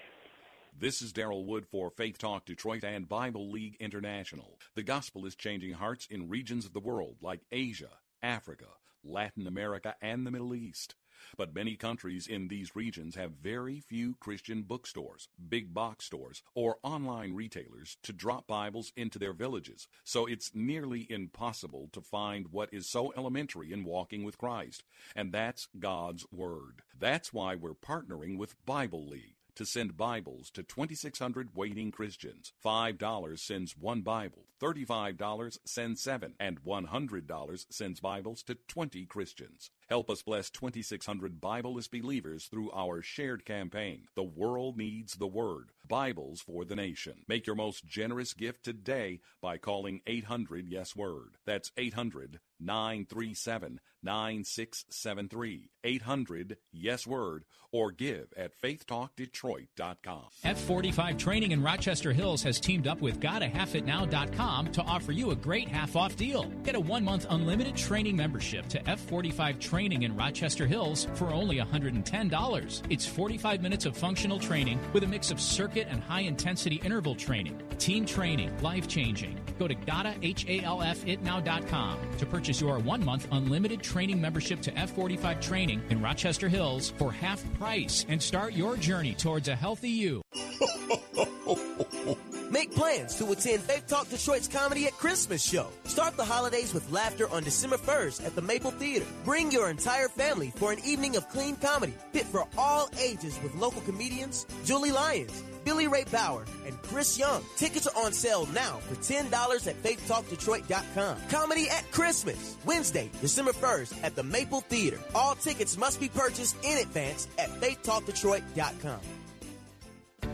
This 0.80 1.02
is 1.02 1.12
Daryl 1.12 1.44
Wood 1.44 1.66
for 1.66 1.90
Faith 1.90 2.20
Talk 2.20 2.46
Detroit 2.46 2.84
and 2.84 3.10
Bible 3.10 3.50
League 3.50 3.78
International. 3.80 4.60
The 4.76 4.84
gospel 4.84 5.26
is 5.26 5.36
changing 5.36 5.74
hearts 5.74 6.06
in 6.06 6.30
regions 6.30 6.68
of 6.68 6.74
the 6.74 6.80
world 6.80 7.16
like 7.20 7.48
Asia, 7.52 7.90
Africa, 8.22 8.68
Latin 9.04 9.48
America, 9.48 9.96
and 10.04 10.24
the 10.24 10.30
Middle 10.30 10.54
East. 10.54 10.94
But 11.36 11.56
many 11.56 11.78
countries 11.78 12.28
in 12.28 12.48
these 12.48 12.76
regions 12.76 13.16
have 13.16 13.32
very 13.32 13.80
few 13.80 14.18
Christian 14.20 14.62
bookstores, 14.62 15.30
big 15.50 15.74
box 15.74 16.06
stores, 16.06 16.44
or 16.54 16.78
online 16.84 17.34
retailers 17.34 17.98
to 18.04 18.14
drop 18.14 18.46
Bibles 18.46 18.94
into 18.96 19.18
their 19.18 19.34
villages. 19.34 19.88
So 20.04 20.28
it's 20.28 20.52
nearly 20.54 21.08
impossible 21.10 21.90
to 21.94 22.02
find 22.02 22.50
what 22.52 22.72
is 22.72 22.88
so 22.88 23.12
elementary 23.18 23.74
in 23.74 23.84
walking 23.84 24.24
with 24.24 24.38
Christ, 24.38 24.84
and 25.16 25.32
that's 25.32 25.70
God's 25.80 26.28
Word. 26.32 26.84
That's 26.96 27.34
why 27.34 27.56
we're 27.56 27.74
partnering 27.74 28.38
with 28.38 28.64
Bible 28.64 29.08
League 29.08 29.37
to 29.58 29.66
send 29.66 29.98
Bibles 29.98 30.52
to 30.52 30.62
2,600 30.62 31.56
waiting 31.56 31.90
Christians. 31.90 32.54
$5 32.64 33.40
sends 33.40 33.76
one 33.76 34.02
Bible, 34.02 34.46
$35 34.62 35.58
sends 35.66 36.00
seven, 36.00 36.36
and 36.40 36.64
$100 36.64 37.66
sends 37.68 38.00
Bibles 38.00 38.44
to 38.44 38.54
20 38.68 39.08
Christians. 39.08 39.72
Help 39.90 40.10
us 40.10 40.22
bless 40.22 40.50
2,600 40.50 41.40
Bibleless 41.40 41.90
believers 41.90 42.48
through 42.48 42.70
our 42.72 43.02
shared 43.02 43.46
campaign. 43.46 44.08
The 44.16 44.24
world 44.24 44.78
needs 44.78 45.16
the 45.16 45.28
Word. 45.28 45.72
Bibles 45.88 46.42
for 46.42 46.66
the 46.66 46.76
nation. 46.76 47.24
Make 47.28 47.48
your 47.48 47.56
most 47.56 47.86
generous 47.86 48.34
gift 48.34 48.64
today 48.64 49.22
by 49.42 49.58
calling 49.58 50.02
800 50.06 50.68
Yes 50.68 50.94
Word. 50.94 51.38
That's 51.46 51.72
800 51.78 52.42
937 52.60 53.80
9673. 54.04 55.70
800 55.84 56.58
Yes 56.74 57.08
Word 57.08 57.46
or 57.72 57.92
give 57.92 58.34
at 58.36 58.52
faithtalkdetroit.com. 58.62 60.26
F45 60.44 61.18
Training 61.18 61.52
in 61.52 61.64
Rochester 61.64 62.12
Hills 62.12 62.44
has 62.44 62.60
teamed 62.60 62.88
up 62.88 63.00
with 63.00 63.20
GottaHalfItNow.com 63.20 64.72
to 64.72 64.82
offer 64.82 65.12
you 65.12 65.32
a 65.32 65.36
great 65.36 65.68
half 65.68 65.96
off 65.96 66.16
deal. 66.18 66.44
Get 66.64 66.76
a 66.76 66.80
one 66.80 67.04
month 67.06 67.26
unlimited 67.30 67.76
training 67.78 68.16
membership 68.18 68.68
to 68.70 68.80
F45 68.84 69.60
Training 69.60 69.77
in 69.78 70.16
Rochester 70.16 70.66
Hills 70.66 71.06
for 71.14 71.28
only 71.28 71.58
$110. 71.58 72.82
It's 72.90 73.06
45 73.06 73.62
minutes 73.62 73.86
of 73.86 73.96
functional 73.96 74.40
training 74.40 74.80
with 74.92 75.04
a 75.04 75.08
mix 75.08 75.30
of 75.30 75.40
circuit 75.40 75.86
and 75.88 76.02
high 76.02 76.22
intensity 76.22 76.78
interval 76.78 77.14
training, 77.14 77.62
team 77.78 78.04
training, 78.04 78.60
life 78.64 78.88
changing. 78.88 79.40
Go 79.60 79.68
to 79.68 79.76
GottaHalfItNow.com 79.76 82.00
to 82.18 82.26
purchase 82.26 82.60
your 82.60 82.80
one 82.80 83.06
month 83.06 83.28
unlimited 83.32 83.84
training 83.84 84.20
membership 84.20 84.62
to 84.62 84.72
F45 84.72 85.42
Training 85.42 85.84
in 85.92 86.02
Rochester 86.02 86.50
Hills 86.50 86.92
for 86.98 87.12
half 87.12 87.44
price 87.60 88.04
and 88.10 88.20
start 88.20 88.54
your 88.54 88.78
journey 88.78 89.14
towards 89.14 89.48
a 89.48 89.56
healthy 89.56 89.92
you. 89.92 90.24
Make 92.50 92.74
plans 92.74 93.16
to 93.16 93.30
attend 93.32 93.64
Faith 93.64 93.88
Talk 93.88 94.10
Detroit's 94.10 94.48
Comedy 94.48 94.88
at 94.88 94.94
Christmas 94.94 95.44
show. 95.44 95.68
Start 95.84 96.16
the 96.16 96.24
holidays 96.24 96.74
with 96.74 96.90
laughter 96.92 97.30
on 97.30 97.44
December 97.44 97.76
1st 97.78 98.26
at 98.26 98.36
the 98.36 98.42
Maple 98.42 98.72
Theater. 98.72 99.06
Bring 99.26 99.52
your 99.52 99.70
entire 99.70 100.08
family 100.08 100.54
for 100.56 100.72
an 100.72 100.80
evening 100.86 101.18
of 101.18 101.28
clean 101.28 101.58
comedy 101.58 101.94
fit 102.14 102.26
for 102.26 102.46
all 102.58 102.90
ages 103.00 103.38
with 103.44 103.54
local 103.56 103.82
comedians 103.82 104.46
Julie 104.64 104.92
Lyons, 104.92 105.44
Billy 105.66 105.88
Ray 105.88 106.06
Bauer, 106.06 106.46
and 106.66 106.82
Chris 106.84 107.20
Young. 107.20 107.44
Tickets 107.58 107.86
are 107.86 108.06
on 108.06 108.14
sale 108.14 108.46
now 108.54 108.78
for 108.88 108.96
$10 108.96 109.68
at 109.68 109.84
faithtalkdetroit.com. 109.84 111.18
Comedy 111.30 111.70
at 111.70 111.92
Christmas, 111.92 112.56
Wednesday, 112.66 113.12
December 113.20 113.52
1st 113.52 114.04
at 114.04 114.16
the 114.16 114.24
Maple 114.24 114.62
Theater. 114.62 115.00
All 115.14 115.36
tickets 115.36 115.78
must 115.78 116.00
be 116.00 116.08
purchased 116.08 116.56
in 116.64 116.78
advance 116.78 117.28
at 117.38 117.50
faithtalkdetroit.com. 117.60 119.02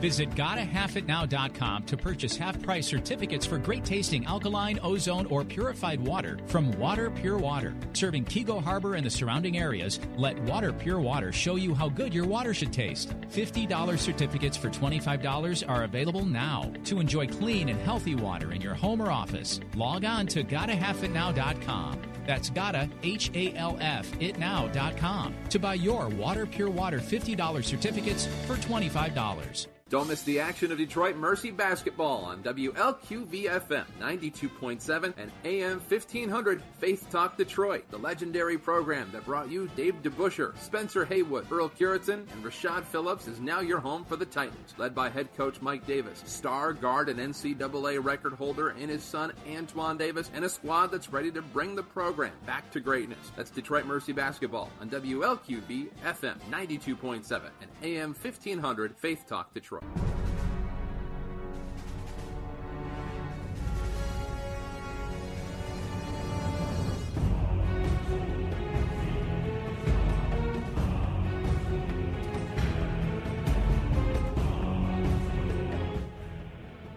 Visit 0.00 0.30
GottaHalfItNow.com 0.30 1.84
to 1.84 1.96
purchase 1.96 2.36
half 2.36 2.60
price 2.62 2.86
certificates 2.86 3.46
for 3.46 3.58
great 3.58 3.84
tasting 3.84 4.26
alkaline, 4.26 4.78
ozone, 4.82 5.26
or 5.26 5.44
purified 5.44 6.00
water 6.00 6.38
from 6.46 6.72
Water 6.78 7.10
Pure 7.10 7.38
Water. 7.38 7.74
Serving 7.92 8.24
Keego 8.24 8.62
Harbor 8.62 8.94
and 8.94 9.06
the 9.06 9.10
surrounding 9.10 9.58
areas, 9.58 10.00
let 10.16 10.38
Water 10.42 10.72
Pure 10.72 11.00
Water 11.00 11.32
show 11.32 11.56
you 11.56 11.74
how 11.74 11.88
good 11.88 12.12
your 12.12 12.26
water 12.26 12.54
should 12.54 12.72
taste. 12.72 13.14
$50 13.30 13.98
certificates 13.98 14.56
for 14.56 14.68
$25 14.70 15.68
are 15.68 15.84
available 15.84 16.24
now. 16.24 16.72
To 16.84 17.00
enjoy 17.00 17.26
clean 17.26 17.68
and 17.68 17.80
healthy 17.80 18.14
water 18.14 18.52
in 18.52 18.60
your 18.60 18.74
home 18.74 19.00
or 19.00 19.10
office, 19.10 19.60
log 19.74 20.04
on 20.04 20.26
to 20.28 20.44
GottaHalfItNow.com. 20.44 22.00
That's 22.26 22.50
gotta, 22.50 22.88
H 23.02 23.30
A 23.34 23.54
L 23.54 23.76
F, 23.80 24.10
itnow.com 24.18 25.34
to 25.50 25.58
buy 25.58 25.74
your 25.74 26.08
Water 26.08 26.46
Pure 26.46 26.70
Water 26.70 26.98
$50 26.98 27.64
certificates 27.64 28.26
for 28.46 28.56
$25. 28.56 29.66
Don't 29.90 30.08
miss 30.08 30.22
the 30.22 30.40
action 30.40 30.72
of 30.72 30.78
Detroit 30.78 31.14
Mercy 31.14 31.50
basketball 31.50 32.24
on 32.24 32.42
WLQVFM 32.42 33.84
92.7 34.00 35.14
and 35.18 35.30
AM 35.44 35.78
1500 35.78 36.62
Faith 36.80 37.06
Talk 37.10 37.36
Detroit, 37.36 37.84
the 37.90 37.98
legendary 37.98 38.56
program 38.56 39.10
that 39.12 39.26
brought 39.26 39.50
you 39.50 39.68
Dave 39.76 40.02
DeBusschere, 40.02 40.58
Spencer 40.58 41.04
Haywood, 41.04 41.46
Earl 41.52 41.68
Cureton, 41.68 42.26
and 42.32 42.42
Rashad 42.42 42.84
Phillips 42.84 43.28
is 43.28 43.40
now 43.40 43.60
your 43.60 43.78
home 43.78 44.06
for 44.06 44.16
the 44.16 44.24
Titans, 44.24 44.74
led 44.78 44.94
by 44.94 45.10
head 45.10 45.28
coach 45.36 45.60
Mike 45.60 45.86
Davis, 45.86 46.22
star 46.24 46.72
guard 46.72 47.10
and 47.10 47.20
NCAA 47.20 48.02
record 48.02 48.32
holder 48.32 48.70
and 48.70 48.90
his 48.90 49.04
son 49.04 49.32
Antoine 49.54 49.98
Davis, 49.98 50.30
and 50.34 50.46
a 50.46 50.48
squad 50.48 50.86
that's 50.88 51.12
ready 51.12 51.30
to 51.30 51.42
bring 51.42 51.74
the 51.76 51.82
program 51.82 52.13
back 52.46 52.70
to 52.70 52.80
greatness. 52.80 53.32
That's 53.36 53.50
Detroit 53.50 53.86
Mercy 53.86 54.12
basketball 54.12 54.70
on 54.80 54.88
WLQV 54.88 55.88
FM 56.04 56.38
92.7 56.50 57.40
and 57.60 57.70
AM 57.82 58.14
1500 58.14 58.96
Faith 58.96 59.24
Talk 59.26 59.52
Detroit. 59.52 59.82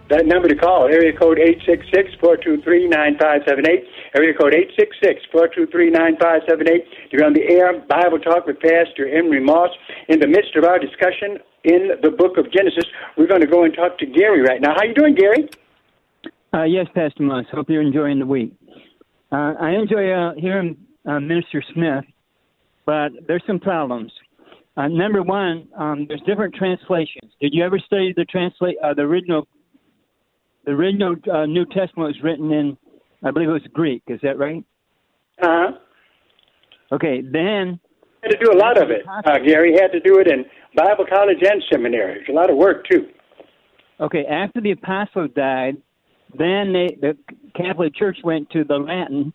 That 0.08 0.24
number 0.24 0.48
to 0.48 0.56
call, 0.56 0.86
area 0.86 1.12
code 1.12 1.36
866-423-9578, 1.36 3.84
area 4.16 4.34
code 4.34 4.54
866-423-9578. 5.34 6.84
You're 7.10 7.24
on 7.24 7.32
the 7.34 7.42
air, 7.48 7.80
Bible 7.88 8.18
Talk 8.18 8.46
with 8.46 8.60
Pastor 8.60 9.08
Emery 9.08 9.40
Moss. 9.40 9.70
In 10.08 10.20
the 10.20 10.26
midst 10.26 10.56
of 10.56 10.64
our 10.64 10.78
discussion 10.78 11.38
in 11.64 11.90
the 12.02 12.10
book 12.10 12.38
of 12.38 12.50
Genesis, 12.52 12.84
we're 13.16 13.26
going 13.26 13.40
to 13.40 13.46
go 13.46 13.64
and 13.64 13.74
talk 13.74 13.98
to 13.98 14.06
Gary 14.06 14.42
right 14.42 14.60
now. 14.60 14.74
How 14.76 14.84
you 14.84 14.94
doing, 14.94 15.14
Gary? 15.14 15.48
Uh, 16.54 16.64
yes, 16.64 16.86
Pastor 16.94 17.22
Moss. 17.22 17.44
Hope 17.52 17.68
you're 17.68 17.82
enjoying 17.82 18.18
the 18.18 18.26
week. 18.26 18.52
Uh, 19.30 19.54
I 19.60 19.72
enjoy 19.72 20.10
uh, 20.10 20.34
hearing 20.36 20.76
uh, 21.06 21.20
Minister 21.20 21.62
Smith, 21.74 22.04
but 22.86 23.10
there's 23.26 23.42
some 23.46 23.60
problems. 23.60 24.10
Uh, 24.76 24.88
number 24.88 25.22
one, 25.22 25.68
um, 25.76 26.06
there's 26.08 26.22
different 26.22 26.54
translations. 26.54 27.32
Did 27.40 27.52
you 27.52 27.64
ever 27.64 27.78
study 27.78 28.14
the 28.16 28.24
translate 28.24 28.76
uh, 28.82 28.94
the 28.94 29.02
original 29.02 29.46
the 30.64 30.72
original 30.72 31.16
New 31.46 31.64
Testament 31.66 32.14
was 32.14 32.16
written 32.22 32.52
in, 32.52 32.76
I 33.24 33.30
believe 33.30 33.48
it 33.48 33.52
was 33.52 33.62
Greek. 33.72 34.02
Is 34.08 34.20
that 34.22 34.38
right? 34.38 34.64
Uh 35.42 35.46
huh. 35.46 35.72
Okay, 36.92 37.20
then. 37.20 37.80
Had 38.22 38.30
to 38.30 38.44
do 38.44 38.52
a 38.52 38.58
lot 38.58 38.80
of 38.82 38.90
it, 38.90 39.02
uh, 39.06 39.38
Gary. 39.44 39.74
Had 39.80 39.92
to 39.92 40.00
do 40.00 40.18
it 40.18 40.26
in 40.26 40.44
Bible 40.74 41.06
college 41.08 41.38
and 41.40 41.62
seminaries. 41.70 42.26
A 42.28 42.32
lot 42.32 42.50
of 42.50 42.56
work 42.56 42.84
too. 42.90 43.08
Okay, 44.00 44.24
after 44.26 44.60
the 44.60 44.72
apostles 44.72 45.30
died, 45.34 45.76
then 46.36 46.72
they, 46.72 46.96
the 47.00 47.16
Catholic 47.56 47.94
Church 47.94 48.18
went 48.22 48.50
to 48.50 48.64
the 48.64 48.76
Latin, 48.76 49.32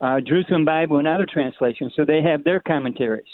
uh, 0.00 0.20
Jerusalem 0.20 0.64
Bible, 0.64 0.98
and 0.98 1.08
other 1.08 1.26
translations, 1.30 1.92
so 1.96 2.04
they 2.04 2.22
have 2.22 2.44
their 2.44 2.60
commentaries. 2.60 3.26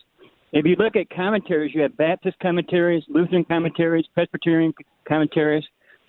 If 0.52 0.64
you 0.64 0.76
look 0.76 0.96
at 0.96 1.10
commentaries, 1.10 1.74
you 1.74 1.82
have 1.82 1.96
Baptist 1.96 2.38
commentaries, 2.40 3.04
Lutheran 3.08 3.44
commentaries, 3.44 4.06
Presbyterian 4.14 4.72
commentaries. 5.06 5.64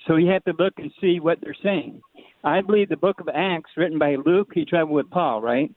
So 0.07 0.15
you 0.15 0.29
have 0.31 0.43
to 0.45 0.53
look 0.57 0.73
and 0.77 0.91
see 1.01 1.19
what 1.19 1.39
they're 1.41 1.55
saying. 1.61 2.01
I 2.43 2.61
believe 2.61 2.89
the 2.89 2.97
book 2.97 3.19
of 3.19 3.29
Acts, 3.33 3.71
written 3.75 3.99
by 3.99 4.15
Luke, 4.25 4.49
he 4.53 4.65
traveled 4.65 4.95
with 4.95 5.09
Paul, 5.09 5.41
right? 5.41 5.71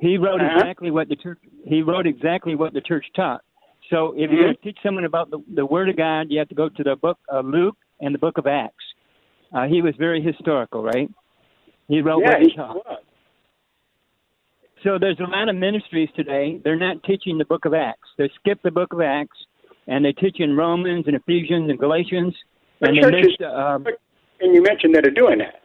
He 0.00 0.16
wrote 0.18 0.40
Uh-huh. 0.40 0.58
exactly 0.60 0.90
what 0.90 1.08
the 1.08 1.16
church. 1.16 1.38
He 1.64 1.82
wrote 1.82 2.06
exactly 2.06 2.54
what 2.54 2.72
the 2.72 2.80
church 2.80 3.06
taught. 3.14 3.42
So 3.90 4.12
if 4.12 4.30
Mhm. 4.30 4.32
you're 4.32 4.42
going 4.44 4.54
to 4.56 4.62
teach 4.62 4.78
someone 4.82 5.04
about 5.04 5.30
the, 5.30 5.42
the 5.54 5.64
Word 5.64 5.88
of 5.88 5.96
God, 5.96 6.30
you 6.30 6.38
have 6.38 6.48
to 6.48 6.54
go 6.54 6.68
to 6.68 6.82
the 6.82 6.96
book 6.96 7.18
of 7.28 7.46
Luke 7.46 7.76
and 8.00 8.14
the 8.14 8.18
book 8.18 8.38
of 8.38 8.46
Acts. 8.46 8.84
Uh, 9.52 9.66
he 9.66 9.80
was 9.80 9.94
very 9.96 10.20
historical, 10.20 10.82
right? 10.82 11.08
He 11.88 12.00
wrote 12.02 12.20
yeah, 12.20 12.30
what 12.32 12.42
he 12.42 12.48
he 12.50 12.56
taught. 12.56 12.76
was. 12.76 13.02
So 14.82 14.98
there's 14.98 15.18
a 15.20 15.24
lot 15.24 15.48
of 15.48 15.56
ministries 15.56 16.10
today. 16.14 16.60
They're 16.62 16.76
not 16.76 17.02
teaching 17.04 17.38
the 17.38 17.44
book 17.44 17.64
of 17.64 17.74
Acts. 17.74 18.08
They 18.18 18.28
skip 18.40 18.60
the 18.62 18.70
book 18.70 18.92
of 18.92 19.00
Acts 19.00 19.38
and 19.86 20.04
they 20.04 20.12
teach 20.12 20.40
in 20.40 20.56
Romans 20.56 21.06
and 21.06 21.16
Ephesians 21.16 21.70
and 21.70 21.78
Galatians. 21.78 22.34
What 22.78 22.88
and 22.88 22.96
they 22.98 23.02
churches, 23.02 23.36
miss, 23.38 23.46
uh, 23.46 23.78
and 24.40 24.54
you 24.54 24.62
mentioned 24.62 24.94
that 24.94 25.06
are 25.06 25.10
doing 25.10 25.38
that? 25.38 25.62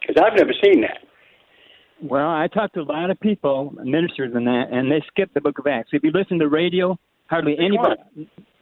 Because 0.00 0.22
I've 0.22 0.36
never 0.36 0.52
seen 0.62 0.80
that. 0.82 0.98
Well, 2.02 2.28
I 2.28 2.46
talked 2.52 2.74
to 2.74 2.80
a 2.80 2.82
lot 2.82 3.10
of 3.10 3.18
people, 3.20 3.74
ministers 3.82 4.32
and 4.34 4.46
that, 4.46 4.64
and 4.70 4.90
they 4.90 5.02
skip 5.08 5.32
the 5.32 5.40
book 5.40 5.58
of 5.58 5.66
Acts. 5.66 5.90
If 5.92 6.04
you 6.04 6.10
listen 6.12 6.38
to 6.40 6.48
radio, 6.48 6.98
hardly 7.28 7.56
anybody. 7.58 8.00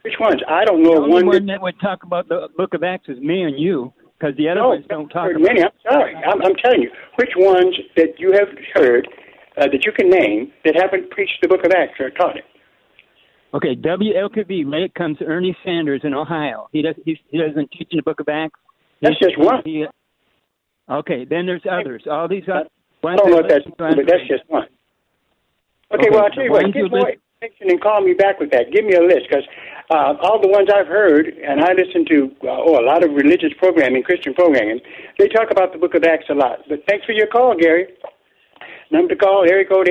Which 0.02 0.14
ones? 0.20 0.40
I 0.48 0.64
don't 0.64 0.82
know 0.82 0.94
The 0.94 1.00
only 1.00 1.24
one. 1.24 1.26
one 1.26 1.46
that, 1.46 1.60
would 1.60 1.80
talk 1.80 2.04
about 2.04 2.28
the 2.28 2.48
book 2.56 2.74
of 2.74 2.82
Acts 2.84 3.08
is 3.08 3.18
me 3.18 3.42
and 3.42 3.58
you, 3.58 3.92
because 4.18 4.36
the 4.36 4.48
other 4.48 4.60
no, 4.60 4.68
ones 4.68 4.84
don't 4.88 5.08
talk 5.08 5.30
about 5.30 5.40
many. 5.42 5.60
it. 5.62 5.72
I'm 5.86 5.92
sorry. 5.92 6.14
I'm, 6.14 6.42
I'm 6.42 6.54
telling 6.62 6.82
you, 6.82 6.90
which 7.16 7.30
ones 7.36 7.74
that 7.96 8.18
you 8.18 8.32
have 8.32 8.48
heard 8.74 9.08
uh, 9.56 9.66
that 9.66 9.84
you 9.84 9.92
can 9.92 10.08
name 10.08 10.52
that 10.64 10.76
haven't 10.80 11.10
preached 11.10 11.38
the 11.42 11.48
Book 11.48 11.64
of 11.64 11.72
Acts 11.76 11.98
or 11.98 12.10
taught 12.10 12.36
it? 12.36 12.44
Okay, 13.54 13.74
WLKV, 13.76 14.64
late 14.70 14.94
comes 14.94 15.16
Ernie 15.24 15.56
Sanders 15.64 16.00
in 16.04 16.12
Ohio. 16.12 16.68
He 16.72 16.82
does 16.82 16.96
he's, 17.04 17.18
he 17.30 17.38
doesn't 17.38 17.70
teach 17.72 17.88
in 17.92 17.96
the 17.96 18.02
book 18.02 18.20
of 18.20 18.28
Acts. 18.28 18.58
That's 19.00 19.18
just 19.18 19.38
one. 19.38 19.62
he- 19.64 19.86
okay, 20.88 21.24
then 21.24 21.46
there's 21.46 21.64
others. 21.70 22.04
All 22.10 22.28
these 22.28 22.48
are. 22.48 22.64
I 23.04 23.16
don't 23.16 23.30
know 23.30 23.38
if 23.40 23.48
that's, 23.48 23.64
but 23.76 23.96
that's 24.06 24.26
just 24.28 24.48
one. 24.48 24.64
Okay, 25.92 26.08
Okay, 26.08 26.10
well, 26.10 26.24
I'll 26.24 26.30
tell 26.30 26.44
you 26.44 26.50
what, 26.50 26.64
get 26.72 26.90
more 26.90 27.10
information 27.10 27.70
and 27.70 27.80
call 27.80 28.00
me 28.00 28.14
back 28.14 28.40
with 28.40 28.50
that. 28.52 28.72
Give 28.72 28.84
me 28.84 28.94
a 28.94 29.02
list, 29.02 29.28
because 29.28 29.44
uh, 29.90 30.16
all 30.22 30.40
the 30.40 30.48
ones 30.48 30.68
I've 30.74 30.86
heard, 30.86 31.28
and 31.28 31.60
I 31.60 31.72
listen 31.74 32.06
to, 32.08 32.30
uh, 32.48 32.64
oh, 32.64 32.80
a 32.80 32.84
lot 32.84 33.04
of 33.04 33.12
religious 33.12 33.52
programming, 33.58 34.02
Christian 34.02 34.32
programming, 34.32 34.80
they 35.18 35.28
talk 35.28 35.50
about 35.50 35.72
the 35.72 35.78
book 35.78 35.94
of 35.94 36.04
Acts 36.04 36.30
a 36.30 36.34
lot. 36.34 36.60
But 36.68 36.84
thanks 36.88 37.04
for 37.04 37.12
your 37.12 37.26
call, 37.26 37.54
Gary. 37.54 37.88
Number 38.90 39.14
to 39.14 39.16
call, 39.16 39.44
area 39.44 39.66
code 39.66 39.88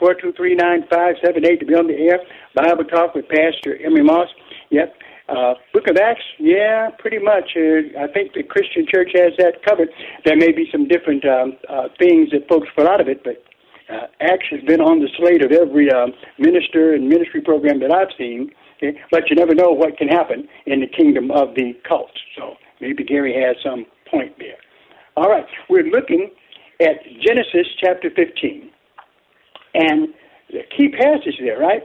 866-423-9578 0.00 1.60
to 1.60 1.66
be 1.66 1.74
on 1.74 1.86
the 1.86 1.94
air. 1.94 2.18
Bible 2.54 2.84
Talk 2.84 3.14
with 3.14 3.28
Pastor 3.28 3.78
Emery 3.84 4.02
Moss. 4.02 4.28
Yep. 4.70 4.94
Uh, 5.32 5.54
Book 5.72 5.88
of 5.88 5.96
Acts, 5.96 6.24
yeah, 6.38 6.90
pretty 6.98 7.18
much. 7.18 7.56
Uh, 7.56 8.04
I 8.04 8.06
think 8.12 8.34
the 8.34 8.42
Christian 8.42 8.84
church 8.86 9.12
has 9.14 9.32
that 9.38 9.64
covered. 9.64 9.88
There 10.26 10.36
may 10.36 10.52
be 10.52 10.68
some 10.70 10.86
different 10.86 11.24
um, 11.24 11.56
uh, 11.68 11.88
things 11.98 12.30
that 12.32 12.46
folks 12.48 12.68
pull 12.76 12.86
out 12.86 13.00
of 13.00 13.08
it, 13.08 13.24
but 13.24 13.42
uh, 13.88 14.08
Acts 14.20 14.44
has 14.50 14.60
been 14.66 14.80
on 14.80 15.00
the 15.00 15.08
slate 15.16 15.42
of 15.42 15.50
every 15.50 15.90
um, 15.90 16.12
minister 16.38 16.92
and 16.92 17.08
ministry 17.08 17.40
program 17.40 17.80
that 17.80 17.90
I've 17.90 18.12
seen. 18.18 18.50
Okay? 18.76 18.98
But 19.10 19.30
you 19.30 19.36
never 19.36 19.54
know 19.54 19.70
what 19.70 19.96
can 19.96 20.08
happen 20.08 20.48
in 20.66 20.80
the 20.80 20.86
kingdom 20.86 21.30
of 21.30 21.54
the 21.54 21.72
cult. 21.88 22.12
So 22.36 22.56
maybe 22.80 23.02
Gary 23.02 23.32
has 23.32 23.56
some 23.64 23.86
point 24.10 24.36
there. 24.38 24.60
All 25.16 25.30
right, 25.30 25.46
we're 25.70 25.84
looking 25.84 26.30
at 26.80 27.00
Genesis 27.24 27.66
chapter 27.80 28.10
15. 28.14 28.70
And 29.74 30.08
the 30.50 30.60
key 30.76 30.88
passage 30.90 31.40
there, 31.40 31.58
right? 31.58 31.82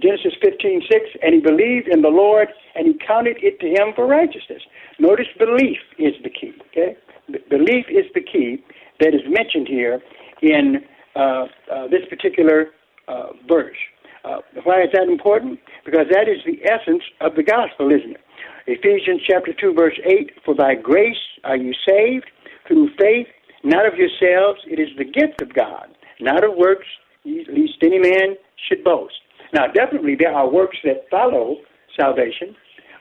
Genesis 0.00 0.34
15, 0.42 0.82
6, 0.90 1.04
and 1.22 1.34
he 1.34 1.40
believed 1.40 1.88
in 1.88 2.02
the 2.02 2.08
Lord, 2.08 2.48
and 2.74 2.86
he 2.86 2.94
counted 3.06 3.38
it 3.40 3.60
to 3.60 3.66
him 3.66 3.94
for 3.94 4.06
righteousness. 4.06 4.62
Notice 4.98 5.26
belief 5.38 5.78
is 5.98 6.14
the 6.22 6.30
key, 6.30 6.52
okay? 6.70 6.96
B- 7.30 7.38
belief 7.48 7.86
is 7.88 8.04
the 8.14 8.20
key 8.20 8.62
that 9.00 9.14
is 9.14 9.22
mentioned 9.28 9.68
here 9.68 10.00
in 10.42 10.84
uh, 11.14 11.46
uh, 11.72 11.88
this 11.88 12.04
particular 12.10 12.68
uh, 13.08 13.28
verse. 13.48 13.76
Uh, 14.24 14.38
why 14.64 14.82
is 14.82 14.88
that 14.92 15.08
important? 15.08 15.58
Because 15.84 16.06
that 16.10 16.28
is 16.28 16.38
the 16.44 16.58
essence 16.68 17.02
of 17.20 17.36
the 17.36 17.42
gospel, 17.42 17.90
isn't 17.90 18.16
it? 18.16 18.20
Ephesians 18.66 19.22
chapter 19.26 19.52
2, 19.52 19.72
verse 19.72 19.98
8, 20.04 20.32
For 20.44 20.54
by 20.54 20.74
grace 20.74 21.16
are 21.44 21.56
you 21.56 21.72
saved 21.88 22.26
through 22.66 22.90
faith, 23.00 23.28
not 23.62 23.86
of 23.86 23.94
yourselves, 23.94 24.60
it 24.66 24.80
is 24.80 24.88
the 24.98 25.04
gift 25.04 25.40
of 25.40 25.54
God, 25.54 25.88
not 26.20 26.44
of 26.44 26.56
works, 26.56 26.86
lest 27.24 27.78
any 27.82 27.98
man 27.98 28.36
should 28.68 28.82
boast. 28.84 29.14
Now, 29.52 29.66
definitely 29.66 30.16
there 30.18 30.32
are 30.32 30.48
works 30.48 30.76
that 30.84 31.08
follow 31.10 31.56
salvation, 31.98 32.54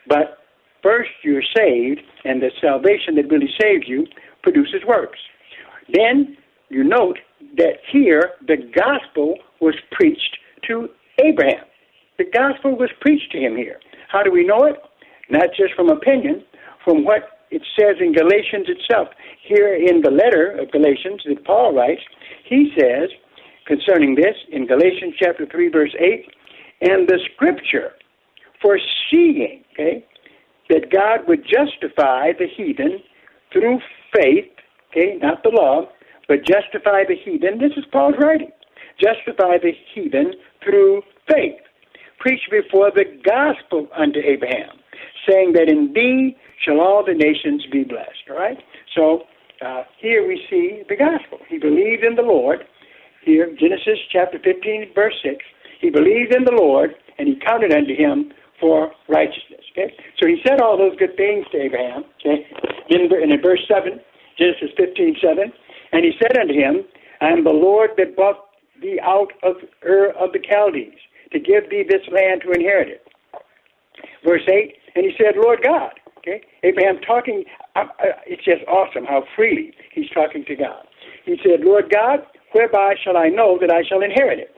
but 0.08 0.40
first 0.84 1.10
you're 1.24 1.44
saved, 1.56 2.02
and 2.24 2.42
the 2.42 2.52
salvation 2.62 3.16
that 3.16 3.30
really 3.30 3.50
saves 3.62 3.88
you 3.88 4.06
produces 4.44 4.82
works. 4.88 5.20
Then 5.94 6.38
you 6.70 6.84
note 6.84 7.18
that 7.58 7.78
here 7.92 8.32
the 8.48 8.58
gospel 8.76 9.36
was 9.62 9.76
preached 9.92 10.38
to 10.68 10.90
Abraham. 11.24 11.66
The 12.18 12.26
gospel 12.34 12.78
was 12.78 12.90
preached 13.02 13.32
to 13.32 13.40
him 13.40 13.56
here. 13.56 13.80
How 14.08 14.24
do 14.24 14.32
we 14.32 14.46
know 14.46 14.64
it? 14.64 14.76
Not 15.30 15.50
just 15.58 15.74
from 15.76 15.90
opinion, 15.90 16.44
from 16.84 17.04
what 17.04 17.24
it 17.52 17.62
says 17.78 17.98
in 18.00 18.14
Galatians 18.14 18.68
itself. 18.68 19.10
Here 19.48 19.76
in 19.76 20.02
the 20.02 20.12
letter 20.12 20.52
of 20.60 20.72
Galatians 20.72 21.22
that 21.28 21.44
Paul 21.46 21.76
writes, 21.76 22.02
he 22.48 22.72
says 22.80 23.10
concerning 23.66 24.16
this 24.16 24.36
in 24.52 24.68
Galatians 24.68 25.16
chapter 25.20 25.46
3, 25.46 25.70
verse 25.70 25.96
8, 26.00 26.26
and 26.82 27.08
the 27.08 27.20
scripture 27.34 27.92
foreseeing, 28.62 29.64
okay, 29.74 30.06
that 30.70 30.92
God 30.92 31.28
would 31.28 31.44
justify 31.44 32.32
the 32.38 32.48
heathen 32.48 33.00
through 33.52 33.80
faith, 34.14 34.52
okay, 34.92 35.18
not 35.22 35.44
the 35.44 35.50
law, 35.50 35.90
but 36.28 36.40
justify 36.40 37.04
the 37.08 37.16
heathen. 37.16 37.60
This 37.60 37.72
is 37.78 37.86
Paul's 37.92 38.16
writing. 38.20 38.52
Justify 39.00 39.58
the 39.62 39.74
heathen 39.94 40.34
through 40.64 41.04
faith. 41.30 41.60
Preach 42.20 42.42
before 42.50 42.92
the 42.92 43.06
gospel 43.24 43.88
unto 43.96 44.20
Abraham, 44.20 44.80
saying 45.30 45.54
that 45.54 45.70
in 45.70 45.94
thee 45.94 46.36
shall 46.64 46.80
all 46.80 47.04
the 47.06 47.14
nations 47.14 47.66
be 47.72 47.84
blessed. 47.84 48.30
All 48.30 48.38
right? 48.38 48.58
So 48.96 49.24
uh, 49.64 49.84
here 50.00 50.28
we 50.28 50.42
see 50.50 50.84
the 50.90 50.96
gospel. 50.96 51.40
He 51.48 51.58
believed 51.58 52.04
in 52.04 52.16
the 52.16 52.24
Lord. 52.24 52.66
Here, 53.26 53.50
Genesis 53.60 53.98
chapter 54.12 54.38
15, 54.38 54.92
verse 54.94 55.16
6. 55.24 55.44
He 55.82 55.90
believed 55.90 56.34
in 56.34 56.46
the 56.46 56.54
Lord, 56.54 56.92
and 57.18 57.28
he 57.28 57.36
counted 57.46 57.74
unto 57.74 57.96
him 57.96 58.32
for 58.60 58.92
righteousness. 59.10 59.66
Okay? 59.72 59.94
So 60.22 60.28
he 60.28 60.38
said 60.46 60.62
all 60.62 60.78
those 60.78 60.96
good 60.98 61.18
things 61.18 61.46
to 61.52 61.58
Abraham. 61.58 62.06
Okay? 62.22 62.46
In, 62.90 63.10
in 63.12 63.42
verse 63.42 63.62
7, 63.68 64.00
Genesis 64.38 64.70
15, 64.78 65.18
7, 65.22 65.52
and 65.92 66.06
he 66.06 66.12
said 66.22 66.38
unto 66.38 66.54
him, 66.54 66.86
I 67.22 67.30
am 67.30 67.44
the 67.44 67.50
Lord 67.50 67.92
that 67.98 68.16
brought 68.16 68.46
thee 68.80 69.00
out 69.04 69.34
of 69.42 69.56
Ur 69.84 70.12
of 70.20 70.32
the 70.32 70.40
Chaldees 70.40 71.00
to 71.32 71.40
give 71.40 71.70
thee 71.70 71.84
this 71.88 72.06
land 72.12 72.42
to 72.46 72.52
inherit 72.52 72.90
it. 72.90 73.08
Verse 74.24 74.44
8, 74.48 74.76
and 74.96 75.06
he 75.06 75.12
said, 75.18 75.34
Lord 75.36 75.60
God. 75.64 75.92
Okay? 76.20 76.42
Abraham 76.64 77.00
talking, 77.02 77.44
uh, 77.76 77.86
uh, 78.00 78.22
it's 78.26 78.44
just 78.44 78.62
awesome 78.68 79.06
how 79.06 79.24
freely 79.36 79.74
he's 79.94 80.10
talking 80.10 80.46
to 80.46 80.56
God. 80.56 80.86
He 81.26 81.38
said, 81.44 81.62
Lord 81.62 81.92
God, 81.92 82.20
whereby 82.56 82.96
shall 83.04 83.18
I 83.18 83.28
know 83.28 83.60
that 83.60 83.70
I 83.70 83.84
shall 83.84 84.02
inherit 84.02 84.40
it? 84.40 84.56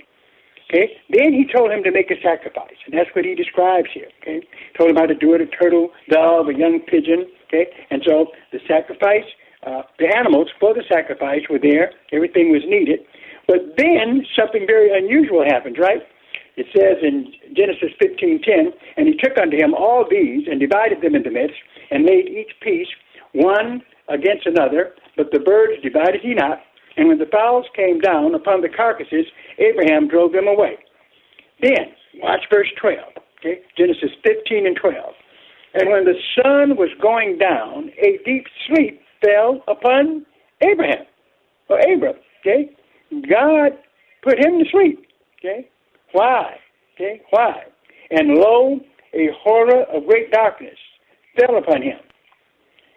Okay. 0.69 0.93
Then 1.09 1.33
he 1.33 1.47
told 1.47 1.71
him 1.71 1.81
to 1.83 1.91
make 1.91 2.11
a 2.11 2.19
sacrifice, 2.21 2.77
and 2.85 2.93
that's 2.93 3.09
what 3.15 3.25
he 3.25 3.33
describes 3.33 3.89
here. 3.93 4.11
Okay. 4.21 4.45
Told 4.77 4.91
him 4.91 4.97
how 4.97 5.07
to 5.07 5.15
do 5.15 5.33
it: 5.33 5.41
a 5.41 5.47
turtle, 5.47 5.89
dove, 6.09 6.47
a 6.49 6.53
young 6.53 6.79
pigeon. 6.85 7.25
Okay. 7.47 7.65
And 7.89 8.03
so 8.05 8.27
the 8.51 8.59
sacrifice, 8.67 9.25
uh, 9.65 9.83
the 9.97 10.13
animals 10.13 10.49
for 10.59 10.73
the 10.73 10.83
sacrifice 10.87 11.41
were 11.49 11.59
there. 11.59 11.91
Everything 12.11 12.51
was 12.51 12.61
needed. 12.67 12.99
But 13.47 13.79
then 13.79 14.27
something 14.37 14.67
very 14.67 14.91
unusual 14.91 15.43
happened, 15.47 15.77
right? 15.79 16.03
It 16.57 16.67
says 16.75 16.97
in 17.01 17.31
Genesis 17.55 17.95
15:10, 18.01 18.73
and 18.97 19.07
he 19.07 19.15
took 19.15 19.37
unto 19.37 19.55
him 19.55 19.73
all 19.73 20.05
these 20.09 20.47
and 20.47 20.59
divided 20.59 21.01
them 21.01 21.15
in 21.15 21.23
the 21.23 21.31
midst, 21.31 21.55
and 21.91 22.05
laid 22.05 22.27
each 22.27 22.51
piece 22.59 22.89
one 23.31 23.81
against 24.09 24.45
another. 24.45 24.95
But 25.15 25.31
the 25.31 25.39
birds 25.39 25.81
divided 25.81 26.21
he 26.21 26.33
not, 26.33 26.61
and 26.97 27.07
when 27.07 27.19
the 27.19 27.29
fowls 27.31 27.65
came 27.75 27.99
down 27.99 28.33
upon 28.33 28.61
the 28.61 28.69
carcasses, 28.69 29.25
Abraham 29.59 30.07
drove 30.07 30.31
them 30.31 30.47
away. 30.47 30.77
Then, 31.61 31.93
watch 32.15 32.41
verse 32.51 32.67
12, 32.81 32.97
okay? 33.39 33.61
Genesis 33.77 34.09
15 34.25 34.65
and 34.65 34.75
12. 34.75 34.95
And 35.75 35.89
when 35.89 36.05
the 36.05 36.15
sun 36.35 36.75
was 36.75 36.89
going 36.99 37.37
down, 37.37 37.91
a 38.01 38.17
deep 38.25 38.45
sleep 38.67 38.99
fell 39.23 39.61
upon 39.67 40.25
Abraham, 40.61 41.05
or 41.69 41.79
Abram, 41.79 42.15
okay? 42.41 42.71
God 43.29 43.77
put 44.23 44.43
him 44.43 44.57
to 44.57 44.65
sleep, 44.71 45.05
okay? 45.39 45.69
Why? 46.13 46.55
Okay, 46.95 47.21
why? 47.29 47.61
And 48.09 48.29
lo, 48.29 48.79
a 49.13 49.29
horror 49.43 49.83
of 49.93 50.07
great 50.07 50.31
darkness 50.31 50.77
fell 51.39 51.57
upon 51.57 51.83
him. 51.83 51.99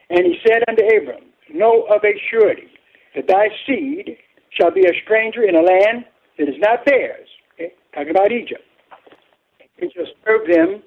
And 0.09 0.21
he 0.25 0.39
said 0.47 0.63
unto 0.69 0.85
Abram, 0.85 1.25
Know 1.53 1.87
of 1.95 2.03
a 2.05 2.15
surety 2.31 2.71
that 3.15 3.27
thy 3.27 3.49
seed 3.67 4.17
shall 4.51 4.71
be 4.71 4.83
a 4.83 4.93
stranger 5.05 5.43
in 5.43 5.55
a 5.55 5.63
land 5.63 6.05
that 6.39 6.49
is 6.49 6.55
not 6.59 6.81
theirs. 6.87 7.29
Okay? 7.55 7.73
Talking 7.95 8.11
about 8.11 8.33
Egypt. 8.33 8.63
Eh, 9.61 9.65
he 9.79 9.91
shall 9.95 10.07
serve 10.25 10.47
them, 10.49 10.83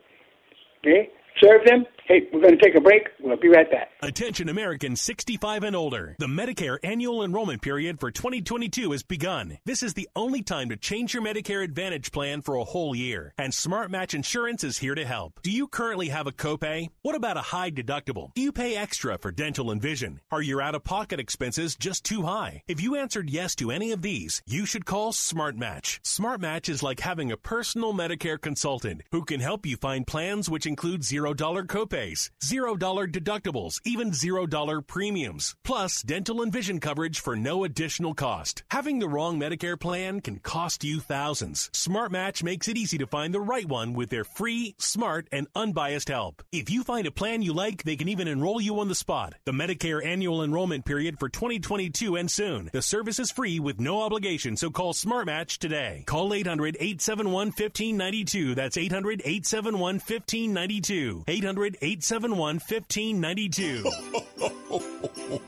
okay? 0.80 1.10
Serve 1.42 1.66
them 1.66 1.86
Hey, 2.06 2.28
we're 2.34 2.42
going 2.42 2.58
to 2.58 2.62
take 2.62 2.76
a 2.76 2.82
break. 2.82 3.08
We'll 3.22 3.38
be 3.38 3.48
right 3.48 3.70
back. 3.72 3.92
Attention 4.02 4.50
Americans 4.50 5.00
65 5.02 5.64
and 5.64 5.74
older. 5.74 6.18
The 6.20 6.28
Medicare 6.28 6.78
annual 6.84 7.24
enrollment 7.24 7.62
period 7.62 8.02
for 8.02 8.12
2022 8.12 8.92
has 8.92 9.04
begun. 9.04 9.58
This 9.64 9.82
is 9.82 9.94
the 9.94 10.10
only 10.14 10.42
time 10.42 10.68
to 10.68 10.76
change 10.76 11.14
your 11.14 11.24
Medicare 11.24 11.64
Advantage 11.64 12.12
plan 12.12 12.42
for 12.42 12.56
a 12.56 12.66
whole 12.66 12.94
year. 12.94 13.34
And 13.38 13.54
Smart 13.54 13.90
Match 13.90 14.14
Insurance 14.14 14.66
is 14.66 14.80
here 14.80 14.96
to 14.96 15.06
help. 15.06 15.40
Do 15.44 15.52
you 15.52 15.66
currently 15.66 16.10
have 16.10 16.28
a 16.28 16.34
copay? 16.34 16.90
What 17.04 17.16
about 17.16 17.38
a 17.38 17.42
high 17.42 17.72
deductible? 17.72 18.34
Do 18.34 18.42
you 18.42 18.52
pay 18.52 18.76
extra 18.76 19.18
for 19.18 19.32
dental 19.32 19.72
and 19.72 19.82
vision? 19.82 20.20
Are 20.30 20.42
your 20.42 20.62
out 20.62 20.76
of 20.76 20.84
pocket 20.84 21.22
expenses 21.22 21.74
just 21.74 22.04
too 22.04 22.24
high? 22.24 22.64
If 22.68 22.82
you 22.82 22.98
answered 22.98 23.30
yes 23.30 23.56
to 23.56 23.72
any 23.72 23.94
of 23.94 24.02
these, 24.02 24.42
you 24.46 24.66
should 24.66 24.86
call 24.86 25.14
Smart 25.14 25.56
Match. 25.56 26.02
Smart 26.04 26.42
Match 26.42 26.68
is 26.68 26.84
like 26.84 27.00
having 27.00 27.32
a 27.32 27.38
personal 27.38 27.94
Medicare 27.94 28.42
consultant 28.42 29.04
who 29.14 29.24
can 29.24 29.40
help 29.40 29.66
you 29.66 29.78
find 29.78 30.06
plans 30.06 30.50
which 30.50 30.66
include 30.66 31.02
$0 31.02 31.36
copay 31.38 31.93
copays, 31.94 32.30
$0 32.44 32.78
deductibles, 33.12 33.80
even 33.86 34.12
$0 34.12 34.88
premiums, 34.88 35.56
plus 35.64 36.02
dental 36.02 36.42
and 36.42 36.52
vision 36.52 36.80
coverage 36.80 37.20
for 37.20 37.36
no 37.36 37.64
additional 37.64 38.14
cost. 38.14 38.64
Having 38.72 39.00
the 39.00 39.08
wrong 39.08 39.40
Medicare 39.40 39.80
plan 39.80 40.20
can 40.20 40.40
cost 40.40 40.84
you 40.84 41.00
thousands. 41.00 41.70
Smart 41.74 42.12
Match 42.12 42.44
makes 42.44 42.68
it 42.68 42.78
easy 42.78 42.98
to 42.98 43.08
find 43.08 43.34
the 43.34 43.42
right 43.42 43.68
one 43.68 43.94
with 43.94 44.10
their 44.10 44.24
free, 44.24 44.76
smart, 44.78 45.28
and 45.32 45.48
unbiased 45.56 46.10
help. 46.10 46.44
If 46.52 46.70
you 46.70 46.84
find 46.84 47.08
a 47.08 47.12
plan 47.12 47.42
you 47.42 47.54
like, 47.54 47.84
they 47.84 47.96
can 47.96 48.10
even 48.10 48.28
enroll 48.28 48.62
you 48.62 48.80
on 48.80 48.88
the 48.88 48.96
spot. 48.96 49.36
The 49.46 49.52
Medicare 49.52 50.06
annual 50.06 50.44
enrollment 50.44 50.86
period 50.86 51.20
for 51.20 51.30
2022 51.30 52.18
ends 52.18 52.34
soon. 52.34 52.70
The 52.74 52.82
service 52.82 53.20
is 53.20 53.32
free 53.32 53.60
with 53.60 53.80
no 53.80 54.02
obligation, 54.02 54.58
so 54.58 54.70
call 54.70 54.94
Smart 54.94 55.28
Match 55.28 55.60
today. 55.60 56.04
Call 56.06 56.34
800 56.34 56.76
871 56.80 57.48
1592. 57.48 58.56
That's 58.56 58.78
800 58.78 59.22
871 59.22 59.96
1592. 59.96 61.24
800 61.28 61.78
871 61.84 62.60
1592. 62.60 63.84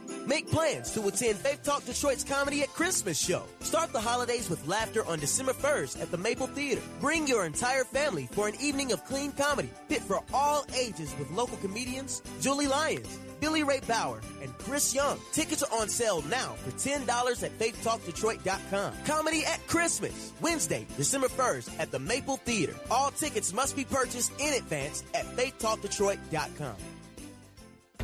Make 0.27 0.49
plans 0.49 0.91
to 0.91 1.07
attend 1.07 1.37
Faith 1.37 1.63
Talk 1.63 1.85
Detroit's 1.85 2.25
Comedy 2.25 2.63
at 2.63 2.69
Christmas 2.69 3.17
show. 3.17 3.43
Start 3.61 3.93
the 3.93 4.01
holidays 4.01 4.49
with 4.49 4.67
laughter 4.67 5.05
on 5.05 5.19
December 5.19 5.53
1st 5.53 6.01
at 6.01 6.11
the 6.11 6.17
Maple 6.17 6.47
Theater. 6.47 6.81
Bring 6.99 7.25
your 7.25 7.45
entire 7.45 7.85
family 7.85 8.27
for 8.31 8.49
an 8.49 8.55
evening 8.59 8.91
of 8.91 9.05
clean 9.05 9.31
comedy, 9.31 9.69
fit 9.87 10.01
for 10.01 10.21
all 10.33 10.65
ages 10.75 11.15
with 11.17 11.31
local 11.31 11.55
comedians 11.57 12.21
Julie 12.41 12.67
Lyons, 12.67 13.19
Billy 13.45 13.61
Ray 13.61 13.79
Bauer, 13.87 14.21
and 14.41 14.57
Chris 14.57 14.95
Young. 14.95 15.19
Tickets 15.31 15.61
are 15.61 15.79
on 15.79 15.87
sale 15.87 16.23
now 16.23 16.55
for 16.63 16.71
$10 16.71 17.43
at 17.43 17.59
faithtalkdetroit.com. 17.59 18.93
Comedy 19.05 19.45
at 19.45 19.67
Christmas, 19.67 20.33
Wednesday, 20.41 20.87
December 20.97 21.27
1st 21.27 21.69
at 21.77 21.91
the 21.91 21.99
Maple 21.99 22.37
Theater. 22.37 22.73
All 22.89 23.11
tickets 23.11 23.53
must 23.53 23.75
be 23.75 23.85
purchased 23.85 24.31
in 24.39 24.55
advance 24.55 25.03
at 25.13 25.27
faithtalkdetroit.com. 25.37 26.94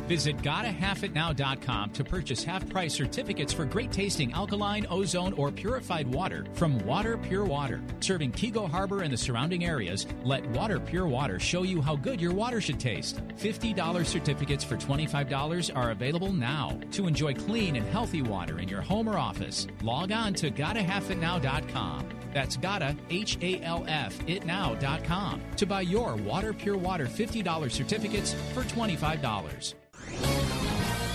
Visit 0.08 0.38
GottaHalfItNow.com 0.38 1.90
to 1.90 2.04
purchase 2.04 2.44
half 2.44 2.68
price 2.68 2.94
certificates 2.94 3.52
for 3.52 3.64
great 3.64 3.92
tasting 3.92 4.32
alkaline, 4.32 4.86
ozone, 4.90 5.32
or 5.34 5.50
purified 5.50 6.06
water 6.12 6.44
from 6.54 6.78
Water 6.80 7.16
Pure 7.16 7.44
Water. 7.44 7.80
Serving 8.00 8.32
Keego 8.32 8.68
Harbor 8.68 9.02
and 9.02 9.12
the 9.12 9.16
surrounding 9.16 9.64
areas, 9.64 10.06
let 10.24 10.44
Water 10.50 10.80
Pure 10.80 11.08
Water 11.08 11.38
show 11.38 11.62
you 11.62 11.80
how 11.80 11.96
good 11.96 12.20
your 12.20 12.34
water 12.34 12.60
should 12.60 12.80
taste. 12.80 13.20
$50 13.36 14.06
certificates 14.06 14.64
for 14.64 14.76
$25 14.76 15.70
are 15.74 15.90
available 15.90 16.32
now. 16.32 16.78
To 16.92 17.06
enjoy 17.06 17.34
clean 17.34 17.76
and 17.76 17.86
healthy 17.86 18.22
water 18.22 18.58
in 18.58 18.68
your 18.68 18.82
home 18.82 19.08
or 19.08 19.18
office, 19.18 19.66
log 19.82 20.12
on 20.12 20.34
to 20.34 20.50
GottaHalfItNow.com. 20.50 22.08
That's 22.32 22.56
gotta, 22.56 22.96
H 23.10 23.36
A 23.42 23.60
L 23.62 23.84
F, 23.86 24.18
itnow.com 24.26 25.42
to 25.56 25.66
buy 25.66 25.82
your 25.82 26.16
Water 26.16 26.52
Pure 26.52 26.78
Water 26.78 27.06
$50 27.06 27.70
certificates 27.70 28.34
for 28.54 28.62
$25. 28.64 29.74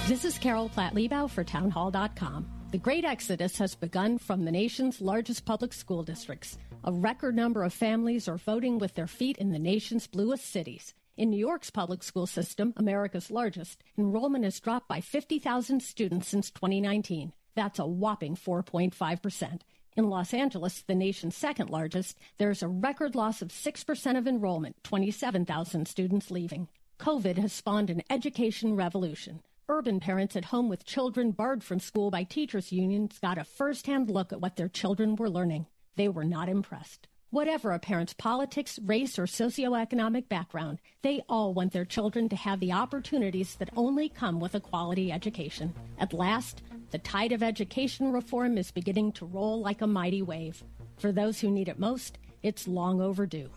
This 0.08 0.24
is 0.24 0.38
Carol 0.38 0.70
Platt-Liebau 0.70 1.30
for 1.30 1.44
townhall.com. 1.44 2.50
The 2.72 2.78
great 2.78 3.04
exodus 3.04 3.58
has 3.58 3.76
begun 3.76 4.18
from 4.18 4.46
the 4.46 4.54
nation's 4.54 5.02
largest 5.02 5.44
public 5.44 5.74
school 5.74 6.02
districts. 6.02 6.58
A 6.86 6.94
record 6.94 7.36
number 7.36 7.62
of 7.62 7.74
families 7.74 8.30
are 8.30 8.38
voting 8.38 8.78
with 8.80 8.94
their 8.94 9.06
feet 9.08 9.38
in 9.38 9.52
the 9.52 9.60
nation's 9.60 10.08
bluest 10.08 10.46
cities. 10.46 10.94
In 11.18 11.30
New 11.30 11.38
York's 11.38 11.70
public 11.70 12.04
school 12.04 12.26
system, 12.26 12.74
America's 12.78 13.30
largest, 13.30 13.84
enrollment 13.98 14.46
has 14.46 14.62
dropped 14.62 14.88
by 14.88 15.02
50,000 15.02 15.84
students 15.84 16.30
since 16.30 16.52
2019. 16.52 17.34
That's 17.56 17.78
a 17.78 17.86
whopping 17.86 18.38
4.5%. 18.38 19.60
In 19.98 20.10
Los 20.10 20.34
Angeles, 20.34 20.84
the 20.84 20.96
nation's 20.96 21.36
second 21.36 21.70
largest, 21.70 22.18
there's 22.38 22.64
a 22.64 22.70
record 22.70 23.14
loss 23.14 23.42
of 23.42 23.50
6% 23.50 24.18
of 24.18 24.26
enrollment, 24.26 24.82
27,000 24.86 25.86
students 25.86 26.32
leaving. 26.32 26.70
COVID 26.98 27.38
has 27.40 27.52
spawned 27.52 27.90
an 27.90 28.04
education 28.10 28.74
revolution. 28.78 29.42
Urban 29.70 30.00
parents 30.00 30.38
at 30.38 30.46
home 30.46 30.70
with 30.70 30.86
children 30.86 31.32
barred 31.32 31.62
from 31.62 31.82
school 31.82 32.10
by 32.10 32.24
teachers' 32.24 32.72
unions 32.72 33.20
got 33.22 33.38
a 33.38 33.44
firsthand 33.44 34.10
look 34.10 34.32
at 34.32 34.40
what 34.40 34.56
their 34.56 34.70
children 34.70 35.18
were 35.18 35.30
learning. 35.30 35.66
They 35.98 36.08
were 36.08 36.24
not 36.24 36.48
impressed. 36.48 37.10
Whatever 37.32 37.74
a 37.74 37.80
parent's 37.80 38.14
politics, 38.14 38.80
race, 38.82 39.20
or 39.20 39.26
socioeconomic 39.26 40.30
background, 40.30 40.80
they 41.02 41.22
all 41.28 41.54
want 41.54 41.74
their 41.74 41.84
children 41.84 42.30
to 42.30 42.38
have 42.38 42.62
the 42.62 42.72
opportunities 42.72 43.56
that 43.56 43.72
only 43.76 44.08
come 44.08 44.40
with 44.40 44.56
a 44.56 44.62
quality 44.62 45.12
education. 45.12 45.74
At 46.00 46.14
last, 46.14 46.62
the 46.92 47.00
tide 47.00 47.34
of 47.34 47.44
education 47.44 48.14
reform 48.14 48.58
is 48.58 48.72
beginning 48.72 49.12
to 49.14 49.26
roll 49.26 49.60
like 49.60 49.82
a 49.82 49.88
mighty 49.88 50.22
wave. 50.22 50.64
For 50.98 51.12
those 51.12 51.42
who 51.42 51.52
need 51.52 51.68
it 51.68 51.78
most, 51.78 52.20
it's 52.42 52.70
long 52.70 53.02
overdue. 53.02 53.50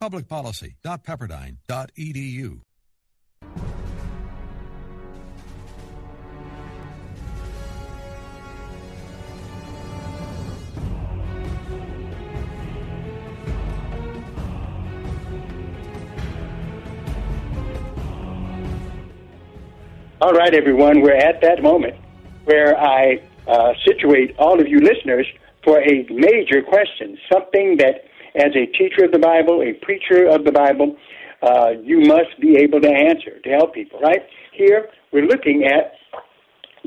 Publicpolicy.pepperdine.edu. 0.00 2.60
All 20.20 20.32
right, 20.32 20.52
everyone, 20.52 21.00
we're 21.00 21.14
at 21.14 21.40
that 21.42 21.62
moment 21.62 21.94
where 22.42 22.76
I 22.76 23.22
uh, 23.46 23.72
situate 23.86 24.34
all 24.36 24.60
of 24.60 24.66
you 24.66 24.80
listeners 24.80 25.24
for 25.62 25.78
a 25.78 26.04
major 26.10 26.60
question, 26.60 27.16
something 27.32 27.76
that, 27.78 28.02
as 28.34 28.50
a 28.56 28.66
teacher 28.76 29.04
of 29.04 29.12
the 29.12 29.20
Bible, 29.20 29.62
a 29.62 29.74
preacher 29.74 30.26
of 30.26 30.44
the 30.44 30.50
Bible, 30.50 30.96
uh, 31.40 31.70
you 31.84 32.00
must 32.00 32.34
be 32.40 32.56
able 32.56 32.80
to 32.80 32.88
answer 32.88 33.38
to 33.38 33.50
help 33.50 33.74
people, 33.74 34.00
right? 34.00 34.26
Here, 34.54 34.88
we're 35.12 35.26
looking 35.26 35.70
at 35.70 35.92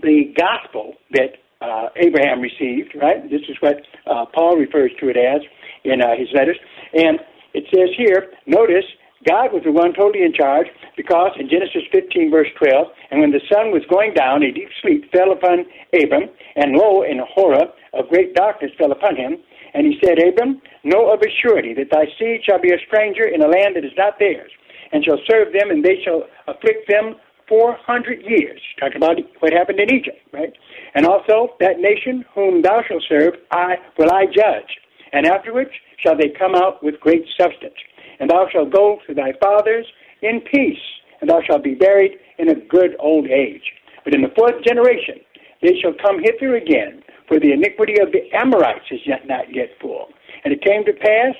the 0.03 0.33
gospel 0.35 0.95
that 1.11 1.39
uh, 1.61 1.87
Abraham 1.95 2.41
received, 2.41 2.97
right? 3.01 3.23
This 3.29 3.43
is 3.47 3.55
what 3.61 3.77
uh, 4.07 4.25
Paul 4.35 4.57
refers 4.57 4.91
to 4.99 5.07
it 5.07 5.15
as 5.15 5.39
in 5.85 6.01
uh, 6.01 6.17
his 6.17 6.27
letters. 6.33 6.57
And 6.93 7.17
it 7.53 7.63
says 7.73 7.95
here, 7.97 8.33
notice 8.45 8.83
God 9.27 9.53
was 9.53 9.61
the 9.63 9.71
one 9.71 9.93
totally 9.93 10.25
in 10.25 10.33
charge 10.33 10.67
because 10.97 11.31
in 11.37 11.49
Genesis 11.49 11.85
15, 11.91 12.31
verse 12.31 12.49
12, 12.57 12.87
and 13.11 13.21
when 13.21 13.31
the 13.31 13.43
sun 13.51 13.69
was 13.69 13.85
going 13.89 14.13
down, 14.13 14.41
a 14.41 14.51
deep 14.51 14.69
sleep 14.81 15.11
fell 15.13 15.31
upon 15.31 15.65
Abram, 15.93 16.29
and 16.55 16.73
lo, 16.73 17.03
in 17.03 17.21
horror, 17.21 17.69
a 17.93 18.03
great 18.03 18.33
darkness 18.33 18.71
fell 18.77 18.91
upon 18.91 19.15
him. 19.15 19.37
And 19.73 19.85
he 19.85 19.99
said, 20.03 20.17
Abram, 20.19 20.61
know 20.83 21.13
of 21.13 21.21
a 21.21 21.29
surety 21.29 21.73
that 21.75 21.91
thy 21.91 22.05
seed 22.17 22.41
shall 22.43 22.59
be 22.59 22.73
a 22.73 22.81
stranger 22.87 23.23
in 23.23 23.41
a 23.41 23.47
land 23.47 23.77
that 23.77 23.85
is 23.85 23.95
not 23.95 24.19
theirs, 24.19 24.51
and 24.91 25.05
shall 25.05 25.21
serve 25.29 25.53
them, 25.53 25.69
and 25.69 25.85
they 25.85 26.01
shall 26.03 26.23
afflict 26.47 26.89
them 26.89 27.15
400 27.47 28.21
years. 28.25 28.59
Talk 28.79 28.95
about 28.95 29.17
what 29.39 29.53
happened 29.53 29.79
in 29.79 29.93
Egypt, 29.93 30.19
right? 30.33 30.51
And 30.95 31.05
also, 31.05 31.55
that 31.59 31.79
nation 31.79 32.25
whom 32.33 32.61
thou 32.63 32.81
shalt 32.87 33.03
serve, 33.07 33.35
I 33.51 33.75
will 33.97 34.11
I 34.11 34.25
judge. 34.25 34.81
And 35.13 35.27
afterwards 35.27 35.71
shall 35.99 36.17
they 36.17 36.29
come 36.29 36.55
out 36.55 36.83
with 36.83 36.99
great 36.99 37.25
substance 37.39 37.75
and 38.21 38.29
thou 38.29 38.47
shalt 38.49 38.71
go 38.71 38.99
to 39.07 39.13
thy 39.13 39.33
fathers 39.41 39.85
in 40.21 40.39
peace, 40.41 40.79
and 41.19 41.29
thou 41.29 41.41
shalt 41.41 41.63
be 41.63 41.73
buried 41.73 42.13
in 42.37 42.49
a 42.49 42.55
good 42.55 42.95
old 42.99 43.27
age. 43.27 43.73
But 44.05 44.13
in 44.13 44.21
the 44.21 44.31
fourth 44.37 44.63
generation 44.63 45.19
they 45.61 45.73
shall 45.81 45.93
come 46.01 46.21
hither 46.23 46.55
again, 46.55 47.03
for 47.27 47.39
the 47.39 47.51
iniquity 47.51 47.99
of 47.99 48.11
the 48.11 48.29
Amorites 48.33 48.85
is 48.91 49.01
yet 49.05 49.27
not 49.27 49.53
yet 49.53 49.69
full. 49.81 50.09
And 50.43 50.53
it 50.53 50.63
came 50.63 50.85
to 50.85 50.93
pass 50.93 51.35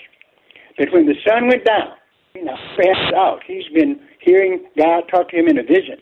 that 0.78 0.92
when 0.92 1.06
the 1.06 1.16
sun 1.28 1.48
went 1.48 1.66
down, 1.66 1.94
now 2.36 2.58
passed 2.78 3.14
out, 3.16 3.42
he's 3.46 3.68
been 3.74 4.00
hearing 4.20 4.66
God 4.78 5.04
talk 5.10 5.30
to 5.30 5.38
him 5.38 5.48
in 5.48 5.58
a 5.58 5.64
vision. 5.64 5.98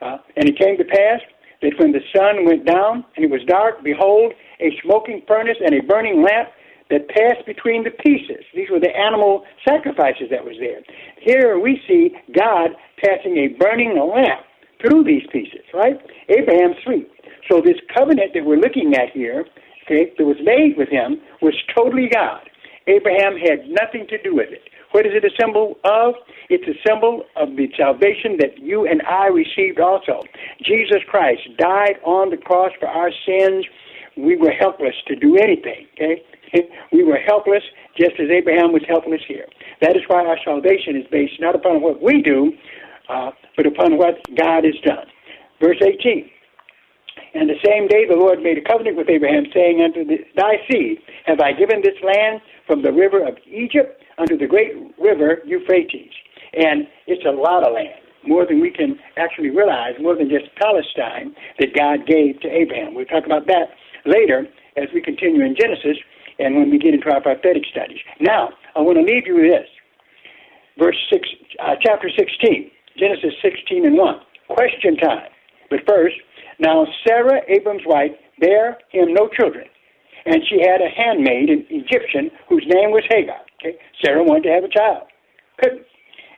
Uh, 0.00 0.18
and 0.36 0.48
it 0.48 0.58
came 0.58 0.76
to 0.76 0.84
pass 0.84 1.20
that 1.62 1.72
when 1.78 1.92
the 1.92 2.02
sun 2.14 2.44
went 2.44 2.66
down 2.66 3.04
and 3.16 3.24
it 3.24 3.30
was 3.30 3.40
dark, 3.46 3.82
behold, 3.82 4.34
a 4.60 4.70
smoking 4.82 5.22
furnace 5.26 5.56
and 5.64 5.74
a 5.74 5.82
burning 5.82 6.22
lamp 6.22 6.48
that 6.92 7.08
passed 7.08 7.46
between 7.46 7.82
the 7.82 7.90
pieces. 7.90 8.44
These 8.54 8.68
were 8.70 8.78
the 8.78 8.92
animal 8.94 9.44
sacrifices 9.66 10.28
that 10.30 10.44
was 10.44 10.56
there. 10.60 10.84
Here 11.18 11.58
we 11.58 11.80
see 11.88 12.12
God 12.36 12.76
passing 13.02 13.40
a 13.40 13.56
burning 13.58 13.96
lamp 13.96 14.44
through 14.80 15.04
these 15.04 15.24
pieces, 15.32 15.64
right? 15.72 15.96
Abraham's 16.28 16.76
sweet. 16.84 17.08
So 17.50 17.60
this 17.64 17.80
covenant 17.96 18.32
that 18.34 18.44
we're 18.44 18.60
looking 18.60 18.94
at 18.94 19.10
here, 19.10 19.46
okay, 19.84 20.12
that 20.16 20.24
was 20.24 20.36
made 20.44 20.76
with 20.76 20.88
him, 20.88 21.16
was 21.40 21.54
totally 21.74 22.08
God. 22.12 22.44
Abraham 22.86 23.38
had 23.38 23.68
nothing 23.68 24.06
to 24.08 24.20
do 24.22 24.34
with 24.34 24.50
it. 24.50 24.68
What 24.92 25.06
is 25.06 25.12
it 25.14 25.24
a 25.24 25.32
symbol 25.40 25.78
of? 25.84 26.14
It's 26.50 26.68
a 26.68 26.76
symbol 26.86 27.24
of 27.36 27.56
the 27.56 27.68
salvation 27.78 28.36
that 28.40 28.58
you 28.58 28.86
and 28.86 29.00
I 29.08 29.28
received 29.28 29.80
also. 29.80 30.20
Jesus 30.62 31.00
Christ 31.08 31.40
died 31.56 31.96
on 32.04 32.28
the 32.28 32.36
cross 32.36 32.72
for 32.78 32.88
our 32.88 33.10
sins. 33.24 33.64
We 34.16 34.36
were 34.36 34.50
helpless 34.50 34.94
to 35.06 35.16
do 35.16 35.36
anything, 35.36 35.86
okay? 35.94 36.22
We 36.92 37.04
were 37.04 37.18
helpless, 37.18 37.62
just 37.96 38.12
as 38.20 38.28
Abraham 38.30 38.72
was 38.72 38.82
helpless 38.88 39.20
here. 39.26 39.46
That 39.80 39.96
is 39.96 40.02
why 40.08 40.24
our 40.26 40.38
salvation 40.44 40.96
is 40.96 41.06
based 41.10 41.40
not 41.40 41.54
upon 41.54 41.80
what 41.80 42.02
we 42.02 42.22
do, 42.22 42.52
uh, 43.08 43.30
but 43.56 43.66
upon 43.66 43.96
what 43.96 44.20
God 44.36 44.64
has 44.64 44.74
done. 44.84 45.06
Verse 45.60 45.80
18. 45.80 46.28
And 47.34 47.48
the 47.48 47.60
same 47.64 47.88
day 47.88 48.04
the 48.08 48.16
Lord 48.16 48.42
made 48.42 48.58
a 48.58 48.62
covenant 48.62 48.96
with 48.96 49.08
Abraham, 49.08 49.44
saying, 49.54 49.80
Unto 49.80 50.04
the, 50.04 50.18
thy 50.36 50.60
seed 50.70 50.98
have 51.26 51.40
I 51.40 51.52
given 51.52 51.80
this 51.82 51.96
land 52.02 52.40
from 52.66 52.82
the 52.82 52.92
river 52.92 53.26
of 53.26 53.36
Egypt 53.46 54.02
unto 54.18 54.36
the 54.36 54.46
great 54.46 54.72
river 55.00 55.38
Euphrates. 55.46 56.12
And 56.52 56.86
it's 57.06 57.24
a 57.24 57.32
lot 57.32 57.66
of 57.66 57.72
land, 57.72 58.00
more 58.26 58.46
than 58.46 58.60
we 58.60 58.70
can 58.70 58.98
actually 59.16 59.50
realize, 59.50 59.94
more 60.00 60.16
than 60.16 60.28
just 60.28 60.54
Palestine 60.60 61.34
that 61.58 61.74
God 61.74 62.06
gave 62.06 62.40
to 62.40 62.48
Abraham. 62.48 62.94
We'll 62.94 63.06
talk 63.06 63.24
about 63.24 63.46
that 63.46 63.72
later 64.04 64.46
as 64.76 64.88
we 64.94 65.00
continue 65.00 65.44
in 65.44 65.56
Genesis 65.58 65.96
and 66.42 66.56
when 66.56 66.70
we 66.70 66.78
get 66.78 66.94
into 66.94 67.10
our 67.10 67.20
prophetic 67.20 67.64
studies. 67.70 68.00
Now, 68.20 68.50
I 68.74 68.80
want 68.80 68.98
to 68.98 69.04
leave 69.04 69.26
you 69.26 69.36
with 69.36 69.50
this. 69.50 69.68
Verse 70.78 70.96
6, 71.12 71.28
uh, 71.60 71.74
chapter 71.80 72.08
16, 72.08 72.70
Genesis 72.98 73.34
16 73.42 73.86
and 73.86 73.96
1. 73.96 74.14
Question 74.48 74.96
time. 74.96 75.30
But 75.70 75.80
first, 75.86 76.16
now 76.58 76.86
Sarah, 77.06 77.40
Abram's 77.48 77.82
wife, 77.86 78.12
bare 78.40 78.78
him 78.90 79.14
no 79.14 79.28
children. 79.28 79.66
And 80.24 80.42
she 80.48 80.60
had 80.60 80.80
a 80.80 80.88
handmaid, 80.88 81.50
an 81.50 81.66
Egyptian, 81.68 82.30
whose 82.48 82.64
name 82.66 82.90
was 82.90 83.02
Hagar. 83.10 83.40
Okay? 83.60 83.78
Sarah 84.04 84.22
wanted 84.22 84.44
to 84.44 84.54
have 84.54 84.64
a 84.64 84.68
child. 84.68 85.08
Couldn't. 85.60 85.86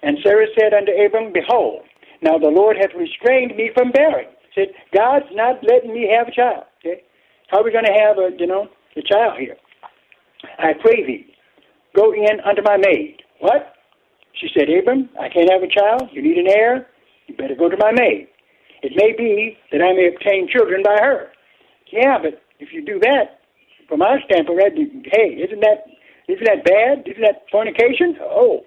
And 0.03 0.19
Sarah 0.25 0.47
said 0.59 0.73
unto 0.73 0.93
Abram, 0.93 1.33
Behold, 1.33 1.83
now 2.23 2.39
the 2.39 2.49
Lord 2.49 2.77
hath 2.81 2.95
restrained 2.97 3.57
me 3.57 3.71
from 3.75 3.93
bearing. 3.93 4.29
Said, 4.55 4.69
God's 4.95 5.27
not 5.33 5.63
letting 5.63 5.93
me 5.93 6.09
have 6.17 6.29
a 6.29 6.33
child. 6.33 6.65
Okay? 6.81 7.03
How 7.49 7.61
are 7.61 7.65
we 7.65 7.73
going 7.73 7.85
to 7.85 7.93
have 7.93 8.19
a, 8.19 8.31
you 8.39 8.47
know, 8.47 8.69
a 8.97 9.03
child 9.03 9.39
here? 9.39 9.57
I 10.59 10.73
pray 10.81 11.05
thee, 11.07 11.27
go 11.95 12.13
in 12.13 12.41
unto 12.45 12.63
my 12.63 12.77
maid. 12.77 13.23
What? 13.41 13.75
She 14.35 14.49
said, 14.57 14.69
Abram, 14.69 15.09
I 15.21 15.29
can't 15.29 15.51
have 15.51 15.63
a 15.63 15.69
child. 15.69 16.11
You 16.13 16.23
need 16.23 16.39
an 16.39 16.49
heir. 16.49 16.87
You 17.27 17.37
better 17.37 17.55
go 17.55 17.69
to 17.69 17.77
my 17.77 17.93
maid. 17.93 18.29
It 18.83 18.93
may 18.97 19.13
be 19.17 19.57
that 19.73 19.81
I 19.81 19.93
may 19.93 20.09
obtain 20.15 20.49
children 20.49 20.83
by 20.85 20.99
her. 21.01 21.31
Yeah, 21.91 22.19
but 22.21 22.43
if 22.59 22.73
you 22.73 22.85
do 22.85 22.99
that, 23.01 23.41
from 23.89 24.03
our 24.03 24.19
standpoint, 24.25 24.61
hey, 25.13 25.41
isn't 25.41 25.61
that 25.61 25.85
isn't 26.29 26.45
that 26.45 26.65
bad? 26.65 27.07
Isn't 27.07 27.23
that 27.23 27.45
fornication? 27.51 28.17
Oh. 28.23 28.65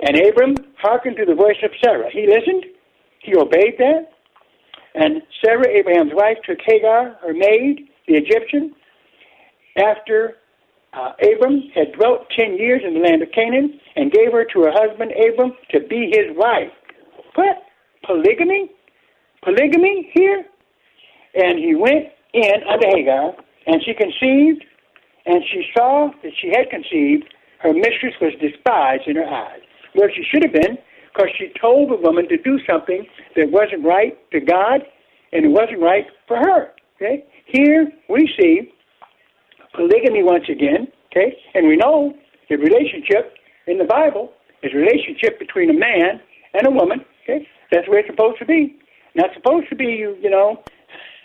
And 0.00 0.16
Abram 0.16 0.54
hearkened 0.80 1.16
to 1.16 1.24
the 1.24 1.34
voice 1.34 1.56
of 1.64 1.70
Sarah. 1.82 2.08
He 2.10 2.26
listened. 2.26 2.64
He 3.20 3.34
obeyed 3.34 3.74
that. 3.78 4.12
And 4.94 5.22
Sarah, 5.44 5.68
Abraham's 5.68 6.12
wife, 6.14 6.38
took 6.46 6.58
Hagar, 6.64 7.18
her 7.20 7.34
maid, 7.34 7.88
the 8.06 8.14
Egyptian, 8.14 8.74
after 9.76 10.36
uh, 10.92 11.12
Abram 11.22 11.62
had 11.74 11.92
dwelt 11.92 12.26
ten 12.36 12.56
years 12.56 12.82
in 12.86 12.94
the 12.94 13.00
land 13.00 13.22
of 13.22 13.30
Canaan 13.32 13.78
and 13.96 14.10
gave 14.10 14.32
her 14.32 14.44
to 14.44 14.60
her 14.62 14.72
husband 14.72 15.12
Abram 15.12 15.52
to 15.70 15.80
be 15.80 16.10
his 16.12 16.36
wife. 16.36 16.72
What? 17.34 17.62
Polygamy? 18.04 18.70
Polygamy 19.42 20.10
here? 20.14 20.44
And 21.34 21.58
he 21.58 21.74
went 21.74 22.06
in 22.32 22.62
unto 22.68 22.86
Hagar, 22.88 23.34
and 23.66 23.82
she 23.84 23.94
conceived, 23.94 24.64
and 25.26 25.44
she 25.52 25.64
saw 25.76 26.10
that 26.22 26.32
she 26.40 26.48
had 26.48 26.70
conceived. 26.70 27.24
Her 27.60 27.72
mistress 27.72 28.14
was 28.20 28.32
despised 28.40 29.06
in 29.06 29.16
her 29.16 29.26
eyes. 29.26 29.60
Well, 29.94 30.08
she 30.14 30.22
should 30.22 30.42
have 30.44 30.52
been, 30.52 30.78
because 31.12 31.30
she 31.36 31.52
told 31.60 31.90
the 31.90 31.96
woman 31.96 32.28
to 32.28 32.36
do 32.38 32.58
something 32.68 33.06
that 33.36 33.50
wasn't 33.50 33.84
right 33.84 34.16
to 34.30 34.40
God, 34.40 34.82
and 35.32 35.44
it 35.44 35.48
wasn't 35.48 35.80
right 35.80 36.06
for 36.26 36.36
her. 36.36 36.70
Okay? 36.96 37.24
Here 37.46 37.90
we 38.08 38.32
see 38.40 38.72
polygamy 39.74 40.22
once 40.22 40.44
again, 40.48 40.88
okay? 41.10 41.36
And 41.54 41.68
we 41.68 41.76
know 41.76 42.14
the 42.48 42.56
relationship 42.56 43.34
in 43.66 43.78
the 43.78 43.84
Bible 43.84 44.32
is 44.62 44.72
a 44.74 44.76
relationship 44.76 45.38
between 45.38 45.70
a 45.70 45.78
man 45.78 46.20
and 46.54 46.66
a 46.66 46.70
woman, 46.70 47.04
okay? 47.22 47.46
That's 47.70 47.88
where 47.88 47.98
it's 48.00 48.08
supposed 48.08 48.38
to 48.38 48.46
be. 48.46 48.76
Not 49.14 49.30
supposed 49.34 49.68
to 49.70 49.76
be, 49.76 49.84
you, 49.84 50.16
you 50.20 50.30
know, 50.30 50.62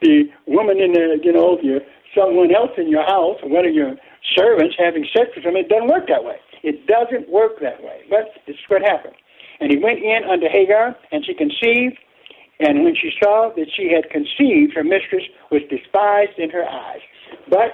the 0.00 0.30
woman 0.46 0.80
in 0.80 0.92
the, 0.92 1.18
you 1.22 1.32
know, 1.32 1.56
the, 1.56 1.80
someone 2.16 2.54
else 2.54 2.70
in 2.76 2.88
your 2.88 3.04
house 3.04 3.36
or 3.42 3.48
one 3.48 3.66
of 3.66 3.74
your 3.74 3.94
servants 4.36 4.76
having 4.78 5.06
sex 5.16 5.30
with 5.34 5.44
them. 5.44 5.56
It 5.56 5.68
doesn't 5.68 5.88
work 5.88 6.08
that 6.08 6.24
way. 6.24 6.36
It 6.62 6.86
doesn't 6.86 7.28
work 7.28 7.60
that 7.60 7.82
way. 7.82 8.02
But 8.10 8.34
this 8.46 8.56
is 8.56 8.66
what 8.68 8.82
happened. 8.82 9.14
And 9.60 9.70
he 9.70 9.78
went 9.78 9.98
in 9.98 10.22
unto 10.24 10.46
Hagar, 10.48 10.96
and 11.10 11.24
she 11.24 11.34
conceived. 11.34 11.98
And 12.60 12.82
when 12.82 12.94
she 12.94 13.10
saw 13.22 13.50
that 13.54 13.66
she 13.76 13.90
had 13.92 14.10
conceived, 14.10 14.74
her 14.74 14.82
mistress 14.82 15.22
was 15.50 15.62
despised 15.70 16.38
in 16.38 16.50
her 16.50 16.64
eyes. 16.64 17.00
But 17.50 17.72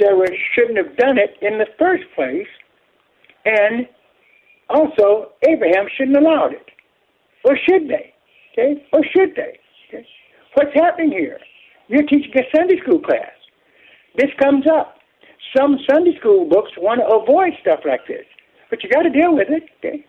Sarah 0.00 0.28
shouldn't 0.54 0.78
have 0.78 0.96
done 0.96 1.18
it 1.18 1.36
in 1.42 1.58
the 1.58 1.66
first 1.78 2.04
place, 2.14 2.48
and 3.44 3.86
also 4.68 5.32
Abraham 5.46 5.86
shouldn't 5.96 6.16
have 6.16 6.24
allowed 6.24 6.52
it. 6.52 6.70
Or 7.44 7.56
should 7.68 7.88
they? 7.88 8.12
Okay? 8.52 8.86
Or 8.92 9.00
should 9.04 9.36
they? 9.36 9.58
Okay? 9.88 10.06
What's 10.54 10.74
happening 10.74 11.10
here? 11.10 11.38
You're 11.88 12.06
teaching 12.06 12.32
a 12.36 12.56
Sunday 12.56 12.80
school 12.82 13.00
class. 13.00 13.32
This 14.16 14.30
comes 14.40 14.64
up. 14.66 14.96
Some 15.56 15.78
Sunday 15.88 16.16
school 16.18 16.48
books 16.48 16.70
want 16.78 17.00
to 17.00 17.06
avoid 17.06 17.52
stuff 17.60 17.80
like 17.86 18.06
this, 18.08 18.24
but 18.70 18.82
you 18.82 18.90
got 18.90 19.02
to 19.02 19.10
deal 19.10 19.34
with 19.34 19.48
it. 19.50 19.64
Okay? 19.78 20.04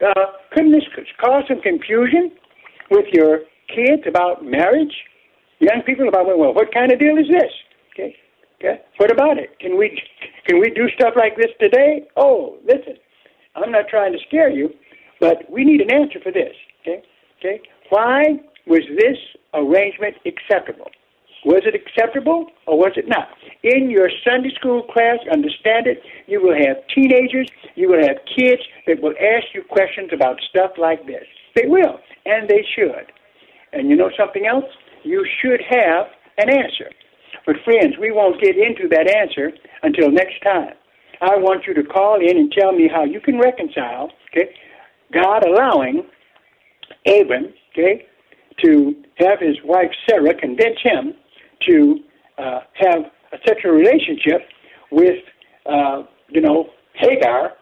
Uh, 0.00 0.32
couldn't 0.52 0.72
this 0.72 0.84
cause 1.20 1.44
some 1.48 1.60
confusion 1.60 2.30
with 2.90 3.06
your 3.12 3.40
kids 3.74 4.02
about 4.06 4.44
marriage? 4.44 4.94
Young 5.58 5.82
people 5.84 6.08
about 6.08 6.26
well, 6.26 6.54
what 6.54 6.72
kind 6.72 6.92
of 6.92 6.98
deal 6.98 7.16
is 7.16 7.26
this? 7.28 7.52
Okay. 7.94 8.14
Okay. 8.56 8.80
What 8.98 9.10
about 9.10 9.38
it? 9.38 9.58
Can 9.60 9.78
we 9.78 10.00
can 10.46 10.60
we 10.60 10.70
do 10.70 10.88
stuff 10.94 11.14
like 11.16 11.36
this 11.36 11.50
today? 11.60 12.06
Oh, 12.16 12.58
listen, 12.64 12.96
I'm 13.54 13.70
not 13.70 13.88
trying 13.88 14.12
to 14.12 14.18
scare 14.26 14.50
you, 14.50 14.70
but 15.20 15.48
we 15.50 15.64
need 15.64 15.80
an 15.80 15.92
answer 15.92 16.18
for 16.22 16.32
this. 16.32 16.54
Okay. 16.82 17.02
Okay. 17.38 17.60
Why 17.90 18.22
was 18.66 18.82
this 18.98 19.18
arrangement 19.52 20.16
acceptable? 20.26 20.90
Was 21.44 21.62
it 21.66 21.74
acceptable 21.74 22.46
or 22.66 22.78
was 22.78 22.92
it 22.96 23.06
not? 23.06 23.28
In 23.62 23.90
your 23.90 24.08
Sunday 24.26 24.50
school 24.58 24.82
class, 24.82 25.18
understand 25.30 25.86
it, 25.86 26.00
you 26.26 26.40
will 26.42 26.56
have 26.56 26.80
teenagers, 26.94 27.48
you 27.74 27.88
will 27.90 28.00
have 28.00 28.16
kids 28.24 28.62
that 28.86 29.02
will 29.02 29.12
ask 29.20 29.52
you 29.52 29.62
questions 29.68 30.08
about 30.14 30.40
stuff 30.48 30.72
like 30.78 31.06
this. 31.06 31.24
They 31.54 31.66
will, 31.66 32.00
and 32.24 32.48
they 32.48 32.64
should. 32.74 33.12
And 33.74 33.90
you 33.90 33.96
know 33.96 34.10
something 34.16 34.46
else? 34.46 34.64
You 35.02 35.26
should 35.42 35.60
have 35.68 36.06
an 36.38 36.48
answer. 36.48 36.88
But 37.46 37.56
friends, 37.64 37.94
we 38.00 38.10
won't 38.10 38.40
get 38.40 38.56
into 38.56 38.88
that 38.88 39.10
answer 39.10 39.52
until 39.82 40.10
next 40.10 40.40
time. 40.42 40.74
I 41.20 41.36
want 41.36 41.66
you 41.66 41.74
to 41.74 41.82
call 41.82 42.20
in 42.20 42.36
and 42.36 42.52
tell 42.52 42.72
me 42.72 42.88
how 42.92 43.04
you 43.04 43.20
can 43.20 43.38
reconcile, 43.38 44.10
okay, 44.30 44.50
God 45.12 45.44
allowing 45.46 46.04
Abram, 47.06 47.54
okay, 47.72 48.06
to 48.62 48.94
have 49.18 49.40
his 49.40 49.56
wife 49.64 49.90
Sarah 50.08 50.34
convince 50.34 50.78
him 50.82 51.14
to 51.68 51.98
uh, 52.38 52.60
have 52.74 53.04
a 53.32 53.38
sexual 53.46 53.72
relationship 53.72 54.48
with, 54.90 55.22
uh, 55.66 56.02
you 56.28 56.40
know, 56.40 56.70
Hagar 56.94 57.52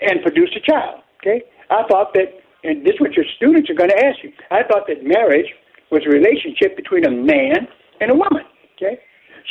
and 0.00 0.22
produce 0.22 0.50
a 0.56 0.60
child. 0.60 1.00
Okay, 1.20 1.42
I 1.70 1.82
thought 1.88 2.12
that, 2.14 2.40
and 2.64 2.84
this 2.84 2.94
is 2.94 3.00
what 3.00 3.12
your 3.12 3.24
students 3.36 3.70
are 3.70 3.74
going 3.74 3.90
to 3.90 4.04
ask 4.04 4.18
you. 4.22 4.32
I 4.50 4.62
thought 4.64 4.86
that 4.88 5.04
marriage 5.04 5.46
was 5.90 6.02
a 6.06 6.10
relationship 6.10 6.76
between 6.76 7.04
a 7.04 7.10
man 7.10 7.68
and 8.00 8.10
a 8.10 8.14
woman. 8.14 8.42
Okay, 8.76 8.98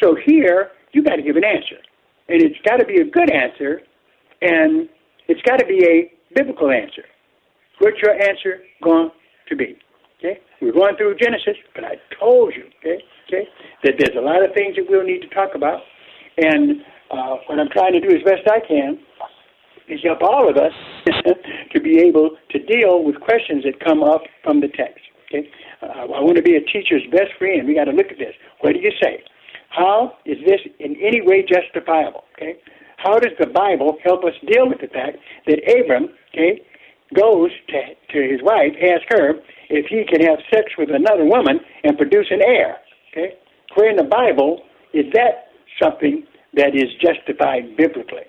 so 0.02 0.16
here 0.26 0.72
you 0.94 1.04
got 1.04 1.16
to 1.16 1.22
give 1.22 1.36
an 1.36 1.44
answer, 1.44 1.78
and 2.30 2.42
it's 2.42 2.60
got 2.68 2.78
to 2.78 2.86
be 2.86 3.02
a 3.02 3.06
good 3.06 3.32
answer, 3.32 3.82
and 4.42 4.90
it's 5.28 5.42
got 5.44 5.58
to 5.58 5.66
be 5.66 5.84
a 5.86 6.12
biblical 6.36 6.72
answer. 6.72 7.04
What's 7.80 7.98
your 8.02 8.14
answer 8.14 8.64
going 8.84 9.10
to 9.50 9.56
be? 9.56 9.78
Okay, 10.20 10.40
we're 10.62 10.74
going 10.74 10.96
through 10.98 11.16
Genesis, 11.18 11.58
but 11.74 11.84
I 11.84 11.96
told 12.20 12.54
you, 12.56 12.66
okay, 12.80 13.02
okay, 13.28 13.48
that 13.84 13.94
there's 13.98 14.16
a 14.16 14.22
lot 14.22 14.46
of 14.46 14.54
things 14.54 14.76
that 14.76 14.86
we'll 14.88 15.04
need 15.04 15.22
to 15.22 15.30
talk 15.30 15.56
about, 15.56 15.82
and 16.38 16.82
uh, 17.10 17.38
what 17.48 17.60
I'm 17.60 17.70
trying 17.70 17.94
to 17.94 18.00
do 18.00 18.16
as 18.16 18.22
best 18.24 18.48
I 18.48 18.60
can 18.60 19.00
is 19.88 20.00
help 20.04 20.22
all 20.22 20.48
of 20.50 20.58
us 20.58 20.74
to 21.74 21.82
be 21.82 22.00
able 22.00 22.38
to 22.52 22.60
deal 22.60 23.04
with 23.04 23.20
questions 23.20 23.64
that 23.66 23.84
come 23.84 24.04
up 24.04 24.22
from 24.44 24.62
the 24.62 24.68
text. 24.68 25.02
Okay, 25.28 25.50
uh, 25.82 26.06
I 26.12 26.22
want 26.22 26.38
to 26.38 26.44
be 26.44 26.56
a 26.56 26.62
teacher's 26.62 27.04
best 27.12 27.34
friend. 27.40 27.68
We 27.68 27.74
got 27.74 27.86
to 27.86 27.92
look 27.92 28.12
at 28.12 28.18
this. 28.18 28.36
What 28.62 28.74
do 28.74 28.80
you 28.80 28.92
say? 29.02 29.24
How 29.72 30.18
is 30.26 30.38
this 30.46 30.62
in 30.80 30.96
any 31.02 31.22
way 31.22 31.44
justifiable? 31.44 32.24
Okay, 32.36 32.60
how 32.98 33.20
does 33.20 33.34
the 33.40 33.48
Bible 33.48 33.98
help 34.04 34.24
us 34.24 34.34
deal 34.48 34.70
with 34.70 34.80
the 34.80 34.88
fact 34.88 35.18
that 35.48 35.60
Abram, 35.68 36.10
okay, 36.34 36.62
goes 37.16 37.52
to, 37.70 37.80
to 38.14 38.32
his 38.32 38.42
wife, 38.42 38.72
asks 38.82 39.06
her 39.10 39.36
if 39.70 39.86
he 39.88 40.04
can 40.08 40.26
have 40.26 40.40
sex 40.54 40.72
with 40.78 40.90
another 40.90 41.26
woman 41.26 41.60
and 41.84 41.98
produce 41.98 42.28
an 42.30 42.42
heir. 42.42 42.78
Okay? 43.12 43.36
Where 43.76 43.90
in 43.90 43.96
the 43.96 44.04
Bible 44.04 44.62
is 44.94 45.06
that 45.14 45.52
something 45.82 46.24
that 46.54 46.76
is 46.76 46.90
justified 47.02 47.76
biblically? 47.78 48.28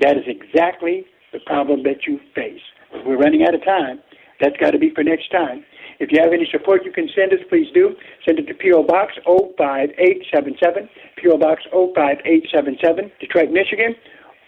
That 0.00 0.16
is 0.16 0.24
exactly 0.26 1.04
the 1.32 1.40
problem 1.46 1.82
that 1.84 2.06
you 2.06 2.18
face. 2.34 2.62
We're 3.04 3.18
running 3.18 3.44
out 3.46 3.54
of 3.54 3.64
time. 3.64 4.00
That's 4.40 4.56
got 4.58 4.70
to 4.70 4.78
be 4.78 4.90
for 4.94 5.02
next 5.02 5.30
time. 5.30 5.64
If 6.00 6.10
you 6.12 6.20
have 6.22 6.32
any 6.32 6.48
support 6.50 6.84
you 6.84 6.92
can 6.92 7.08
send 7.14 7.32
us, 7.32 7.40
please 7.48 7.68
do. 7.72 7.94
Send 8.24 8.38
it 8.38 8.46
to 8.46 8.54
P.O. 8.54 8.84
Box 8.84 9.14
05877, 9.24 10.88
P.O. 11.16 11.38
Box 11.38 11.62
05877, 11.70 13.12
Detroit, 13.20 13.50
Michigan 13.50 13.94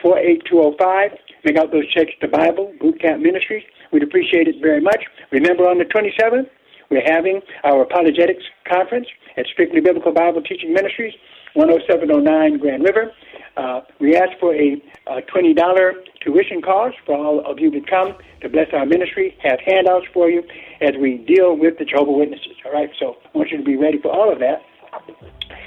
48205. 0.02 1.18
Make 1.44 1.56
out 1.56 1.72
those 1.72 1.88
checks 1.92 2.12
to 2.20 2.28
Bible, 2.28 2.74
Boot 2.80 3.00
Camp 3.00 3.22
Ministries. 3.22 3.62
We'd 3.92 4.02
appreciate 4.02 4.48
it 4.48 4.56
very 4.60 4.80
much. 4.80 5.04
Remember, 5.30 5.68
on 5.68 5.78
the 5.78 5.84
27th, 5.84 6.50
we're 6.90 7.06
having 7.06 7.40
our 7.64 7.82
apologetics 7.82 8.44
conference 8.68 9.06
at 9.36 9.46
Strictly 9.46 9.80
Biblical 9.80 10.12
Bible 10.12 10.42
Teaching 10.42 10.72
Ministries, 10.72 11.14
10709 11.54 12.58
Grand 12.58 12.84
River. 12.84 13.12
Uh, 13.56 13.80
we 14.00 14.16
ask 14.16 14.38
for 14.38 14.54
a 14.54 14.82
uh, 15.06 15.20
$20 15.34 15.92
tuition 16.20 16.60
cost 16.60 16.96
for 17.06 17.16
all 17.16 17.40
of 17.50 17.58
you 17.58 17.70
that 17.70 17.86
come 17.88 18.14
to 18.42 18.48
bless 18.48 18.68
our 18.72 18.84
ministry, 18.84 19.36
have 19.42 19.58
handouts 19.64 20.06
for 20.12 20.28
you 20.28 20.42
as 20.80 20.94
we 21.00 21.18
deal 21.18 21.56
with 21.56 21.78
the 21.78 21.84
Jehovah 21.84 22.12
Witnesses. 22.12 22.56
All 22.64 22.72
right, 22.72 22.90
so 22.98 23.16
I 23.24 23.38
want 23.38 23.50
you 23.50 23.58
to 23.58 23.64
be 23.64 23.76
ready 23.76 23.98
for 23.98 24.12
all 24.12 24.30
of 24.30 24.40
that. 24.40 24.62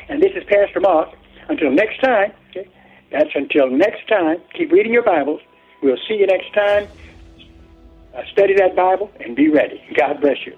And 0.07 0.21
this 0.21 0.31
is 0.35 0.43
Pastor 0.43 0.79
Mark. 0.79 1.09
Until 1.49 1.71
next 1.71 1.99
time, 2.01 2.31
okay, 2.51 2.69
that's 3.11 3.31
until 3.33 3.69
next 3.71 4.07
time. 4.07 4.37
Keep 4.55 4.71
reading 4.71 4.93
your 4.93 5.03
Bibles. 5.03 5.41
We'll 5.81 5.97
see 6.07 6.15
you 6.15 6.27
next 6.27 6.53
time. 6.53 6.87
Uh, 8.15 8.21
study 8.31 8.53
that 8.55 8.75
Bible 8.75 9.09
and 9.19 9.35
be 9.35 9.49
ready. 9.49 9.81
God 9.95 10.21
bless 10.21 10.37
you. 10.45 10.55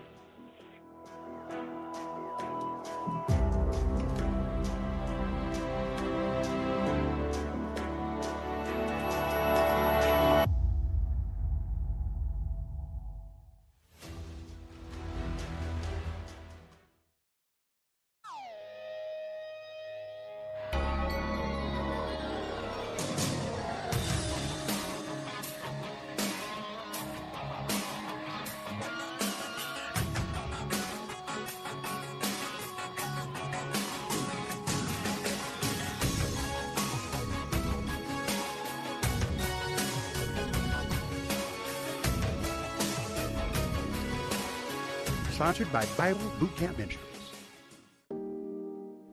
Sponsored 45.41 45.73
by 45.73 45.83
Bible 45.97 46.31
Boot 46.39 46.55
Camp 46.55 46.77
Ministries. 46.77 47.01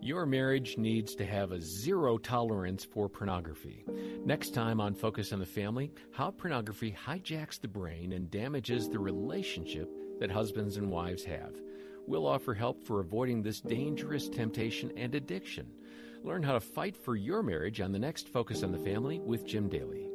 Your 0.03 0.27
marriage 0.27 0.77
needs 0.77 1.15
to 1.15 1.25
have 1.25 1.53
a 1.53 1.61
zero 1.63 2.19
tolerance 2.19 2.85
for 2.85 3.09
pornography. 3.09 3.87
Next 4.27 4.53
time 4.53 4.79
on 4.79 4.93
Focus 4.93 5.33
on 5.33 5.39
the 5.39 5.47
Family, 5.47 5.91
how 6.13 6.31
pornography 6.33 6.95
hijacks 6.95 7.59
the 7.59 7.67
brain 7.67 8.13
and 8.13 8.31
damages 8.31 8.91
the 8.91 8.99
relationship 8.99 9.91
that 10.21 10.31
husbands 10.31 10.77
and 10.77 10.91
wives 10.91 11.25
have. 11.25 11.55
We'll 12.07 12.27
offer 12.27 12.53
help 12.53 12.85
for 12.85 13.01
avoiding 13.01 13.41
this 13.41 13.63
dangerous 13.63 14.29
temptation 14.29 14.93
and 14.99 15.15
addiction. 15.15 15.73
Learn 16.23 16.43
how 16.43 16.53
to 16.53 16.61
fight 16.61 16.95
for 16.95 17.17
your 17.17 17.43
marriage 17.43 17.81
on 17.81 17.91
the 17.91 17.99
next 17.99 18.29
Focus 18.29 18.63
on 18.63 18.73
the 18.73 18.79
Family 18.79 19.19
with 19.19 19.47
Jim 19.47 19.71
Daly. 19.71 20.08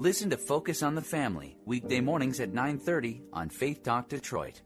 Listen 0.00 0.30
to 0.30 0.38
Focus 0.38 0.82
on 0.82 0.94
the 0.94 1.02
Family 1.02 1.58
weekday 1.66 2.00
mornings 2.00 2.40
at 2.40 2.54
9:30 2.54 3.20
on 3.34 3.50
Faith 3.50 3.82
Talk 3.82 4.08
Detroit. 4.08 4.62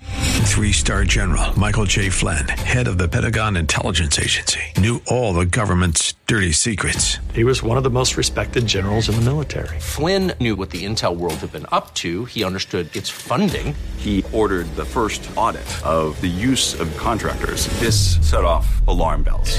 Three-star 0.00 1.04
general 1.04 1.58
Michael 1.58 1.84
J. 1.84 2.08
Flynn, 2.08 2.48
head 2.48 2.88
of 2.88 2.96
the 2.96 3.08
Pentagon 3.08 3.58
Intelligence 3.58 4.18
Agency, 4.18 4.62
knew 4.78 5.02
all 5.06 5.34
the 5.34 5.44
government's 5.44 6.14
dirty 6.26 6.52
secrets. 6.52 7.18
He 7.34 7.44
was 7.44 7.62
one 7.62 7.76
of 7.76 7.84
the 7.84 7.90
most 7.90 8.16
respected 8.16 8.66
generals 8.66 9.06
in 9.10 9.16
the 9.16 9.20
military. 9.20 9.78
Flynn 9.78 10.32
knew 10.40 10.56
what 10.56 10.70
the 10.70 10.86
intel 10.86 11.14
world 11.14 11.34
had 11.34 11.52
been 11.52 11.66
up 11.72 11.92
to. 11.96 12.24
He 12.24 12.42
understood 12.42 12.86
its 12.96 13.10
funding. 13.10 13.74
He 13.98 14.24
ordered 14.32 14.66
the 14.76 14.86
first 14.86 15.28
audit 15.36 15.68
of 15.84 16.18
the 16.22 16.28
use 16.28 16.80
of 16.80 16.96
contractors. 16.96 17.66
This 17.80 18.16
set 18.22 18.44
off 18.44 18.66
alarm 18.86 19.24
bells. 19.24 19.58